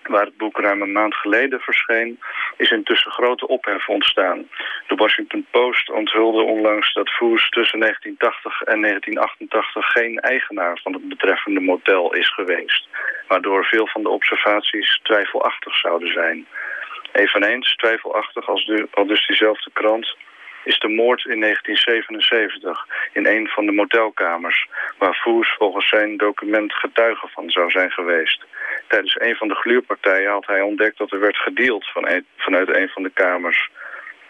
[0.08, 2.20] waar het boek ruim een maand geleden verscheen,
[2.58, 4.50] is intussen grote ophef ontstaan.
[4.88, 11.10] De Washington Post onthulde onlangs dat Foos tussen 1980 en 1988 geen eigenaar van het
[11.10, 12.88] betreffende motel is geweest,
[13.28, 16.48] waardoor veel van de observaties twijfelachtig zouden zijn.
[17.12, 18.66] Eveneens twijfelachtig als,
[19.08, 20.16] dus diezelfde krant
[20.66, 24.68] is de moord in 1977 in een van de motelkamers...
[24.98, 28.46] waar Foes volgens zijn document getuige van zou zijn geweest.
[28.88, 32.90] Tijdens een van de gluurpartijen had hij ontdekt dat er werd gedeeld van vanuit een
[32.90, 33.70] van de kamers.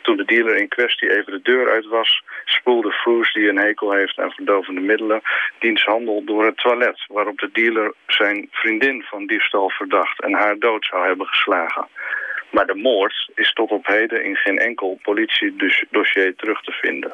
[0.02, 2.24] Toen de dealer in kwestie even de deur uit was...
[2.46, 5.22] spoelde Foes, die een hekel heeft aan verdovende middelen...
[5.60, 7.06] diens handel door het toilet...
[7.08, 10.22] waarop de dealer zijn vriendin van diefstal verdacht...
[10.22, 11.88] en haar dood zou hebben geslagen.
[12.56, 17.14] Maar de moord is tot op heden in geen enkel politiedossier terug te vinden.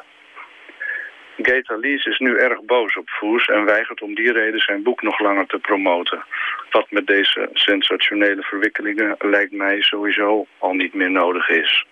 [1.36, 5.02] Gator Lees is nu erg boos op Foes en weigert om die reden zijn boek
[5.02, 6.24] nog langer te promoten.
[6.70, 11.86] Wat met deze sensationele verwikkelingen lijkt mij sowieso al niet meer nodig is.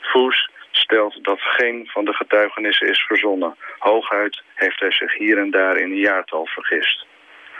[0.00, 3.56] Foes stelt dat geen van de getuigenissen is verzonnen.
[3.78, 7.06] Hooguit heeft hij zich hier en daar in een jaartal vergist.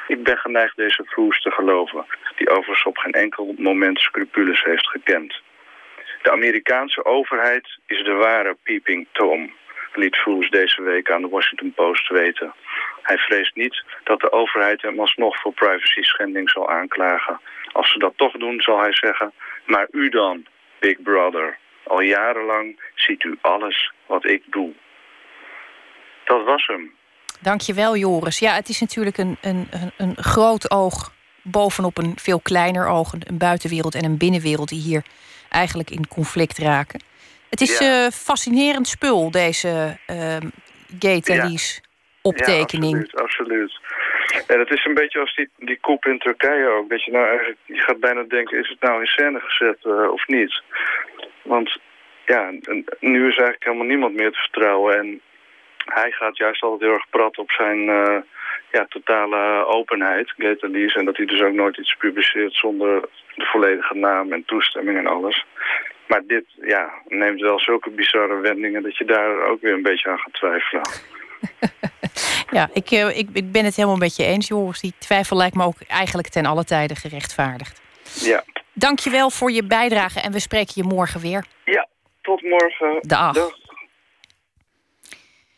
[0.07, 4.89] Ik ben geneigd deze Foes te geloven, die overigens op geen enkel moment scrupules heeft
[4.89, 5.41] gekend.
[6.23, 9.53] De Amerikaanse overheid is de ware peeping Tom
[9.97, 12.55] liet Foes deze week aan de Washington Post weten.
[13.03, 17.41] Hij vreest niet dat de overheid hem alsnog voor privacy schending zal aanklagen.
[17.73, 19.33] Als ze dat toch doen, zal hij zeggen...
[19.67, 20.47] maar u dan,
[20.79, 21.59] Big Brother.
[21.83, 24.73] Al jarenlang ziet u alles wat ik doe.
[26.25, 26.95] Dat was hem.
[27.45, 28.39] Dankjewel, Joris.
[28.39, 33.13] Ja, het is natuurlijk een, een, een groot oog bovenop een veel kleiner oog.
[33.13, 35.03] Een buitenwereld en een binnenwereld die hier
[35.51, 37.01] eigenlijk in conflict raken.
[37.51, 38.05] Het is ja.
[38.05, 40.37] uh, fascinerend spul, deze uh,
[40.99, 41.23] gay
[42.23, 42.97] optekening.
[42.97, 43.81] Ja, absoluut, absoluut.
[44.47, 46.89] En het is een beetje als die, die koep in Turkije ook.
[46.89, 50.13] Dat je nou eigenlijk, je gaat bijna denken, is het nou in scène gezet uh,
[50.13, 50.63] of niet?
[51.43, 51.79] Want
[52.27, 52.51] ja,
[53.01, 54.99] nu is eigenlijk helemaal niemand meer te vertrouwen.
[54.99, 55.21] En
[55.85, 58.16] hij gaat juist altijd heel erg prat op zijn uh,
[58.70, 63.95] ja, totale openheid, Gator En dat hij dus ook nooit iets publiceert zonder de volledige
[63.95, 65.45] naam en toestemming en alles.
[66.07, 68.82] Maar dit ja, neemt wel zulke bizarre wendingen...
[68.82, 70.82] dat je daar ook weer een beetje aan gaat twijfelen.
[72.59, 74.80] ja, ik, eh, ik, ik ben het helemaal met je eens, Joris.
[74.80, 77.82] Die twijfel lijkt me ook eigenlijk ten alle tijde gerechtvaardigd.
[78.24, 78.45] Ja.
[78.72, 81.45] Dank je wel voor je bijdrage en we spreken je morgen weer.
[81.64, 81.89] Ja,
[82.22, 82.99] tot morgen.
[83.01, 83.35] Dag.
[83.35, 83.64] Dag.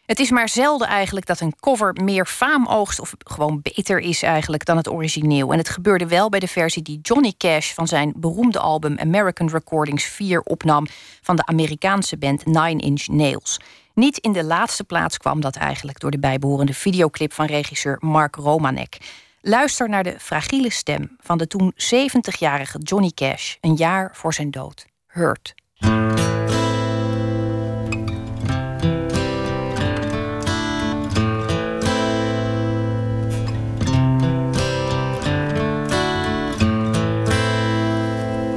[0.06, 3.00] Het is maar zelden eigenlijk dat een cover meer faam oogst...
[3.00, 5.52] of gewoon beter is eigenlijk dan het origineel.
[5.52, 7.72] En het gebeurde wel bij de versie die Johnny Cash...
[7.72, 10.86] van zijn beroemde album American Recordings 4 opnam...
[11.22, 13.60] van de Amerikaanse band Nine Inch Nails.
[13.94, 16.00] Niet in de laatste plaats kwam dat eigenlijk...
[16.00, 18.98] door de bijbehorende videoclip van regisseur Mark Romanek.
[19.40, 23.54] Luister naar de fragiele stem van de toen 70-jarige Johnny Cash...
[23.60, 24.86] een jaar voor zijn dood.
[25.06, 25.54] Hurt.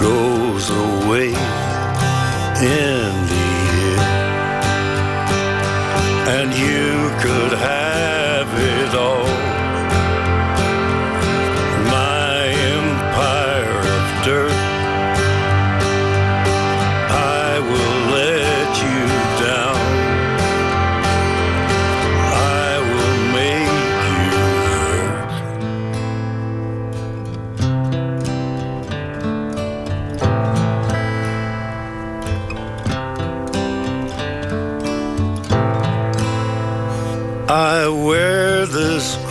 [0.00, 1.34] goes away in
[3.32, 3.46] the
[3.90, 4.00] end.
[6.26, 7.89] And you could have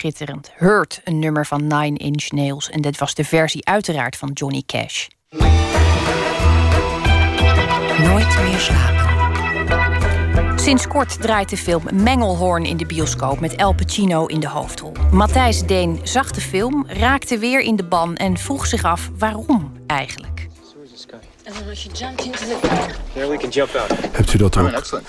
[0.00, 0.50] schitterend.
[0.56, 2.70] Hurt, een nummer van Nine Inch Nails.
[2.70, 5.06] En dit was de versie uiteraard van Johnny Cash.
[7.98, 9.08] Nooit meer slapen.
[10.58, 14.92] Sinds kort draait de film Mengelhoorn in de bioscoop met El Pacino in de hoofdrol.
[15.10, 19.72] Matthijs Deen zag de film, raakte weer in de ban en vroeg zich af waarom
[19.86, 20.48] eigenlijk.
[24.12, 25.02] Hebt u dat ook?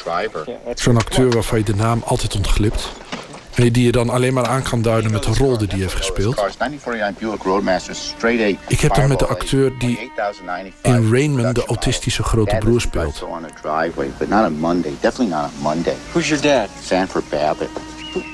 [0.73, 2.91] Zo'n acteur waarvan je de naam altijd ontglipt.
[3.55, 6.43] Die je dan alleen maar aan kan duiden met de rol die hij heeft gespeeld.
[8.67, 10.11] Ik heb dat met de acteur die
[10.81, 13.25] in Rain Man de autistische grote broer speelt.
[16.11, 16.69] Who's your dad?
[16.83, 17.69] Sanford Babbitt.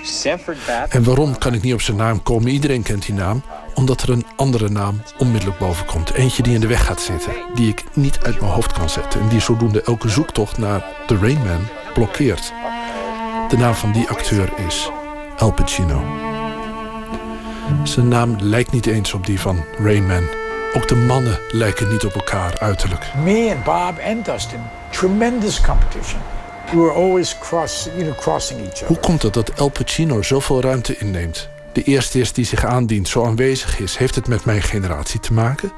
[0.03, 0.94] Sanford Babbitt?
[0.94, 2.48] En waarom kan ik niet op zijn naam komen?
[2.52, 3.44] Iedereen kent die naam.
[3.73, 6.14] Omdat er een andere naam onmiddellijk boven komt.
[6.14, 7.31] Eentje die in de weg gaat zitten.
[7.56, 9.22] Die ik niet uit mijn hoofd kan zetten.
[9.22, 12.53] En die zodoende elke zoektocht naar de Rain Man blokkeert.
[13.49, 14.89] De naam van die acteur is
[15.38, 16.04] Al Pacino.
[17.84, 20.24] Zijn naam lijkt niet eens op die van Rain Man.
[20.74, 23.06] Ook de mannen lijken niet op elkaar uiterlijk.
[23.24, 24.60] Me and Bob and Dustin,
[24.92, 26.20] tremendous competition.
[26.72, 28.88] We were always cross, you know, crossing each other.
[28.88, 31.50] Hoe komt het dat El Pacino zoveel ruimte inneemt?
[31.72, 33.98] De eerste is die zich aandient, zo aanwezig is.
[33.98, 35.72] Heeft het met mijn generatie te maken?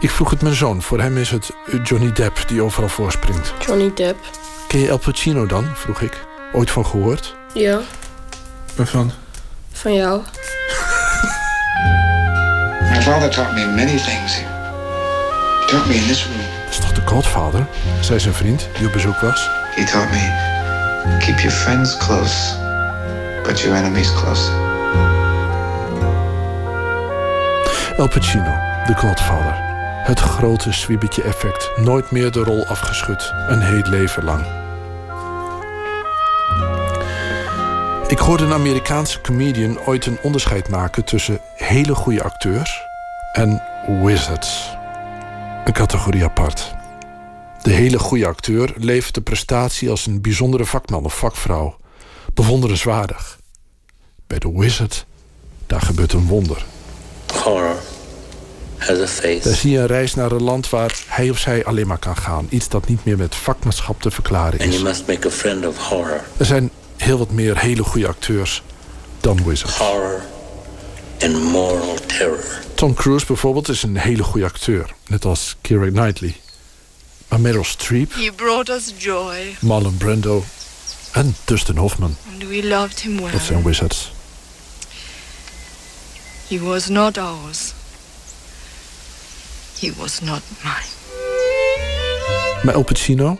[0.00, 0.82] Ik vroeg het mijn zoon.
[0.82, 1.50] Voor hem is het
[1.82, 3.54] Johnny Depp die overal voorspringt.
[3.66, 4.18] Johnny Depp.
[4.68, 5.64] Ken je El Pacino dan?
[5.74, 6.26] vroeg ik.
[6.52, 7.36] Ooit van gehoord?
[7.54, 7.80] Ja,
[8.80, 9.12] Waarvan?
[9.72, 10.20] van jou.
[12.90, 14.34] My father taught me many things.
[14.36, 16.38] He taught me in this room.
[16.64, 17.66] Dat is toch de Godfather?
[18.00, 19.50] zei zijn vriend die op bezoek was.
[19.74, 20.48] He taught me
[21.18, 22.56] keep your friends close,
[23.42, 24.54] but your enemies closer.
[27.96, 28.54] El Pacino,
[28.86, 29.54] de Godfather.
[30.04, 31.70] Het grote zwiebertje effect.
[31.76, 33.32] Nooit meer de rol afgeschud.
[33.48, 34.59] Een heel leven lang.
[38.10, 42.80] Ik hoorde een Amerikaanse comedian ooit een onderscheid maken tussen hele goede acteurs
[43.32, 43.62] en
[44.02, 44.70] Wizards.
[45.64, 46.74] Een categorie apart.
[47.62, 51.76] De hele goede acteur levert de prestatie als een bijzondere vakman of vakvrouw.
[52.34, 53.38] Bewonderenswaardig.
[54.26, 55.06] Bij de Wizard,
[55.66, 56.64] daar gebeurt een wonder.
[57.42, 57.76] Horror
[58.76, 59.40] has a face.
[59.42, 62.16] Daar zie je een reis naar een land waar hij of zij alleen maar kan
[62.16, 62.46] gaan.
[62.48, 64.74] Iets dat niet meer met vakmanschap te verklaren And is.
[64.74, 66.20] you must make a friend of horror.
[66.36, 66.70] Er zijn
[67.00, 68.62] heel wat meer hele goede acteurs
[69.20, 69.76] dan Wizards.
[69.76, 70.22] Horror
[71.22, 72.60] and moral terror.
[72.74, 74.94] Tom Cruise bijvoorbeeld is een hele goede acteur.
[75.06, 76.36] Net als Keira Knightley.
[77.28, 80.44] Maar Meryl Streep, He brought us joy, Marlon Brando
[81.12, 82.16] en Dustin Hoffman.
[82.32, 83.30] and we loved him well.
[83.32, 84.10] Dat zijn Wizards.
[86.48, 87.72] He was not ours.
[89.80, 90.88] He was not mine.
[92.62, 93.38] Maar Al Pacino,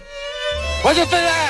[0.83, 1.27] What you think I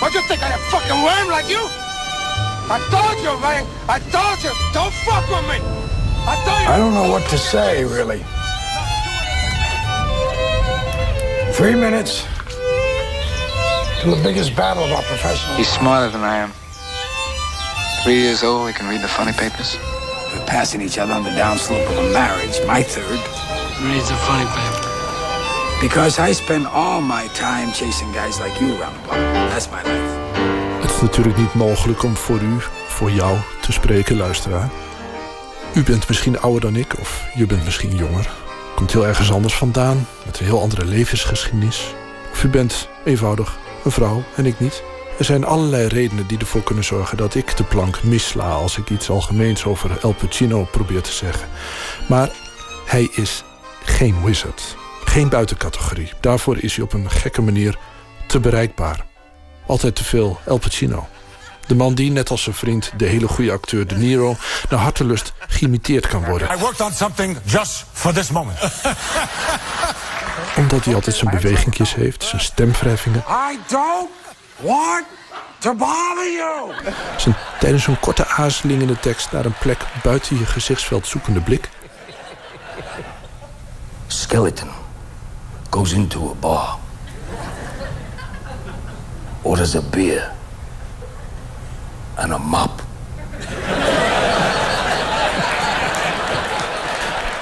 [0.00, 1.60] What you think I'm a fucking worm like you?
[1.60, 3.66] I told you, man.
[3.86, 5.60] I told you, don't fuck with me.
[6.24, 6.68] I told you.
[6.72, 8.24] I don't know what to say, really.
[11.52, 12.24] Three minutes
[14.00, 15.56] to the biggest battle of our professional.
[15.56, 16.52] He's smarter than I am.
[18.02, 19.76] Three years old, he can read the funny papers.
[20.32, 22.58] We're passing each other on the downslope of a marriage.
[22.66, 23.20] My third.
[23.84, 24.79] Reads the funny paper.
[25.80, 29.50] Because I spend all my time chasing guys like you around the block.
[29.50, 30.18] That's my life.
[30.80, 32.56] het is natuurlijk niet mogelijk om voor u,
[32.88, 34.70] voor jou te spreken, luisteraar.
[35.74, 38.30] U bent misschien ouder dan ik, of je bent misschien jonger.
[38.74, 41.94] Komt heel ergens anders vandaan, met een heel andere levensgeschiedenis.
[42.32, 44.82] Of u bent eenvoudig een vrouw en ik niet.
[45.18, 48.90] Er zijn allerlei redenen die ervoor kunnen zorgen dat ik de plank missla als ik
[48.90, 51.48] iets algemeens over El Pacino probeer te zeggen.
[52.08, 52.30] Maar
[52.84, 53.44] hij is
[53.84, 54.78] geen wizard.
[55.10, 56.12] Geen buitencategorie.
[56.20, 57.78] Daarvoor is hij op een gekke manier
[58.26, 59.04] te bereikbaar.
[59.66, 61.08] Altijd te veel El Pacino.
[61.66, 64.36] De man die, net als zijn vriend, de hele goede acteur De Niro...
[64.68, 66.48] naar hartelust geïmiteerd kan worden.
[66.56, 68.58] I worked on something just for this moment.
[70.56, 73.24] Omdat hij altijd zijn bewegingjes heeft, zijn stemverheffingen...
[73.52, 74.10] I don't
[74.56, 75.04] want
[75.58, 76.72] to bother you.
[77.16, 79.32] zijn tijdens een korte aarzeling in de tekst...
[79.32, 81.68] naar een plek buiten je gezichtsveld zoekende blik...
[84.06, 84.79] Skeleton
[85.70, 86.78] goes into a bar.
[89.42, 90.32] Orders a beer.
[92.14, 92.84] And a mop.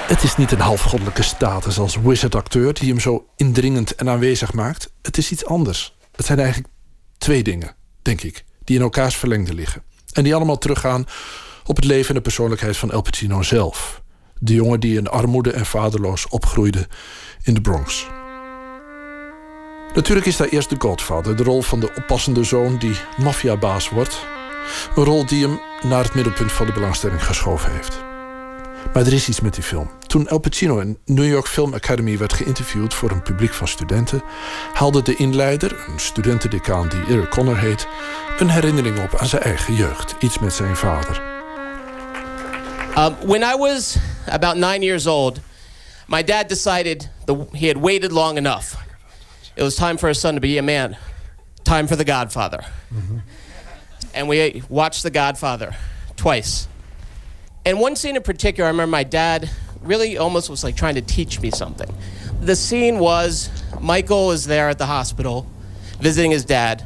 [0.07, 2.73] Het is niet een halfgoddelijke status als wizard-acteur...
[2.73, 4.91] die hem zo indringend en aanwezig maakt.
[5.01, 5.97] Het is iets anders.
[6.15, 6.73] Het zijn eigenlijk
[7.17, 8.43] twee dingen, denk ik...
[8.63, 9.83] die in elkaars verlengde liggen.
[10.13, 11.05] En die allemaal teruggaan
[11.65, 14.01] op het leven en de persoonlijkheid van El Pacino zelf.
[14.39, 16.87] De jongen die in armoede en vaderloos opgroeide
[17.43, 18.07] in de Bronx.
[19.93, 24.25] Natuurlijk is daar eerst de Godfather, de rol van de oppassende zoon die maffiabaas wordt.
[24.95, 27.99] Een rol die hem naar het middelpunt van de belangstelling geschoven heeft.
[28.93, 29.91] Maar er is iets met die film.
[30.07, 34.23] Toen El Pacino in New York Film Academy werd geïnterviewd voor een publiek van studenten,
[34.73, 37.87] haalde de inleider, een studentendecaan die Eric Connor heet,
[38.39, 40.15] een herinnering op aan zijn eigen jeugd.
[40.19, 41.21] Iets met zijn vader.
[42.97, 43.95] Um, when I was
[44.25, 45.39] about nine years old,
[46.07, 48.87] my dad decided the, he had waited long enough.
[49.59, 50.95] It was time for his son to be a man.
[51.65, 52.63] Time for The Godfather.
[52.93, 53.17] Mm-hmm.
[54.13, 55.75] And we watched The Godfather
[56.15, 56.69] twice.
[57.65, 59.49] And one scene in particular, I remember my dad
[59.81, 61.93] really almost was like trying to teach me something.
[62.39, 63.49] The scene was
[63.81, 65.45] Michael is there at the hospital
[65.99, 66.85] visiting his dad,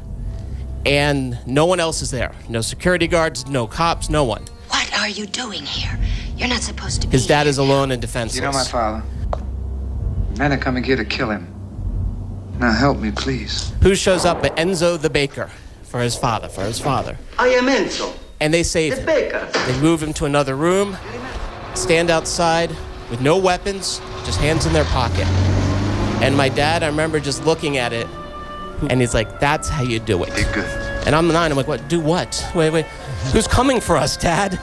[0.84, 2.34] and no one else is there.
[2.48, 4.42] No security guards, no cops, no one.
[4.66, 5.96] What are you doing here?
[6.36, 8.34] You're not supposed to be His dad is alone and defenseless.
[8.34, 9.04] You know my father.
[10.36, 11.53] Men are coming here to kill him.
[12.58, 13.72] Now help me, please.
[13.82, 15.50] Who shows up but Enzo the baker
[15.82, 17.16] for his father, for his father.
[17.38, 19.06] I am Enzo, And they save the him.
[19.06, 19.48] baker.
[19.66, 20.96] They move him to another room,
[21.74, 22.70] stand outside
[23.10, 25.26] with no weapons, just hands in their pocket.
[26.22, 28.06] And my dad, I remember just looking at it,
[28.88, 30.64] and he's like, "That's how you do it." good.
[31.06, 31.50] And I'm nine.
[31.50, 31.86] I'm like, "What?
[31.88, 32.44] Do what?
[32.54, 32.86] Wait, wait.
[33.32, 34.58] Who's coming for us, Dad?"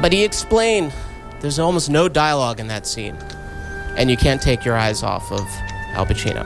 [0.00, 0.92] But he explained
[1.40, 3.16] there's almost no dialogue in that scene,
[3.96, 5.60] and you can't take your eyes off of
[5.96, 6.42] Al Pacino.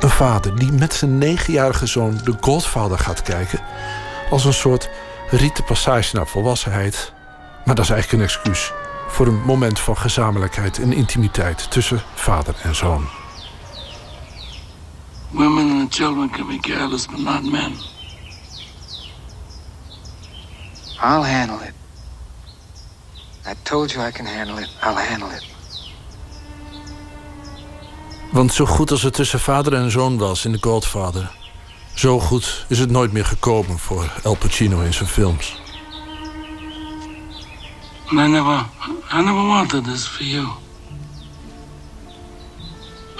[0.00, 3.60] Een vader die met zijn negenjarige zoon de Godfather gaat kijken...
[4.30, 4.88] als een soort
[5.30, 7.12] rieten passage naar volwassenheid.
[7.64, 8.72] Maar dat is eigenlijk een excuus
[9.08, 11.70] voor een moment van gezamenlijkheid en intimiteit...
[11.70, 13.08] tussen vader en zoon.
[15.30, 17.72] Women and children can be careless, but not men.
[21.00, 21.81] I'll handle it.
[23.46, 24.68] I told you I can handle it.
[24.82, 25.46] I'll handle it.
[28.32, 31.40] Want zo goed als het tussen vader en zoon was in The Godfather...
[31.94, 35.60] zo goed is het nooit meer gekomen voor El Pacino in zijn films.
[38.10, 38.66] I never,
[39.12, 40.46] I never wanted this for you.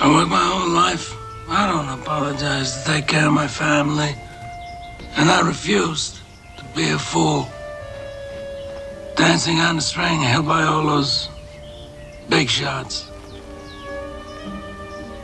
[0.01, 1.15] I worked my whole life.
[1.49, 4.17] I don't apologize to take care of my family.
[5.17, 6.21] And I refused
[6.57, 7.47] to be a fool.
[9.23, 11.29] Dancing on the string held by all those
[12.29, 13.07] big shots.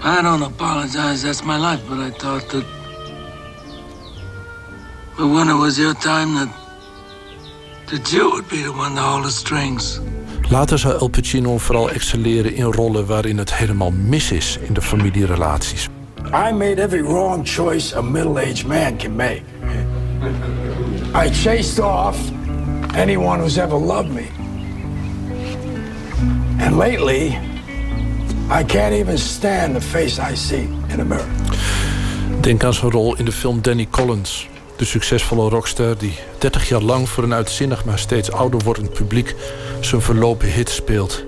[0.02, 2.64] I don't apologize, that's my life, but I thought that.
[5.16, 6.48] But when it was your time, that.
[7.90, 10.00] that you would be the one to hold the strings.
[10.50, 14.82] Later zou El Pacino vooral excelleren in rollen waarin het helemaal mis is in de
[14.82, 15.88] familierelaties.
[16.24, 19.42] I made every wrong choice a middle-aged man can make.
[21.14, 22.16] I chased off
[22.94, 24.26] anyone who's ever loved me.
[26.58, 27.38] And lately,
[28.50, 31.28] I can't even stand the face I see in a mirror.
[32.40, 34.48] Denk aan zijn rol in de film Danny Collins.
[34.76, 39.34] De succesvolle rockster die 30 jaar lang voor een uitzinnig maar steeds ouder wordend publiek
[39.80, 41.24] zijn verlopen hit speelt.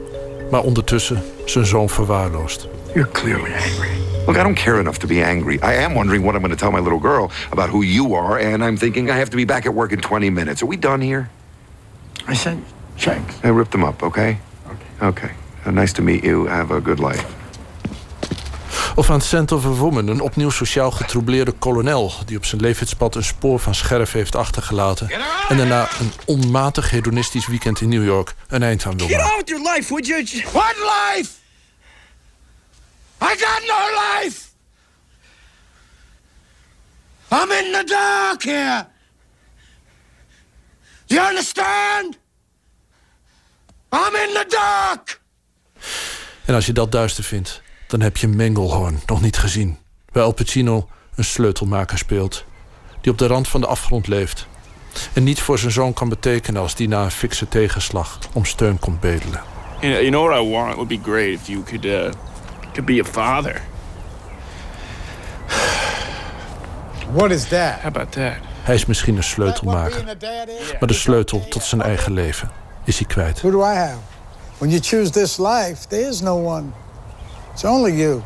[0.50, 2.68] Maar ondertussen zijn zoon verwaarloost.
[2.94, 3.88] You're clearly angry.
[4.26, 5.54] Look, I don't care enough to be angry.
[5.54, 8.52] I am wondering what I'm going to tell my little girl about who you are,
[8.52, 10.62] and I'm thinking I have to be back at work in 20 minutes.
[10.62, 11.28] Are we done here?
[12.30, 12.58] I said,
[12.96, 13.20] check.
[13.44, 14.38] I ripped them up, okay?
[14.66, 15.06] Okay.
[15.08, 15.30] Okay.
[15.66, 16.48] Uh, nice to meet you.
[16.48, 17.24] Have a good life.
[18.94, 22.12] Of aan Scent of a Woman, een opnieuw sociaal getroubleerde kolonel...
[22.26, 25.10] die op zijn levenspad een spoor van scherf heeft achtergelaten...
[25.48, 29.32] en daarna een onmatig hedonistisch weekend in New York een eind aan wil Get maken.
[29.32, 30.24] on with your life, would you?
[30.52, 31.30] What life?
[33.22, 34.48] I got no life!
[37.32, 38.86] I'm in the dark here!
[41.06, 42.18] You understand?
[43.92, 45.20] I'm in the dark!
[46.44, 49.78] En als je dat duister vindt, dan heb je Mengelhorn nog niet gezien.
[50.12, 52.44] Waar Al Pacino een sleutelmaker speelt...
[53.00, 54.46] die op de rand van de afgrond leeft...
[55.12, 58.78] en niet voor zijn zoon kan betekenen als die na een fikse tegenslag om steun
[58.78, 59.42] komt bedelen.
[59.80, 60.68] You know, you know what I want?
[60.68, 62.12] It would be great if you could, uh,
[62.72, 63.62] could be a father.
[67.12, 67.74] What is that?
[67.74, 68.32] How about that?
[68.62, 70.04] Hij is misschien een sleutelmaker,
[70.78, 73.40] maar de sleutel tot zijn eigen leven is hij kwijt.
[73.40, 73.98] Who do I have?
[74.58, 76.66] When you choose this life, there is no one.
[77.52, 78.20] It's only you.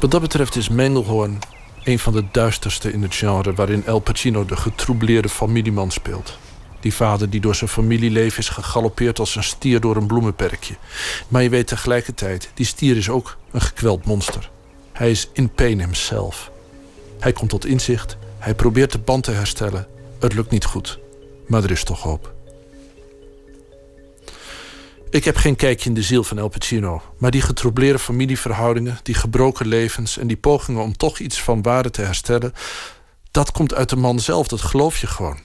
[0.00, 1.38] Wat dat betreft is Mengelhorn
[1.84, 3.54] een van de duisterste in het genre...
[3.54, 6.38] waarin El Pacino de getroubleerde familieman speelt.
[6.80, 10.74] Die vader die door zijn familieleven is gegalopeerd als een stier door een bloemenperkje.
[11.28, 14.50] Maar je weet tegelijkertijd, die stier is ook een gekweld monster.
[14.92, 16.50] Hij is in pain himself.
[17.18, 19.86] Hij komt tot inzicht, hij probeert de band te herstellen.
[20.20, 20.98] Het lukt niet goed,
[21.46, 22.32] maar er is toch hoop.
[25.10, 29.14] Ik heb geen kijkje in de ziel van El Pacino, maar die getroubleerde familieverhoudingen, die
[29.14, 32.52] gebroken levens en die pogingen om toch iets van waarde te herstellen,
[33.30, 35.38] dat komt uit de man zelf, dat geloof je gewoon.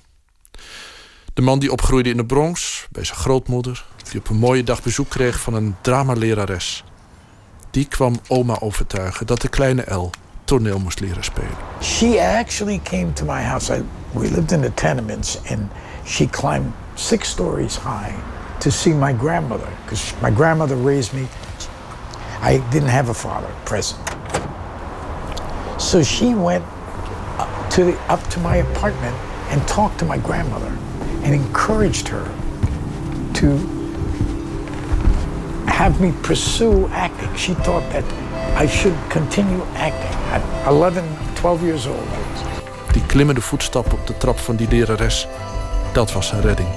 [1.34, 4.84] De man die opgroeide in de Bronx, bij zijn grootmoeder, die op een mooie dag
[4.84, 6.84] bezoek kreeg van een dramalerares.
[7.72, 10.12] Die kwam oma overtuigen dat de kleine El
[10.44, 11.58] toneel moest leren spelen.
[11.82, 13.84] She actually came to my house.
[14.12, 15.62] We lived in the tenements, and
[16.08, 18.16] she climbed six stories high
[18.62, 21.28] to see my grandmother because my grandmother raised me.
[22.42, 24.02] I didn't have a father present.
[25.80, 26.64] So she went
[27.38, 29.16] up to, the, up to my apartment
[29.50, 30.76] and talked to my grandmother
[31.24, 32.26] and encouraged her
[33.36, 33.58] to
[35.68, 37.34] have me pursue acting.
[37.36, 38.04] She thought that
[38.58, 41.06] I should continue acting at 11,
[41.36, 42.08] 12 years old.
[42.92, 45.28] Die klimmende voetstappen op de trap van die lerares,
[45.94, 46.70] dat was zijn redding.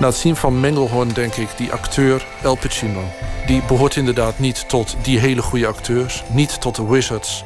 [0.00, 3.02] Na het zien van Mengelhorn denk ik, die acteur El Pacino...
[3.46, 7.44] die behoort inderdaad niet tot die hele goede acteurs, niet tot de Wizards.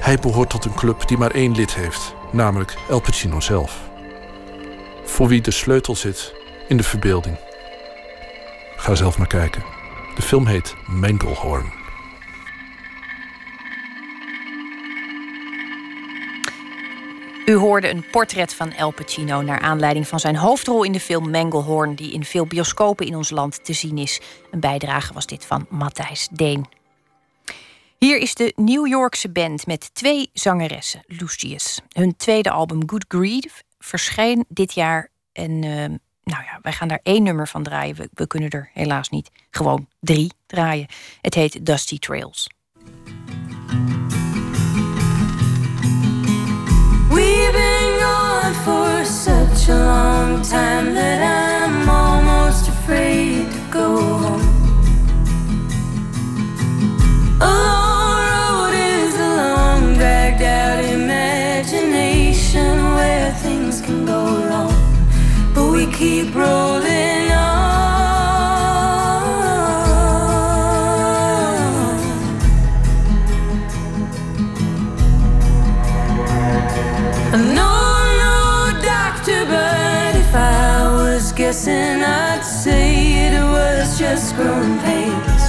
[0.00, 3.78] Hij behoort tot een club die maar één lid heeft, namelijk El Pacino zelf.
[5.04, 6.34] Voor wie de sleutel zit
[6.68, 7.36] in de verbeelding.
[8.76, 9.62] Ga zelf maar kijken.
[10.14, 11.81] De film heet Mengelhorn.
[17.46, 21.30] U hoorde een portret van El Pacino naar aanleiding van zijn hoofdrol in de film
[21.30, 24.20] Mengelhorn, die in veel bioscopen in ons land te zien is.
[24.50, 26.66] Een bijdrage was dit van Matthijs Deen.
[27.98, 31.80] Hier is de New Yorkse band met twee zangeressen, Lucius.
[31.92, 35.84] Hun tweede album Good Grief verscheen dit jaar en uh,
[36.24, 37.96] nou ja, wij gaan daar één nummer van draaien.
[37.96, 40.86] We, we kunnen er helaas niet gewoon drie draaien.
[41.20, 42.48] Het heet Dusty Trails.
[49.62, 54.42] Such a long time that I'm almost afraid to go home.
[57.38, 64.74] Long road is a long, dragged out imagination where things can go wrong,
[65.54, 67.21] but we keep rolling
[81.52, 85.42] guessing, I'd say it was just growing pains.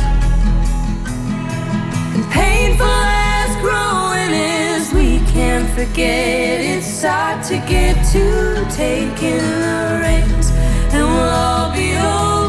[2.14, 10.00] And painful as growing is, we can't forget it's hard to get to taking the
[10.04, 10.52] reins,
[10.92, 12.43] and we'll all be okay.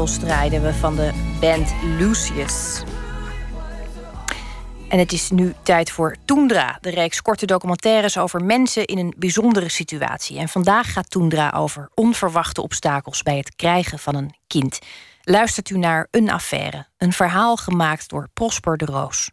[0.00, 1.10] Draaiden we van de
[1.40, 2.82] band Lucius.
[4.88, 9.14] En het is nu tijd voor Toendra, de reeks korte documentaires over mensen in een
[9.18, 10.38] bijzondere situatie.
[10.38, 14.78] En vandaag gaat Toendra over onverwachte obstakels bij het krijgen van een kind.
[15.22, 19.30] Luistert u naar Een Affaire, een verhaal gemaakt door Prosper de Roos.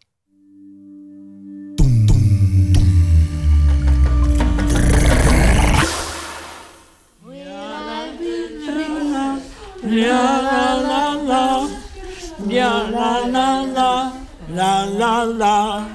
[9.90, 11.68] La la la la,
[12.48, 14.12] ja la la la,
[14.48, 15.88] la la la.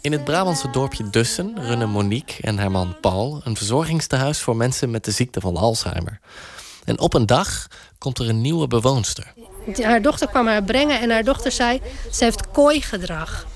[0.00, 4.90] In het Brabantse dorpje Dussen runnen Monique en haar man Paul een verzorgingstehuis voor mensen
[4.90, 6.20] met de ziekte van Alzheimer.
[6.84, 7.66] En op een dag
[7.98, 9.32] komt er een nieuwe bewoonster.
[9.82, 11.80] Haar dochter kwam haar brengen en haar dochter zei...
[12.10, 13.46] ze heeft kooigedrag.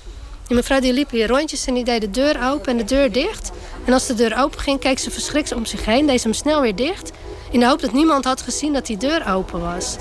[0.47, 3.11] Die mevrouw die liep hier rondjes en die deed de deur open en de deur
[3.11, 3.51] dicht.
[3.85, 6.07] En als de deur open ging, keek ze verschrikt om zich heen.
[6.07, 7.11] Deed ze hem snel weer dicht.
[7.51, 9.95] In de hoop dat niemand had gezien dat die deur open was.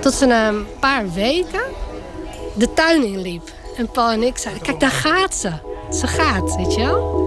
[0.00, 1.62] Tot ze na een paar weken
[2.54, 3.52] de tuin inliep.
[3.76, 5.52] En Paul en ik zeiden, kijk daar gaat ze.
[5.90, 7.18] Ze gaat, weet je wel.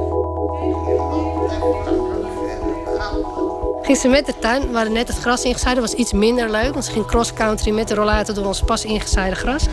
[3.82, 5.76] Ging ze met de tuin, we net het gras ingezaaid.
[5.76, 8.86] Dat was iets minder leuk, want ze ging cross-country met de rollator door ons pas
[8.86, 9.66] ingezaaide gras.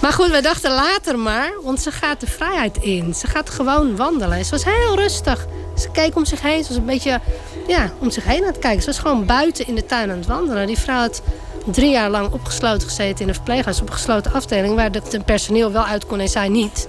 [0.00, 3.14] Maar goed, we dachten later maar, want ze gaat de vrijheid in.
[3.14, 4.44] Ze gaat gewoon wandelen.
[4.44, 5.46] Ze was heel rustig.
[5.78, 6.62] Ze keek om zich heen.
[6.62, 7.20] Ze was een beetje
[7.66, 8.80] ja, om zich heen aan het kijken.
[8.80, 10.66] Ze was gewoon buiten in de tuin aan het wandelen.
[10.66, 11.22] Die vrouw had
[11.66, 15.72] drie jaar lang opgesloten gezeten in een verpleeghuis op een gesloten afdeling, waar het personeel
[15.72, 16.88] wel uit kon en zij niet.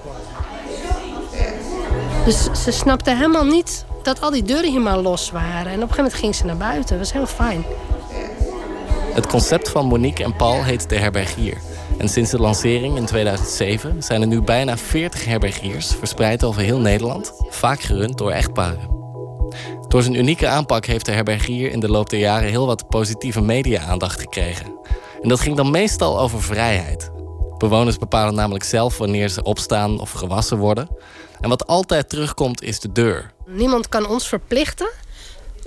[2.24, 5.52] Dus ze snapte helemaal niet dat al die deuren hier maar los waren.
[5.52, 6.88] En op een gegeven moment ging ze naar buiten.
[6.88, 7.64] Dat was heel fijn.
[9.14, 11.56] Het concept van Monique en Paul heet de herbergier.
[12.00, 16.78] En sinds de lancering in 2007 zijn er nu bijna 40 herbergiers verspreid over heel
[16.78, 18.88] Nederland, vaak gerund door echtparen.
[19.88, 23.40] Door zijn unieke aanpak heeft de herbergier in de loop der jaren heel wat positieve
[23.40, 24.66] media-aandacht gekregen.
[25.22, 27.10] En dat ging dan meestal over vrijheid.
[27.58, 30.88] Bewoners bepalen namelijk zelf wanneer ze opstaan of gewassen worden.
[31.40, 33.32] En wat altijd terugkomt is de deur.
[33.46, 34.90] Niemand kan ons verplichten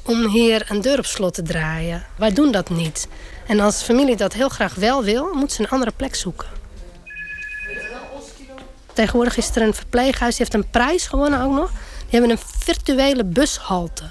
[0.05, 2.05] om hier een deur op slot te draaien.
[2.18, 3.07] Wij doen dat niet.
[3.47, 6.47] En als familie dat heel graag wel wil, moet ze een andere plek zoeken.
[8.93, 11.71] Tegenwoordig is er een verpleeghuis, die heeft een prijs gewonnen ook nog.
[12.09, 14.03] Die hebben een virtuele bushalte.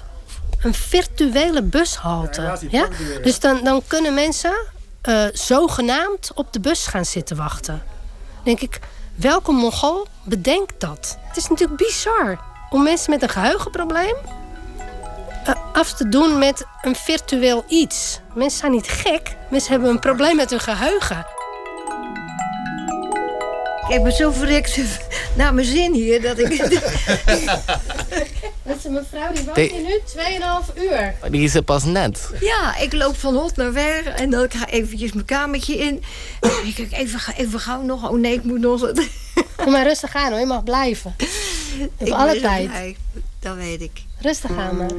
[0.61, 2.57] Een virtuele bushalte.
[2.69, 2.87] Ja?
[3.23, 4.53] Dus dan, dan kunnen mensen
[5.01, 7.83] eh, zogenaamd op de bus gaan zitten wachten.
[8.33, 8.79] Dan denk ik,
[9.15, 11.17] welke mongool bedenkt dat?
[11.21, 12.39] Het is natuurlijk bizar
[12.69, 14.42] om mensen met een geheugenprobleem eh,
[15.73, 18.19] af te doen met een virtueel iets.
[18.35, 21.25] Mensen zijn niet gek, mensen hebben een probleem met hun geheugen.
[23.87, 24.79] Ik heb me zo verrekt
[25.35, 26.57] naar mijn zin hier dat ik.
[28.65, 29.99] Dat is een mevrouw die wacht De- hier nu
[30.69, 31.13] 2,5 uur.
[31.31, 32.29] Die is er pas net.
[32.39, 36.03] Ja, ik loop van hot naar weg en dan ga ik eventjes mijn kamertje in.
[36.39, 38.09] En ik even, ga- even gauw nog.
[38.09, 38.91] Oh nee, ik moet nog.
[39.55, 41.15] Kom maar rustig aan hoor, je mag blijven.
[41.77, 42.67] Je hebt Ik alle ben tijd.
[42.67, 42.95] blij.
[43.39, 44.01] Dat weet ik.
[44.23, 44.93] Rustig aan maar.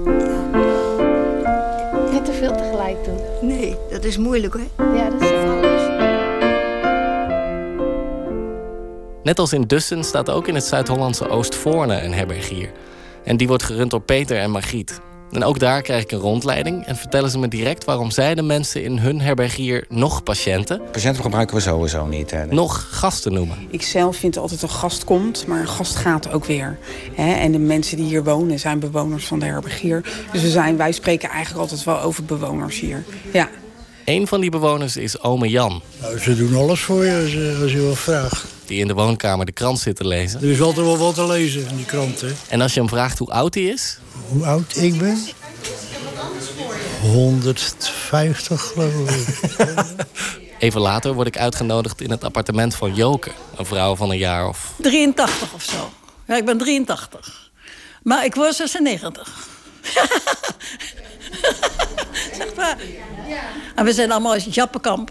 [2.13, 3.19] Niet te veel tegelijk doen.
[3.41, 4.97] Nee, dat is moeilijk hoor.
[4.97, 5.83] Ja, dat is alles.
[9.23, 12.71] Net als in Dussen staat ook in het Zuid-Hollandse Oostvoorne een herbergier.
[13.23, 15.01] En die wordt gerund door Peter en Margriet.
[15.31, 18.43] En ook daar krijg ik een rondleiding en vertellen ze me direct waarom zij de
[18.43, 22.31] mensen in hun herbergier nog patiënten, Patiënten gebruiken we sowieso niet.
[22.31, 22.47] Hè.
[22.47, 23.57] nog gasten noemen.
[23.71, 26.79] Ik zelf vind altijd een gast komt, maar een gast gaat ook weer.
[27.15, 27.33] Hè?
[27.33, 30.05] En de mensen die hier wonen zijn bewoners van de herbergier.
[30.33, 33.05] Dus we zijn, wij spreken eigenlijk altijd wel over bewoners hier.
[33.33, 33.49] Ja.
[34.05, 37.59] Een van die bewoners is ome Jan, Nou, ze doen alles voor je als, je-
[37.63, 38.45] als je wat vraagt.
[38.67, 40.43] Die in de woonkamer de krant zit te lezen.
[40.43, 42.33] Er is altijd wel wat te lezen in die krant, hè.
[42.49, 45.19] En als je hem vraagt hoe oud hij is, Hoe oud ik ben?
[47.01, 49.27] 150 geloof ik.
[50.59, 54.49] even later word ik uitgenodigd in het appartement van Joke, een vrouw van een jaar
[54.49, 55.93] of 83 of zo.
[56.27, 57.51] Ja, ik ben 83.
[58.03, 59.49] Maar ik word 96.
[62.39, 62.77] zeg maar.
[63.75, 65.11] En we zijn allemaal uit Jappenkamp.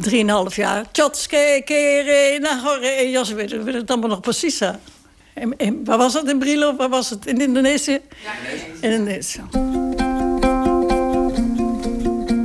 [0.00, 0.84] Drieënhalf jaar.
[0.92, 4.58] Tjotske, kere, nagore, jas, weet weet het allemaal nog precies.
[4.60, 4.70] Hè?
[5.34, 6.76] In, in- waar was dat in Brilo?
[6.76, 7.26] Waar was het?
[7.26, 8.00] In Indonesië?
[8.80, 9.40] In Indonesië.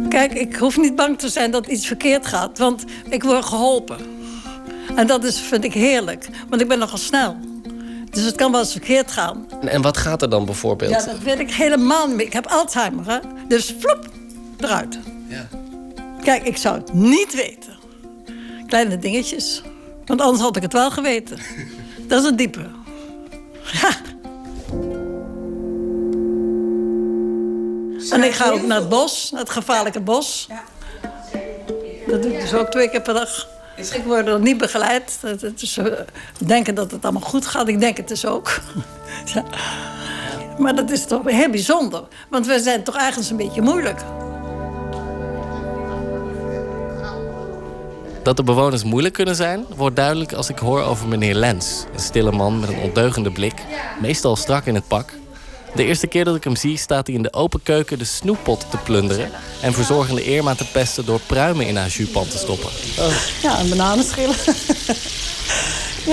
[0.10, 3.98] Kijk, ik hoef niet bang te zijn dat iets verkeerd gaat, want ik word geholpen.
[4.96, 7.38] En dat is, vind ik heerlijk, want ik ben nogal snel.
[8.10, 9.48] Dus het kan wel eens verkeerd gaan.
[9.62, 10.92] En, en wat gaat er dan bijvoorbeeld?
[10.92, 12.26] Ja, dat weet ik helemaal niet meer.
[12.26, 13.20] Ik heb Alzheimer, hè?
[13.48, 14.10] Dus vloep,
[14.60, 15.00] eruit.
[15.28, 15.48] Ja.
[16.26, 17.74] Kijk, ik zou het niet weten.
[18.68, 19.62] Kleine dingetjes.
[20.06, 21.38] Want anders had ik het wel geweten.
[22.08, 22.66] Dat is een diepe.
[28.12, 30.48] En ik ga ook naar het bos, naar het gevaarlijke bos.
[32.08, 33.48] Dat doe ik dus ook twee keer per dag.
[33.78, 35.18] Ik word er niet begeleid.
[35.22, 35.84] Het is, eh,
[36.38, 37.68] we denken dat het allemaal goed gaat.
[37.68, 38.50] Ik denk het dus ook.
[39.34, 39.44] Ja.
[40.58, 42.04] Maar dat is toch heel bijzonder.
[42.30, 44.02] Want we zijn toch ergens een beetje moeilijk.
[48.26, 51.86] Dat de bewoners moeilijk kunnen zijn, wordt duidelijk als ik hoor over meneer Lens.
[51.94, 53.54] Een stille man met een ondeugende blik,
[54.02, 55.10] meestal strak in het pak.
[55.76, 58.66] De eerste keer dat ik hem zie, staat hij in de open keuken de snoeppot
[58.70, 59.32] te plunderen...
[59.62, 62.70] en verzorgende Irma te pesten door pruimen in haar jupant te stoppen.
[63.42, 64.36] Ja, een bananenschillen.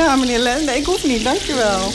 [0.01, 1.93] ja, meneer Lende, ik hoef niet, dankjewel.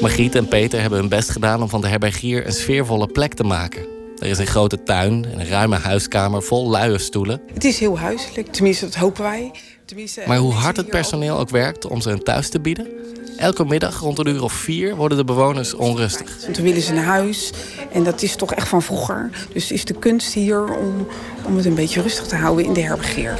[0.00, 3.44] Margriet en Peter hebben hun best gedaan om van de herbergier een sfeervolle plek te
[3.44, 3.95] maken.
[4.18, 7.40] Er is een grote tuin en een ruime huiskamer vol luie stoelen.
[7.54, 9.50] Het is heel huiselijk, tenminste dat hopen wij.
[9.84, 12.86] Tenminste, Maar hoe hard het personeel ook werkt om ze een thuis te bieden...
[13.36, 16.40] elke middag rond een uur of vier worden de bewoners onrustig.
[16.42, 17.52] Want dan willen ze naar huis.
[17.92, 19.30] En dat is toch echt van vroeger.
[19.52, 21.06] Dus is de kunst hier om,
[21.44, 23.38] om het een beetje rustig te houden in de herbergier.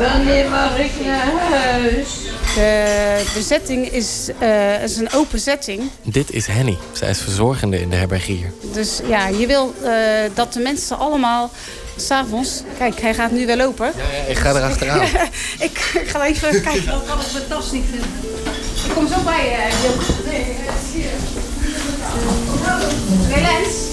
[0.00, 2.08] Wanneer mag ik naar huis?
[2.54, 5.90] De bezetting is, eh, is een open setting.
[6.02, 6.78] Dit is Henny.
[6.92, 8.52] Zij is verzorgende in de herbergier.
[8.72, 9.92] Dus ja, je wil eh,
[10.34, 11.50] dat de mensen allemaal
[11.96, 12.62] s'avonds...
[12.78, 13.92] Kijk, hij gaat nu weer lopen.
[13.96, 15.02] Ja, ik ga erachteraan.
[15.58, 16.86] ik, ik ga even kijken.
[16.86, 18.08] Dan kan ik mijn tas niet vinden.
[18.86, 19.68] Ik kom zo bij je.
[19.82, 20.26] Joop.
[20.26, 20.56] Nee,
[20.92, 21.08] je.
[23.28, 23.89] Meneer Lens.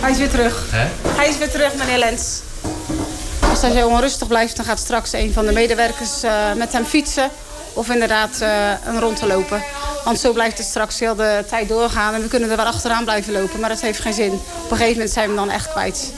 [0.00, 0.66] Hij is weer terug.
[0.70, 0.88] Hè?
[1.08, 2.40] Hij is weer terug, meneer Lens.
[3.50, 6.84] Als hij zo onrustig blijft, dan gaat straks een van de medewerkers eh, met hem
[6.84, 7.30] fietsen.
[7.72, 9.62] Of inderdaad eh, een rond te lopen.
[10.04, 12.14] Want zo blijft het straks heel de tijd doorgaan.
[12.14, 14.32] En we kunnen er wel achteraan blijven lopen, maar dat heeft geen zin.
[14.32, 16.12] Op een gegeven moment zijn we hem dan echt kwijt.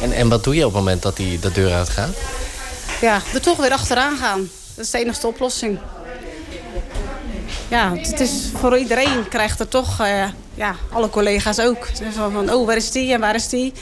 [0.00, 2.14] En, en wat doe je op het moment dat hij de deur uitgaat?
[3.00, 4.50] Ja, er toch weer achteraan gaan.
[4.74, 5.78] Dat is de enige oplossing.
[7.68, 10.24] Ja, het is voor iedereen krijgt er toch, eh,
[10.54, 11.88] ja, alle collega's ook.
[11.98, 13.72] Dus van, oh, waar is die en waar is die?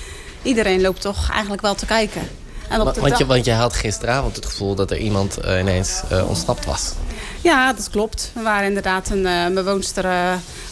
[0.43, 2.29] Iedereen loopt toch eigenlijk wel te kijken.
[2.69, 5.37] En op Wa- de Want je, want je had gisteravond het gevoel dat er iemand
[5.37, 6.93] eh, ineens eh, ontsnapt was.
[7.41, 8.31] Ja, dat klopt.
[8.35, 10.03] We waren inderdaad een bewoonster,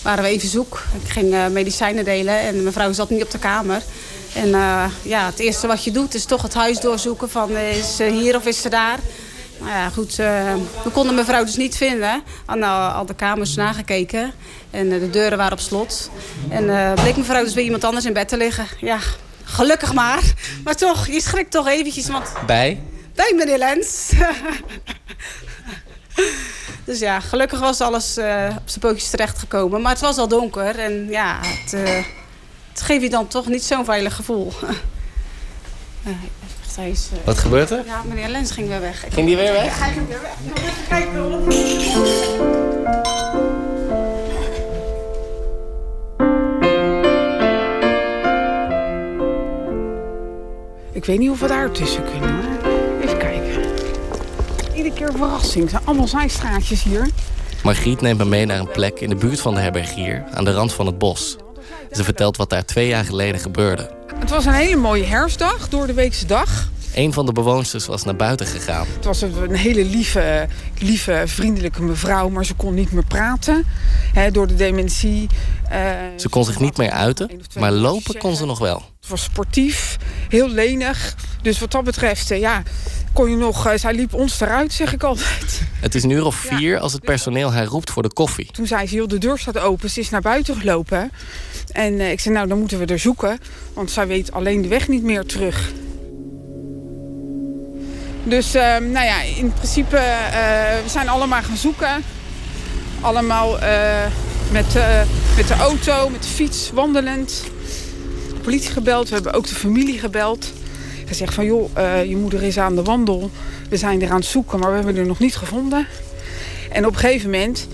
[0.03, 0.83] waren we even zoek.
[1.05, 3.83] Ik ging medicijnen delen en mijn vrouw zat niet op de kamer.
[4.35, 4.49] En
[5.03, 8.37] ja, het eerste wat je doet is toch het huis doorzoeken van is ze hier
[8.37, 8.99] of is ze daar.
[9.63, 12.23] Nou ja, goed, eh, we konden mevrouw dus niet vinden.
[12.47, 14.33] Aan al, al de kamers nagekeken
[14.71, 16.11] en eh, de deuren waren op slot.
[16.49, 18.67] En eh, bleek mevrouw dus bij iemand anders in bed te liggen.
[18.81, 18.99] Ja,
[19.45, 20.23] gelukkig maar.
[20.65, 22.81] Maar toch, je schrikt toch eventjes, want Bij?
[23.15, 24.13] bij meneer Lens.
[26.85, 28.09] dus ja, gelukkig was alles
[28.59, 29.81] op zijn pootjes terechtgekomen.
[29.81, 31.73] Maar het was al donker en ja, het,
[32.73, 34.53] het geeft je dan toch niet zo'n veilig gevoel.
[36.77, 37.83] Eh, echt, hij is, Wat gebeurt er?
[37.87, 39.05] Ja, meneer Lens ging weer weg.
[39.09, 39.79] Ging die weer weg?
[39.79, 40.33] Ja, hij ging weer weg.
[40.45, 41.21] Ik even kijken.
[50.93, 52.35] Ik weet niet of we daar tussen kunnen.
[52.35, 52.73] hoor.
[53.03, 53.63] Even kijken.
[54.75, 55.63] Iedere keer verrassing.
[55.63, 57.09] Het zijn allemaal zijstraatjes hier.
[57.63, 60.53] Margriet neemt me mee naar een plek in de buurt van de herbergier, aan de
[60.53, 61.37] rand van het bos.
[61.93, 63.91] Ze vertelt wat daar twee jaar geleden gebeurde.
[64.19, 66.71] Het was een hele mooie herfstdag, door de weekse dag.
[66.95, 68.87] Een van de bewoonsters was naar buiten gegaan.
[68.95, 70.47] Het was een, hele lieve,
[70.79, 73.65] lieve, vriendelijke mevrouw, maar ze kon niet meer praten.
[74.33, 75.27] Door de dementie.
[75.73, 78.83] Eh, Ze kon zich niet meer uiten, maar lopen kon ze nog wel.
[79.01, 79.97] Het was sportief,
[80.29, 81.15] heel lenig.
[81.43, 82.63] Dus wat dat betreft, eh, ja,
[83.13, 83.67] kon je nog...
[83.67, 85.63] eh, zij liep ons eruit, zeg ik altijd.
[85.81, 88.49] Het is een uur of vier als het personeel haar roept voor de koffie.
[88.53, 89.91] Toen zei ze, joh, de deur staat open.
[89.91, 91.11] Ze is naar buiten gelopen.
[91.73, 93.39] En ik zei, nou, dan moeten we er zoeken.
[93.75, 95.71] Want zij weet alleen de weg niet meer terug.
[98.25, 99.97] Dus, eh, nou ja, in principe,
[100.85, 102.05] we zijn allemaal gaan zoeken.
[103.01, 104.07] Allemaal eh,
[104.51, 105.03] met, eh,
[105.37, 107.45] met de auto, met de fiets, wandelend.
[108.29, 110.53] De politie gebeld, we hebben ook de familie gebeld.
[111.07, 113.31] Gezegd van, joh, eh, je moeder is aan de wandel.
[113.69, 115.87] We zijn er aan het zoeken, maar we hebben haar nog niet gevonden.
[116.71, 117.67] En op een gegeven moment,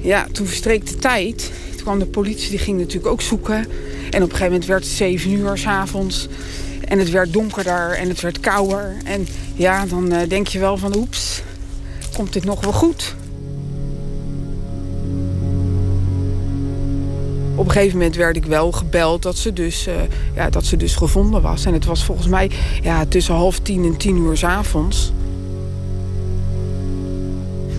[0.00, 1.50] ja, toen verstreek de tijd.
[1.70, 3.56] Toen kwam de politie, die ging natuurlijk ook zoeken.
[4.10, 6.28] En op een gegeven moment werd het zeven uur s'avonds.
[6.88, 8.96] En het werd donkerder en het werd kouder.
[9.04, 11.42] En ja, dan eh, denk je wel van, oeps,
[12.14, 13.14] komt dit nog wel goed?
[17.56, 19.94] Op een gegeven moment werd ik wel gebeld dat ze dus, eh,
[20.34, 21.64] ja, dat ze dus gevonden was.
[21.64, 22.50] En het was volgens mij
[22.82, 25.12] ja, tussen half tien en tien uur 's avonds.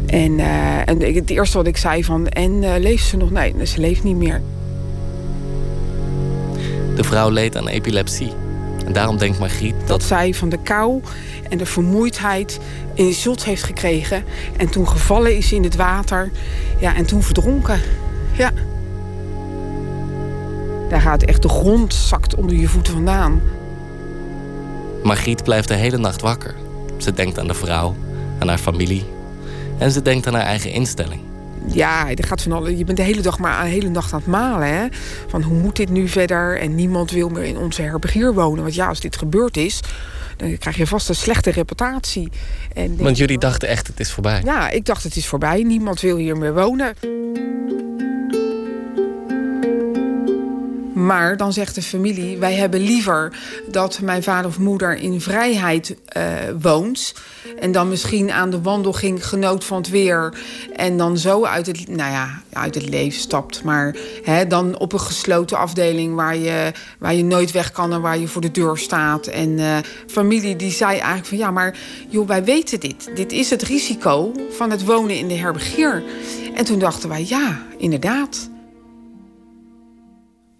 [0.05, 3.31] En, eh, en het eerste wat ik zei van, en eh, leeft ze nog?
[3.31, 4.41] Nee, ze leeft niet meer.
[6.95, 8.31] De vrouw leed aan epilepsie.
[8.85, 11.01] En daarom denkt Margriet Dat dat zij van de kou
[11.49, 12.59] en de vermoeidheid
[12.95, 14.23] een zot heeft gekregen.
[14.57, 16.31] En toen gevallen is in het water.
[16.79, 17.79] Ja, en toen verdronken.
[18.37, 18.51] Ja.
[20.89, 23.41] Daar gaat echt de grond zakt onder je voeten vandaan.
[25.03, 26.55] Margriet blijft de hele nacht wakker.
[26.97, 27.95] Ze denkt aan de vrouw,
[28.39, 29.05] aan haar familie.
[29.77, 31.22] En ze denkt aan haar eigen instelling.
[31.73, 34.19] Ja, er gaat van alle, je bent de hele dag maar de hele nacht aan
[34.19, 34.68] het malen.
[34.68, 34.88] Hè?
[35.27, 36.59] Van hoe moet dit nu verder?
[36.59, 38.64] En niemand wil meer in onze herbergier wonen.
[38.64, 39.80] Want ja, als dit gebeurd is,
[40.38, 42.30] dan krijg je vast een slechte reputatie.
[42.73, 44.41] En Want jullie dachten echt, het is voorbij.
[44.43, 45.64] Ja, ik dacht het is voorbij.
[45.64, 46.93] Niemand wil hier meer wonen.
[50.97, 53.33] Maar dan zegt de familie: wij hebben liever
[53.71, 56.23] dat mijn vader of moeder in vrijheid eh,
[56.61, 57.13] woont.
[57.59, 60.33] En dan misschien aan de wandel ging, genoot van het weer.
[60.75, 63.63] En dan zo uit het, nou ja, uit het leven stapt.
[63.63, 68.01] Maar hè, dan op een gesloten afdeling waar je, waar je nooit weg kan en
[68.01, 69.27] waar je voor de deur staat.
[69.27, 71.77] En eh, familie die zei eigenlijk van ja, maar
[72.09, 73.09] joh, wij weten dit.
[73.15, 76.03] Dit is het risico van het wonen in de herbergier.
[76.55, 78.49] En toen dachten wij ja, inderdaad.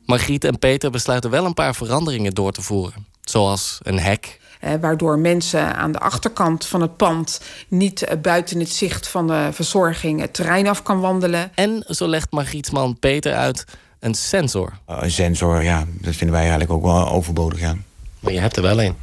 [0.08, 3.06] Margriet en Peter besluiten wel een paar veranderingen door te voeren.
[3.24, 8.60] Zoals een hek, Eh, waardoor mensen aan de achterkant van het pand niet eh, buiten
[8.60, 11.52] het zicht van de verzorging het terrein af kan wandelen.
[11.56, 13.64] En, zo legt Margriets man Peter uit,
[14.00, 14.74] een sensor.
[14.90, 17.76] Uh, Een sensor, ja, dat vinden wij eigenlijk ook wel overbodig, ja.
[18.20, 18.96] Maar je hebt er wel een.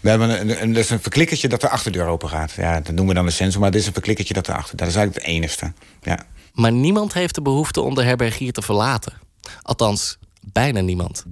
[0.00, 2.52] We hebben een, een, dat is een verklikkertje dat de achterdeur open gaat.
[2.52, 4.76] Ja, dat noemen we dan een sensor, maar dit is een verklikkertje dat erachter.
[4.76, 5.72] Dat is eigenlijk het enigste.
[6.02, 6.18] Ja.
[6.52, 9.12] Maar niemand heeft de behoefte om de herbergier te verlaten.
[9.62, 10.18] Althans,
[10.52, 11.24] bijna niemand.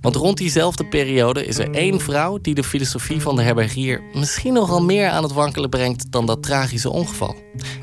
[0.00, 4.52] Want rond diezelfde periode is er één vrouw die de filosofie van de herbergier misschien
[4.52, 7.36] nogal meer aan het wankelen brengt dan dat tragische ongeval.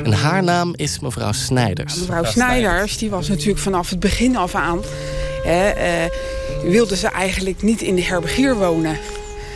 [0.04, 1.96] En haar naam is mevrouw Snijders.
[1.96, 4.80] Mevrouw Snijders, die was natuurlijk vanaf het begin af aan...
[5.44, 6.12] Hè, eh,
[6.64, 8.98] wilde ze eigenlijk niet in de herbergier wonen.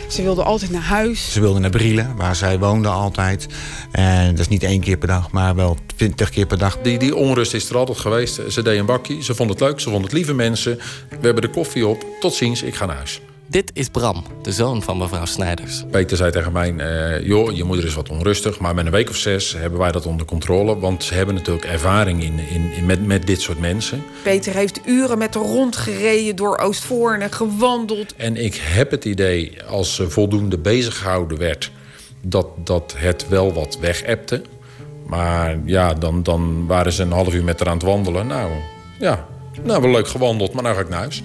[0.08, 1.32] Ze wilde altijd naar huis.
[1.32, 3.46] Ze wilde naar Brielen, waar zij woonde altijd.
[3.90, 6.78] En dat is niet één keer per dag, maar wel twintig keer per dag.
[6.82, 8.40] Die, die onrust is er altijd geweest.
[8.48, 10.76] Ze deed een bakkie, ze vond het leuk, ze vond het lieve mensen.
[11.08, 13.20] We hebben de koffie op, tot ziens, ik ga naar huis.
[13.48, 15.84] Dit is Bram, de zoon van mevrouw Snijders.
[15.90, 18.58] Peter zei tegen mij, eh, joh, je moeder is wat onrustig...
[18.58, 20.78] maar met een week of zes hebben wij dat onder controle...
[20.78, 24.02] want ze hebben natuurlijk ervaring in, in, in met, met dit soort mensen.
[24.22, 28.14] Peter heeft uren met haar rondgereden door Oostvoorne, gewandeld.
[28.16, 31.70] En ik heb het idee, als ze voldoende bezig gehouden werd...
[32.22, 34.42] dat, dat het wel wat wegepte.
[35.06, 38.26] Maar ja, dan, dan waren ze een half uur met haar aan het wandelen.
[38.26, 38.50] Nou,
[38.98, 39.26] ja,
[39.62, 41.22] nou, wel leuk gewandeld, maar nou ga ik naar huis.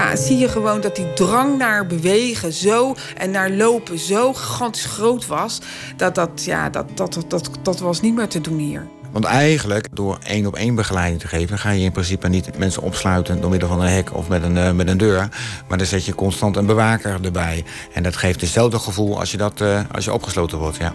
[0.00, 4.84] Ja, zie je gewoon dat die drang naar bewegen zo en naar lopen zo gigantisch
[4.84, 5.60] groot was.
[5.96, 8.88] Dat dat, ja, dat, dat, dat, dat, dat was niet meer te doen hier.
[9.12, 11.58] Want eigenlijk, door één op één begeleiding te geven...
[11.58, 14.56] ga je in principe niet mensen opsluiten door middel van een hek of met een,
[14.56, 15.28] eh, met een deur.
[15.68, 17.64] Maar dan zet je constant een bewaker erbij.
[17.92, 20.94] En dat geeft hetzelfde gevoel als je, dat, eh, als je opgesloten wordt, ja.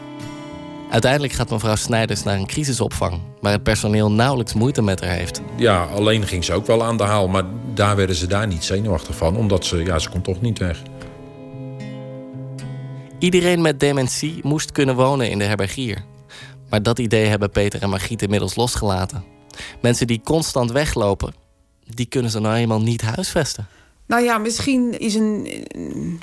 [0.89, 3.21] Uiteindelijk gaat mevrouw Snijders naar een crisisopvang...
[3.41, 5.41] waar het personeel nauwelijks moeite met haar heeft.
[5.57, 7.27] Ja, alleen ging ze ook wel aan de haal.
[7.27, 7.43] Maar
[7.73, 9.35] daar werden ze daar niet zenuwachtig van.
[9.37, 10.81] Omdat ze, ja, ze kon toch niet weg.
[13.19, 16.03] Iedereen met dementie moest kunnen wonen in de herbergier.
[16.69, 19.23] Maar dat idee hebben Peter en Margriet inmiddels losgelaten.
[19.81, 21.33] Mensen die constant weglopen,
[21.85, 23.67] die kunnen ze nou eenmaal niet huisvesten.
[24.07, 26.19] Nou ja, misschien is een, een-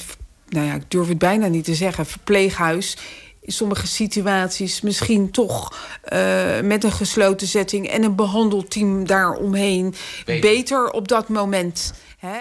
[0.48, 2.96] nou ja, ik durf het bijna niet te zeggen, verpleeghuis
[3.42, 9.94] in sommige situaties misschien toch eh, met een gesloten setting en een behandelteam daaromheen
[10.24, 11.92] beter, beter op dat moment.
[12.18, 12.38] Hè?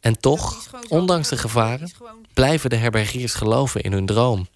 [0.00, 1.90] En toch, ondanks de gevaren,
[2.34, 4.46] blijven de herbergiers geloven in hun droom.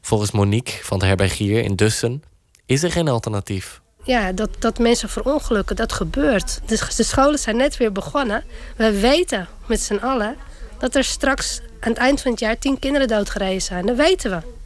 [0.00, 2.22] Volgens Monique van de herbergier in Dussen
[2.66, 3.80] is er geen alternatief.
[4.02, 6.60] Ja, dat, dat mensen verongelukken, dat gebeurt.
[6.66, 8.44] De, de scholen zijn net weer begonnen.
[8.76, 10.36] We weten met z'n allen
[10.78, 13.86] dat er straks aan het eind van het jaar tien kinderen doodgereden zijn.
[13.86, 14.58] Dat weten we.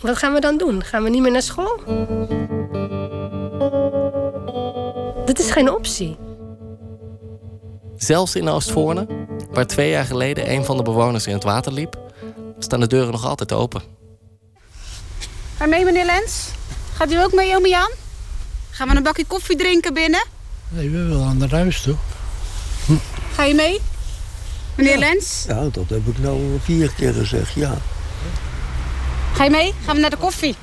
[0.00, 0.84] Wat gaan we dan doen?
[0.84, 1.80] Gaan we niet meer naar school?
[5.24, 6.16] Dit is geen optie.
[7.96, 9.06] Zelfs in Oostvoorne,
[9.50, 11.98] waar twee jaar geleden een van de bewoners in het water liep,
[12.58, 13.82] staan de deuren nog altijd open.
[15.56, 16.48] Ga je mee, meneer Lens?
[16.94, 17.90] Gaat u ook mee, oom Jan?
[18.70, 20.26] Gaan we een bakje koffie drinken binnen?
[20.68, 21.94] Nee, we willen naar huis toe.
[23.32, 23.80] Ga je mee?
[24.74, 25.44] Meneer Lens?
[25.48, 27.78] Ja, dat heb ik nou vier keer gezegd, ja.
[29.38, 29.74] Ga je mee?
[29.84, 30.54] Gaan we naar de koffie?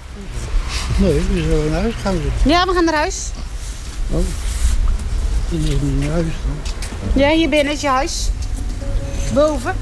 [0.98, 2.16] Nee, we zullen naar huis gaan.
[2.46, 3.30] Ja, we gaan naar huis.
[4.12, 4.20] Oh,
[5.50, 7.22] dan is niet naar huis dan.
[7.22, 8.30] Ja, hier binnen is je huis.
[9.34, 9.76] Boven.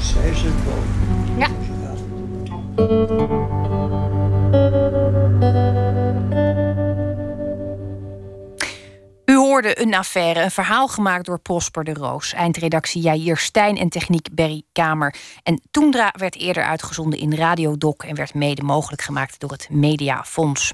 [0.00, 0.88] Zij zit boven.
[1.38, 1.48] Ja.
[9.54, 12.32] Een affaire, een verhaal gemaakt door Prosper de Roos.
[12.32, 15.14] Eindredactie Jair Stijn en techniek Berry Kamer.
[15.42, 18.02] En Toendra werd eerder uitgezonden in Radiodoc...
[18.02, 20.72] en werd mede mogelijk gemaakt door het Mediafonds.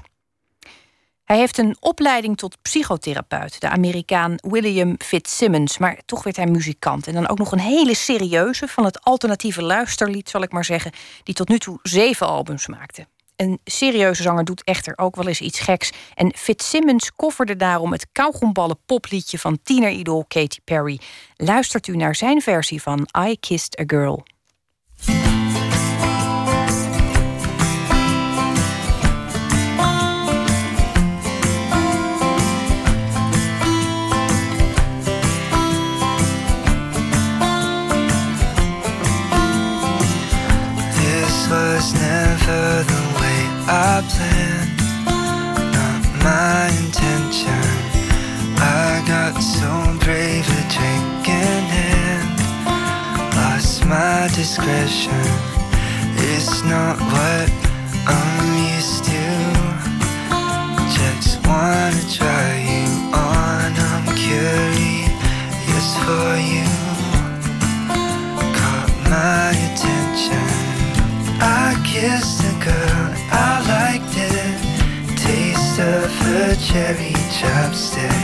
[1.23, 5.77] Hij heeft een opleiding tot psychotherapeut, de Amerikaan William Fitzsimmons.
[5.77, 7.07] Maar toch werd hij muzikant.
[7.07, 10.91] En dan ook nog een hele serieuze van het alternatieve luisterlied, zal ik maar zeggen,
[11.23, 13.07] die tot nu toe zeven albums maakte.
[13.43, 15.91] Een serieuze zanger doet echter ook wel eens iets geks.
[16.15, 20.99] En Fitzsimmons kofferde daarom het kauwgomballen popliedje van tieneridool Katy Perry.
[21.35, 24.23] Luistert u naar zijn versie van I Kissed a Girl.
[41.93, 43.02] Never the
[46.43, 47.63] my intention.
[48.57, 49.71] I got so
[50.03, 52.31] brave a drinking and
[53.37, 55.25] lost my discretion.
[56.31, 57.49] It's not what
[58.19, 59.25] I'm used to.
[60.97, 62.62] Just wanna try
[76.73, 78.21] cherry chapstick.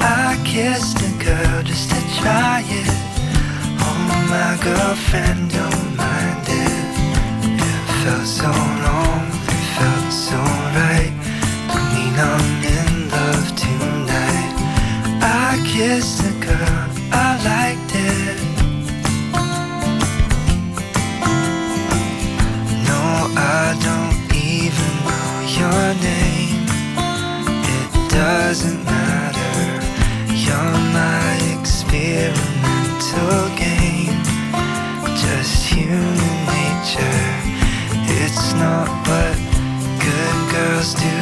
[0.00, 2.88] I kissed a girl just to try it.
[3.84, 3.98] Oh,
[4.32, 6.88] my girlfriend don't mind it
[7.60, 8.52] if felt so
[8.86, 10.40] long, it felt so
[10.80, 11.12] right.
[11.68, 12.44] Put me on
[12.76, 14.54] in love tonight.
[15.20, 17.87] I kissed a girl, I liked
[28.28, 29.56] doesn't matter.
[30.44, 34.20] You're my experimental game.
[35.24, 37.24] Just human nature.
[38.20, 39.36] It's not what
[40.06, 41.20] good girls do.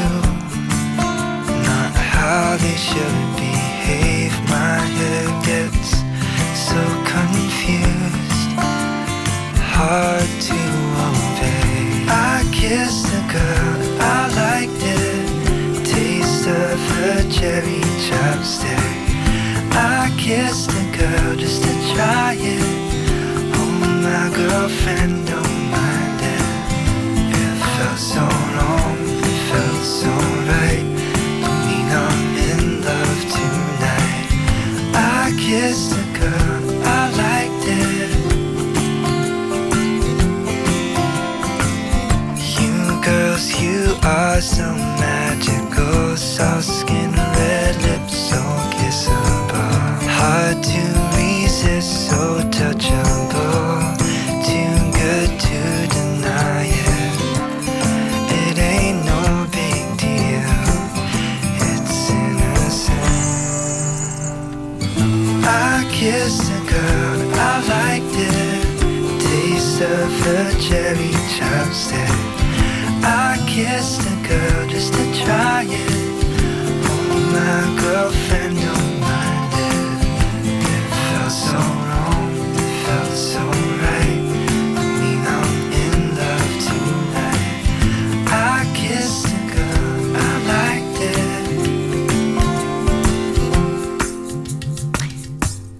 [1.69, 4.35] Not how they should behave.
[4.57, 5.91] My head gets
[6.69, 6.83] so
[7.15, 8.43] confused.
[9.77, 10.26] Hard
[16.47, 19.07] of her cherry chopstick.
[19.73, 22.63] I kissed a girl just to try it.
[23.55, 23.71] Oh,
[24.07, 26.47] my girlfriend don't mind it.
[27.35, 28.36] It felt so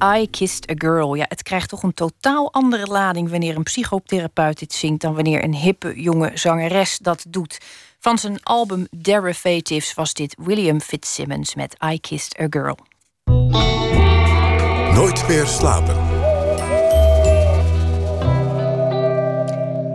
[0.03, 1.15] I Kissed a Girl.
[1.15, 5.45] Ja, het krijgt toch een totaal andere lading wanneer een psychotherapeut dit zingt dan wanneer
[5.45, 7.61] een hippe jonge zangeres dat doet.
[7.99, 12.79] Van zijn album Derivatives was dit William Fitzsimmons met I Kissed a Girl.
[14.95, 15.97] Nooit meer slapen.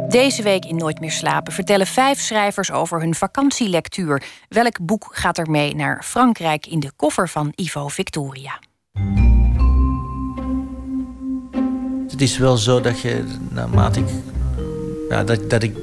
[0.10, 4.24] Deze week in Nooit meer slapen vertellen vijf schrijvers over hun vakantielectuur.
[4.50, 8.60] Welk boek gaat er mee naar Frankrijk in de koffer van Ivo Victoria?
[12.22, 14.06] Het is wel zo dat je, naarmate ik,
[15.10, 15.76] ja, dat, dat ik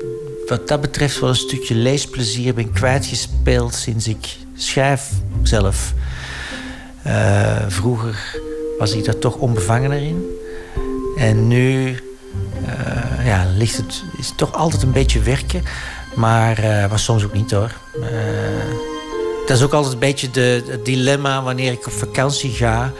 [0.47, 5.11] wat dat betreft wel een stukje leesplezier ben kwijtgespeeld sinds ik schrijf
[5.43, 5.93] zelf.
[7.03, 8.41] Eh, vroeger
[8.79, 10.25] was ik daar toch onbevangener in.
[11.17, 11.97] En nu
[12.67, 15.63] eh, ja, ligt het, is het toch altijd een beetje werken.
[16.15, 17.73] Maar, maar soms ook niet hoor.
[19.47, 22.93] Dat is ook altijd een beetje de, het dilemma wanneer ik op vakantie ga.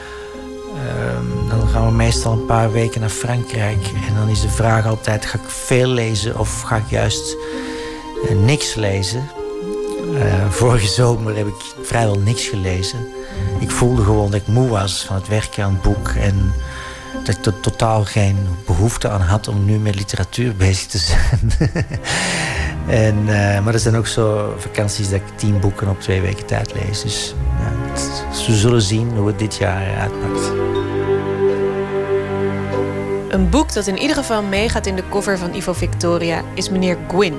[0.87, 3.91] Ehm, dan gaan we meestal een paar weken naar Frankrijk.
[4.07, 7.37] En dan is de vraag altijd: ga ik veel lezen of ga ik juist
[8.27, 9.29] eh, niks lezen?
[10.15, 13.07] Eh, vorige zomer heb ik vrijwel niks gelezen.
[13.59, 16.07] Ik voelde gewoon dat ik moe was van het werken aan het boek.
[16.07, 16.53] En
[17.25, 21.51] dat ik er totaal geen behoefte aan had om nu met literatuur bezig te zijn.
[23.05, 26.45] en, eh, maar er zijn ook zo vakanties dat ik tien boeken op twee weken
[26.45, 27.01] tijd lees.
[27.01, 27.93] Dus ja,
[28.47, 30.51] we zullen zien hoe het dit jaar uitpakt.
[33.29, 36.97] Een boek dat in ieder geval meegaat in de cover van Ivo Victoria is Meneer
[37.07, 37.35] Gwyn.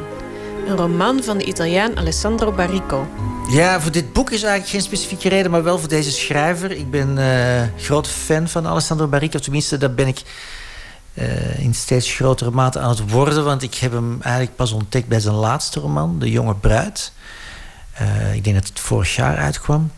[0.67, 3.09] Een roman van de Italiaan Alessandro Barrico.
[3.51, 6.71] Ja, voor dit boek is eigenlijk geen specifieke reden, maar wel voor deze schrijver.
[6.71, 9.39] Ik ben eh groot fan van Alessandro Barrico.
[9.39, 10.23] Tenminste, dat ben ik
[11.15, 13.45] eh, in steeds grotere mate aan het worden.
[13.45, 17.13] Want ik heb hem eigenlijk pas ontdekt bij zijn laatste roman, De Jonge Bruid.
[17.93, 19.91] Eh, ik denk dat het vorig jaar uitkwam.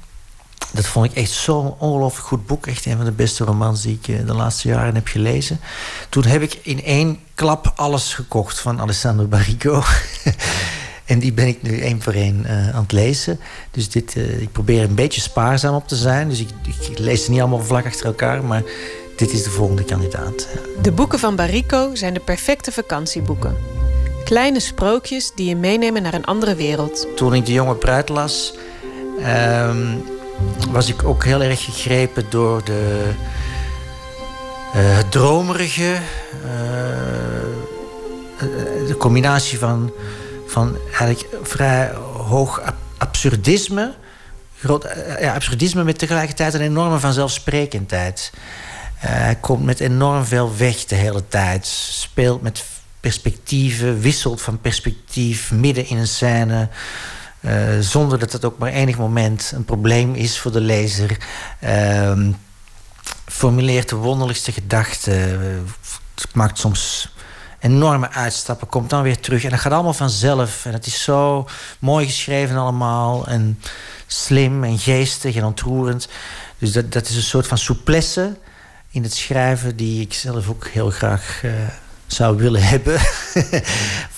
[0.73, 2.67] Dat vond ik echt zo'n ongelooflijk goed boek.
[2.67, 5.61] Echt een van de beste romans die ik eh, de laatste jaren heb gelezen.
[6.09, 9.83] Toen heb ik in één klap alles gekocht van Alessandro Barrico.
[11.05, 13.41] en die ben ik nu één voor één eh, aan het lezen.
[13.71, 16.29] Dus dit, eh, ik probeer een beetje spaarzaam op te zijn.
[16.29, 16.49] Dus ik,
[16.89, 18.45] ik lees ze niet allemaal vlak achter elkaar.
[18.45, 18.63] Maar
[19.17, 20.49] dit is de volgende kandidaat.
[20.83, 23.57] De boeken van Barrico zijn de perfecte vakantieboeken.
[24.25, 27.07] Kleine sprookjes die je meenemen naar een andere wereld.
[27.17, 28.55] Toen ik de jonge bruid las,
[29.21, 29.97] ehm,
[30.71, 33.11] was ik ook heel erg gegrepen door de,
[34.73, 35.93] eh, het dromerige,
[36.45, 36.51] eh,
[38.87, 39.93] de combinatie van,
[40.47, 43.95] van eigenlijk vrij hoog ab- absurdisme,
[44.59, 48.33] groot, eh, ja, absurdisme met tegelijkertijd een enorme vanzelfsprekendheid.
[49.01, 51.67] Eh, hij komt met enorm veel weg de hele tijd.
[51.91, 52.65] Speelt met
[53.01, 56.69] perspectieven, wisselt van perspectief midden in een scène.
[57.43, 61.17] Eh, zonder dat het ook maar enig moment een probleem is voor de lezer.
[61.61, 62.33] Ehm,
[63.27, 65.41] formuleert de wonderlijkste gedachten.
[65.41, 65.57] eh,
[66.33, 67.13] maakt soms
[67.61, 68.69] enorme uitstappen.
[68.69, 69.45] Komt dan weer terug.
[69.45, 70.67] En dat gaat allemaal vanzelf.
[70.67, 71.49] En het is zo
[71.79, 73.27] mooi geschreven allemaal.
[73.27, 73.61] En
[74.07, 76.09] slim en geestig en ontroerend.
[76.59, 78.37] Dus dat, dat is een soort van souplesse
[78.91, 79.77] in het schrijven...
[79.77, 81.53] die ik zelf ook heel graag eh,
[82.07, 83.01] zou willen hebben.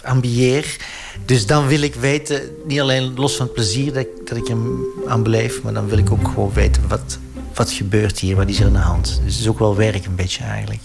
[0.03, 0.77] ambieer.
[1.24, 4.85] Dus dan wil ik weten, niet alleen los van het plezier dat dat ik hem
[5.07, 5.62] aan beleef...
[5.62, 7.19] maar dan wil ik ook gewoon weten wat,
[7.55, 9.20] wat gebeurt hier, wat is er aan de hand.
[9.24, 10.82] Dus het is ook wel werk een beetje eigenlijk.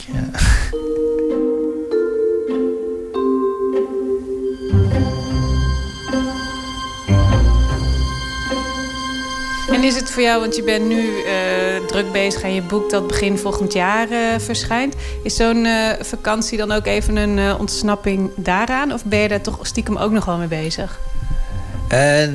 [9.79, 12.89] En is het voor jou, want je bent nu eh, druk bezig aan je boek
[12.89, 14.95] dat begin volgend jaar eh, verschijnt.
[15.23, 18.93] Is zo'n eh, vakantie dan ook even een ontsnapping daaraan?
[18.93, 20.99] Of ben je daar toch stiekem ook nog wel mee bezig?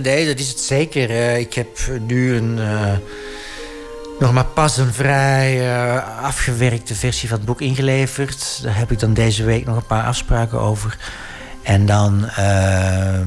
[0.02, 1.36] Nee, dat is het zeker.
[1.36, 2.58] Ik heb nu een,
[4.18, 5.72] nog maar pas een vrij
[6.22, 8.60] afgewerkte versie van het boek ingeleverd.
[8.62, 10.98] Daar heb ik dan deze week nog een paar afspraken over.
[11.62, 13.20] En dan eh,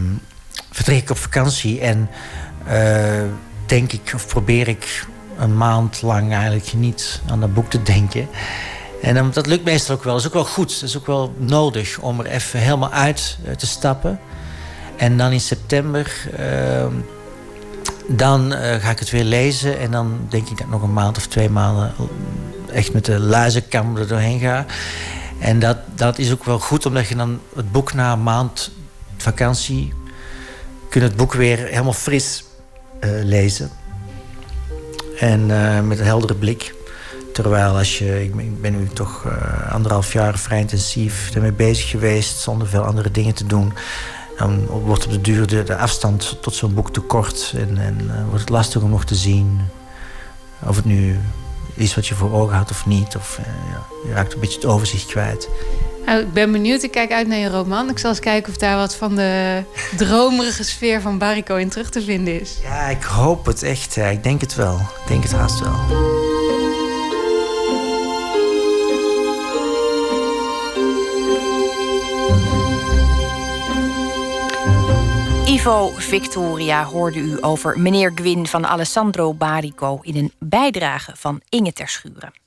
[0.72, 2.10] vertrek ik op vakantie en
[3.68, 5.06] denk ik, of probeer ik
[5.38, 8.28] een maand lang eigenlijk niet aan dat boek te denken.
[9.02, 10.14] En dan, dat lukt meestal ook wel.
[10.14, 10.80] Dat is ook wel goed.
[10.80, 14.20] Dat is ook wel nodig om er even helemaal uit eh, te stappen.
[14.96, 16.94] En dan in september, ehm,
[18.08, 19.80] dan eh, ga ik het weer lezen.
[19.80, 21.94] En dan denk ik dat nog een maand of twee maanden
[22.72, 24.66] echt met de luizenkam er doorheen ga.
[25.40, 28.72] En dat, dat is ook wel goed, omdat je dan het boek na een maand
[29.18, 29.94] vakantie...
[30.90, 32.44] kun het boek weer helemaal fris
[33.24, 33.70] lezen.
[35.20, 36.76] En eh, met een heldere blik.
[37.34, 42.38] Terwijl als je, ik ben, nu toch eh, anderhalf jaar vrij intensief ermee bezig geweest,
[42.40, 43.74] zonder veel andere dingen te doen.
[44.38, 48.10] Dan wordt op de duur de, de afstand tot zo'n boek te kort en, en
[48.10, 49.60] eh, wordt het lastig om nog te zien
[50.66, 51.20] of het nu
[51.74, 53.16] is wat je voor ogen had of niet.
[53.16, 55.50] Of eh, ja, je raakt een beetje het overzicht kwijt.
[56.08, 56.84] Nou, ik ben benieuwd.
[56.84, 57.90] Ik kijk uit naar je roman.
[57.90, 59.64] Ik zal eens kijken of daar wat van de
[59.98, 62.58] dromerige sfeer van Barrico in terug te vinden is.
[62.62, 63.96] Ja, ik hoop het echt.
[63.96, 64.76] Ik denk het wel.
[64.76, 65.76] Ik denk het haast wel.
[75.46, 81.74] Ivo Victoria hoorde u over meneer Gwyn van Alessandro Barico in een bijdrage van Inge
[81.74, 82.47] Terschuren.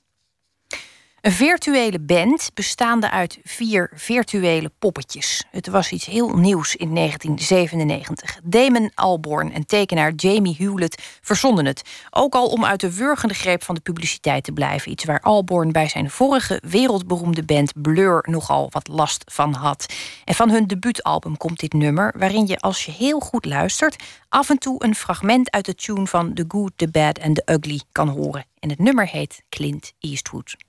[1.21, 5.45] Een virtuele band bestaande uit vier virtuele poppetjes.
[5.51, 8.41] Het was iets heel nieuws in 1997.
[8.45, 11.83] Damon Albarn en tekenaar Jamie Hewlett verzonden het.
[12.11, 14.91] Ook al om uit de wurgende greep van de publiciteit te blijven.
[14.91, 19.87] Iets waar Albarn bij zijn vorige wereldberoemde band Blur nogal wat last van had.
[20.25, 24.03] En van hun debuutalbum komt dit nummer, waarin je als je heel goed luistert...
[24.29, 27.53] af en toe een fragment uit de tune van The Good, The Bad and The
[27.53, 28.45] Ugly kan horen.
[28.59, 30.69] En het nummer heet Clint Eastwood.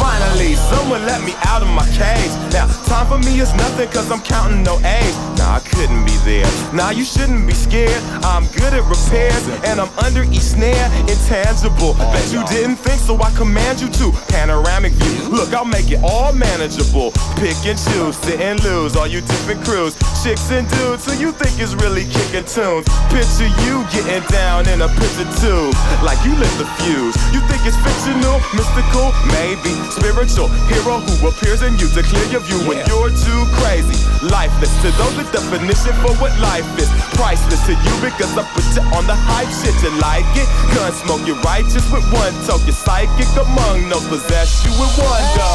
[0.00, 2.32] Finally, someone let me out of my cage.
[2.56, 5.16] Now, time for me is nothing cause I'm counting no A's.
[5.36, 6.44] Nah, I couldn't be there.
[6.76, 8.02] Nah, you shouldn't be scared.
[8.20, 10.86] I'm good at repairs and I'm under each snare.
[11.08, 11.96] Intangible.
[11.96, 14.12] Oh, Bet you didn't think, so I command you to.
[14.28, 15.32] Panoramic view.
[15.32, 17.12] Look, I'll make it all manageable.
[17.40, 18.94] Pick and choose, sit and lose.
[18.94, 22.84] All you different crews, chicks and dudes who you think is really kicking tunes.
[23.08, 25.72] Picture you getting down in a picture tube.
[26.04, 27.16] Like you lit the fuse.
[27.32, 29.72] You think it's fictional, mystical, maybe.
[29.96, 33.96] Spiritual hero who appears in you to clear your view when you're too crazy.
[34.20, 36.90] Lifeless to those the definition for what life is.
[37.14, 39.74] Priceless to you because I put you on the hype shit.
[39.82, 40.48] You like it?
[40.74, 42.58] Gun smoke, you're righteous with one toe.
[42.66, 45.52] You're psychic among those possess you with one go.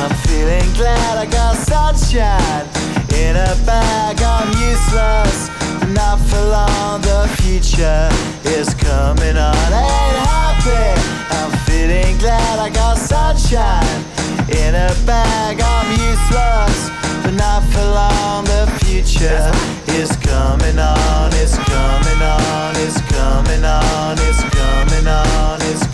[0.00, 2.64] I'm feeling glad I got sunshine
[3.12, 4.16] in a bag.
[4.22, 5.50] I'm useless,
[5.80, 7.02] but not for long.
[7.02, 8.08] The future
[8.48, 9.68] is coming on.
[9.76, 10.96] Ain't happy.
[11.36, 11.52] I'm
[11.90, 14.04] feeling glad I got sunshine
[14.48, 15.60] in a bag.
[15.60, 16.90] I'm useless,
[17.22, 18.44] but not for long.
[18.44, 19.50] The future
[19.98, 25.89] is coming on, it's coming on, it's coming on, it's coming on, it's coming on.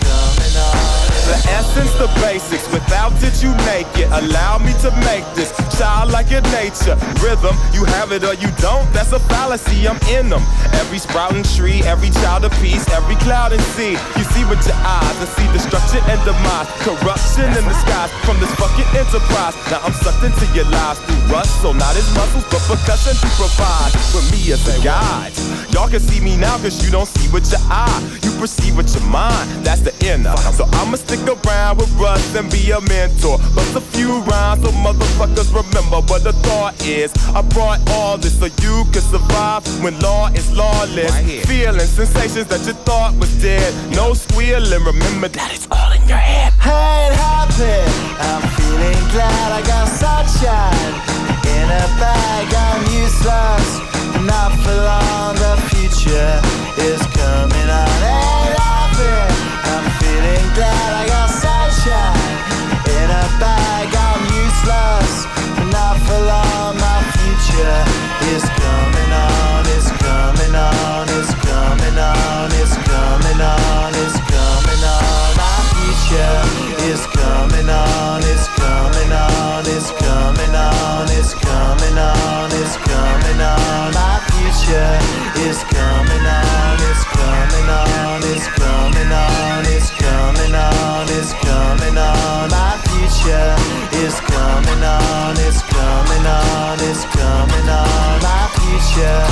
[1.27, 2.71] The essence, the basics.
[2.71, 4.07] Without it, you make it.
[4.15, 6.95] Allow me to make this child like your nature.
[7.19, 8.87] Rhythm, you have it or you don't.
[8.95, 9.89] That's a fallacy.
[9.91, 10.43] I'm in them.
[10.79, 13.99] Every sprouting tree, every child of peace, every cloud and sea.
[14.15, 16.71] You see with your eyes and see destruction and demise.
[16.87, 19.59] Corruption in the skies from this fucking enterprise.
[19.67, 21.51] Now I'm sucked into your lives through rust.
[21.59, 25.35] So not his muscles, but percussion to provide for me as a guide.
[25.75, 27.99] Y'all can see me now cause you don't see with your eye.
[28.23, 29.67] You perceive with your mind.
[29.67, 30.37] That's the inner.
[30.55, 33.39] So I'ma stick around with Russ and be a mentor.
[33.55, 37.13] Bust a few rhymes so motherfuckers remember what the thought is.
[37.35, 41.15] I brought all this so you can survive when law is lawless.
[41.47, 43.73] Feeling sensations that you thought was dead.
[43.95, 44.85] No squealing.
[44.85, 46.53] Remember that it's all in your head.
[46.61, 47.93] Hey, it happened.
[48.21, 50.93] I'm feeling glad I got sunshine
[51.57, 52.47] in a bag.
[52.67, 53.69] I'm useless,
[54.27, 55.35] not for long.
[55.37, 56.41] The future
[56.83, 58.26] is coming on.
[67.61, 69.65] Is coming on.
[69.77, 71.09] It's coming on.
[71.09, 72.51] It's coming on.
[72.53, 73.93] It's coming on.
[73.95, 75.31] It's coming on.
[75.41, 76.37] My future
[76.91, 78.23] is coming on.
[78.25, 79.65] It's coming on.
[79.67, 81.09] It's coming on.
[81.11, 82.51] It's coming on.
[82.53, 83.93] It's coming on.
[83.95, 84.93] My future
[85.49, 86.77] is coming on.
[86.89, 88.21] It's coming on.
[88.33, 89.65] It's coming on.
[89.65, 91.07] It's coming on.
[91.09, 92.51] It's coming on.
[92.51, 93.55] My future
[94.05, 95.37] is coming on.
[95.47, 96.79] It's coming on.
[96.91, 98.15] It's coming on.
[98.27, 99.23] My future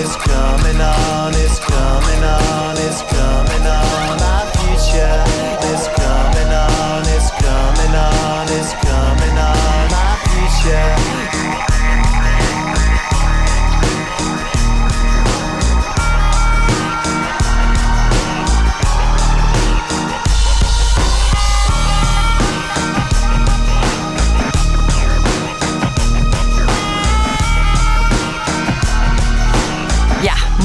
[0.00, 1.32] is coming on.
[1.44, 2.76] It's coming on.
[2.86, 4.12] It's coming on.
[4.24, 5.18] My future
[5.72, 7.02] is coming on.
[7.16, 8.44] It's coming on.
[8.58, 9.82] It's coming on.
[9.96, 11.11] My future.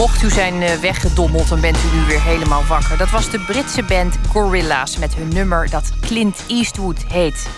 [0.07, 2.97] Mocht u zijn eh, weggedommeld, dan bent u nu weer helemaal wakker.
[2.97, 7.49] Dat was de Britse band Gorilla's met hun nummer dat Clint Eastwood heet.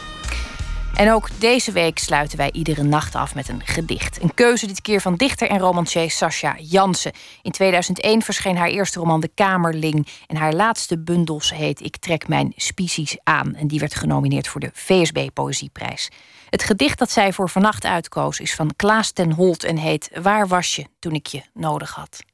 [0.94, 4.22] En ook deze week sluiten wij iedere nacht af met een gedicht.
[4.22, 7.12] Een keuze dit keer van dichter en romancier Sascha Jansen.
[7.42, 10.08] In 2001 verscheen haar eerste roman De Kamerling.
[10.28, 13.56] En haar laatste bundels heet Ik trek mijn species aan.
[13.56, 16.10] En die werd genomineerd voor de VSB Poëzieprijs.
[16.50, 20.48] Het gedicht dat zij voor vannacht uitkoos is van Klaas ten Holt en heet Waar
[20.48, 22.28] was je toen ik je nodig had?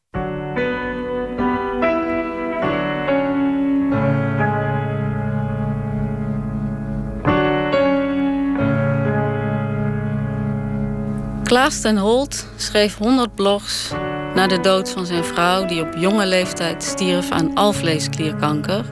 [11.45, 13.91] Klaas ten Holt schreef 100 blogs
[14.35, 18.85] na de dood van zijn vrouw, die op jonge leeftijd stierf aan alvleesklierkanker,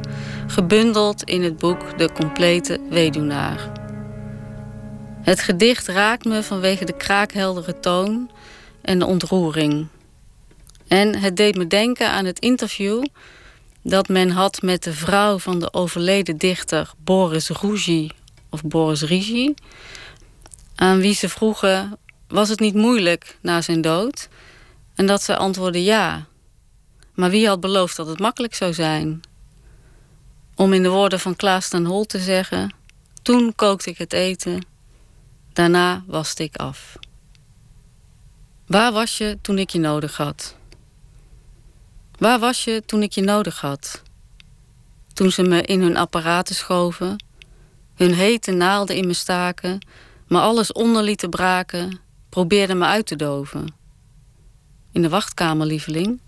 [0.47, 3.71] gebundeld in het boek De Complete Weduwnaar.
[5.21, 8.31] Het gedicht raakt me vanwege de kraakheldere toon
[8.81, 9.87] en de ontroering.
[10.87, 13.05] En het deed me denken aan het interview
[13.81, 18.09] dat men had met de vrouw van de overleden dichter Boris Rougy
[18.49, 19.53] of Boris Rigi,
[20.75, 21.97] aan wie ze vroegen
[22.33, 24.27] was het niet moeilijk na zijn dood?
[24.95, 26.25] En dat ze antwoordde ja.
[27.13, 29.21] Maar wie had beloofd dat het makkelijk zou zijn?
[30.55, 32.73] Om in de woorden van Klaas ten Hol te zeggen:
[33.21, 34.65] Toen kookte ik het eten,
[35.53, 36.95] daarna waste ik af.
[38.67, 40.55] Waar was je toen ik je nodig had?
[42.17, 44.01] Waar was je toen ik je nodig had?
[45.13, 47.23] Toen ze me in hun apparaten schoven,
[47.95, 49.85] hun hete naalden in me staken,
[50.27, 52.01] me alles onder lieten braken,
[52.33, 53.75] probeerden me uit te doven.
[54.91, 56.21] In de wachtkamer, lieveling.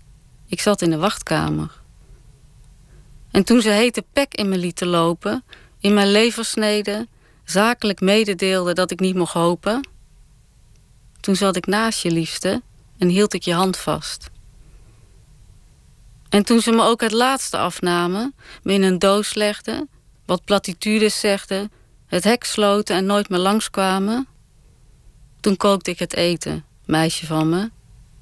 [0.46, 1.80] Ik zat in de wachtkamer.
[3.30, 5.44] En toen ze hete pek in me lieten lopen,
[5.78, 7.06] in mijn leversnede,
[7.44, 9.88] zakelijk mededeelde dat ik niet mocht hopen,
[11.20, 12.62] toen zat ik naast je liefste
[12.98, 14.30] en hield ik je hand vast.
[16.28, 19.88] En toen ze me ook het laatste afnamen, me in een doos legden,
[20.26, 21.72] wat platitudes zegden,
[22.06, 24.28] het hek sloten en nooit meer langskwamen,
[25.46, 27.70] toen kookte ik het eten, meisje van me,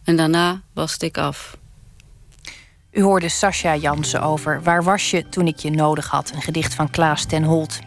[0.05, 1.57] en daarna waste ik af.
[2.91, 6.33] U hoorde Sascha Jansen over Waar was je toen ik je nodig had?
[6.35, 7.79] Een gedicht van Klaas ten Holt.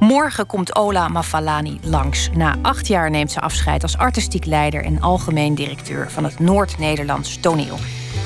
[0.00, 2.30] Morgen komt Ola Mafalani langs.
[2.34, 7.40] Na acht jaar neemt ze afscheid als artistiek leider en algemeen directeur van het Noord-Nederlands
[7.40, 7.78] toneel.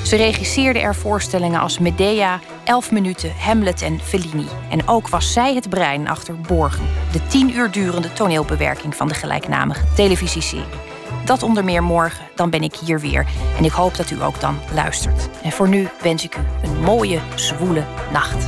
[0.03, 4.47] Ze regisseerde er voorstellingen als Medea, 11 minuten, Hamlet en Fellini.
[4.69, 9.13] En ook was zij het brein achter Borgen, de tien uur durende toneelbewerking van de
[9.13, 10.65] gelijknamige televisieserie.
[11.25, 13.25] Dat onder meer morgen, dan ben ik hier weer.
[13.57, 15.29] En ik hoop dat u ook dan luistert.
[15.43, 18.47] En voor nu wens ik u een mooie, zwoele nacht.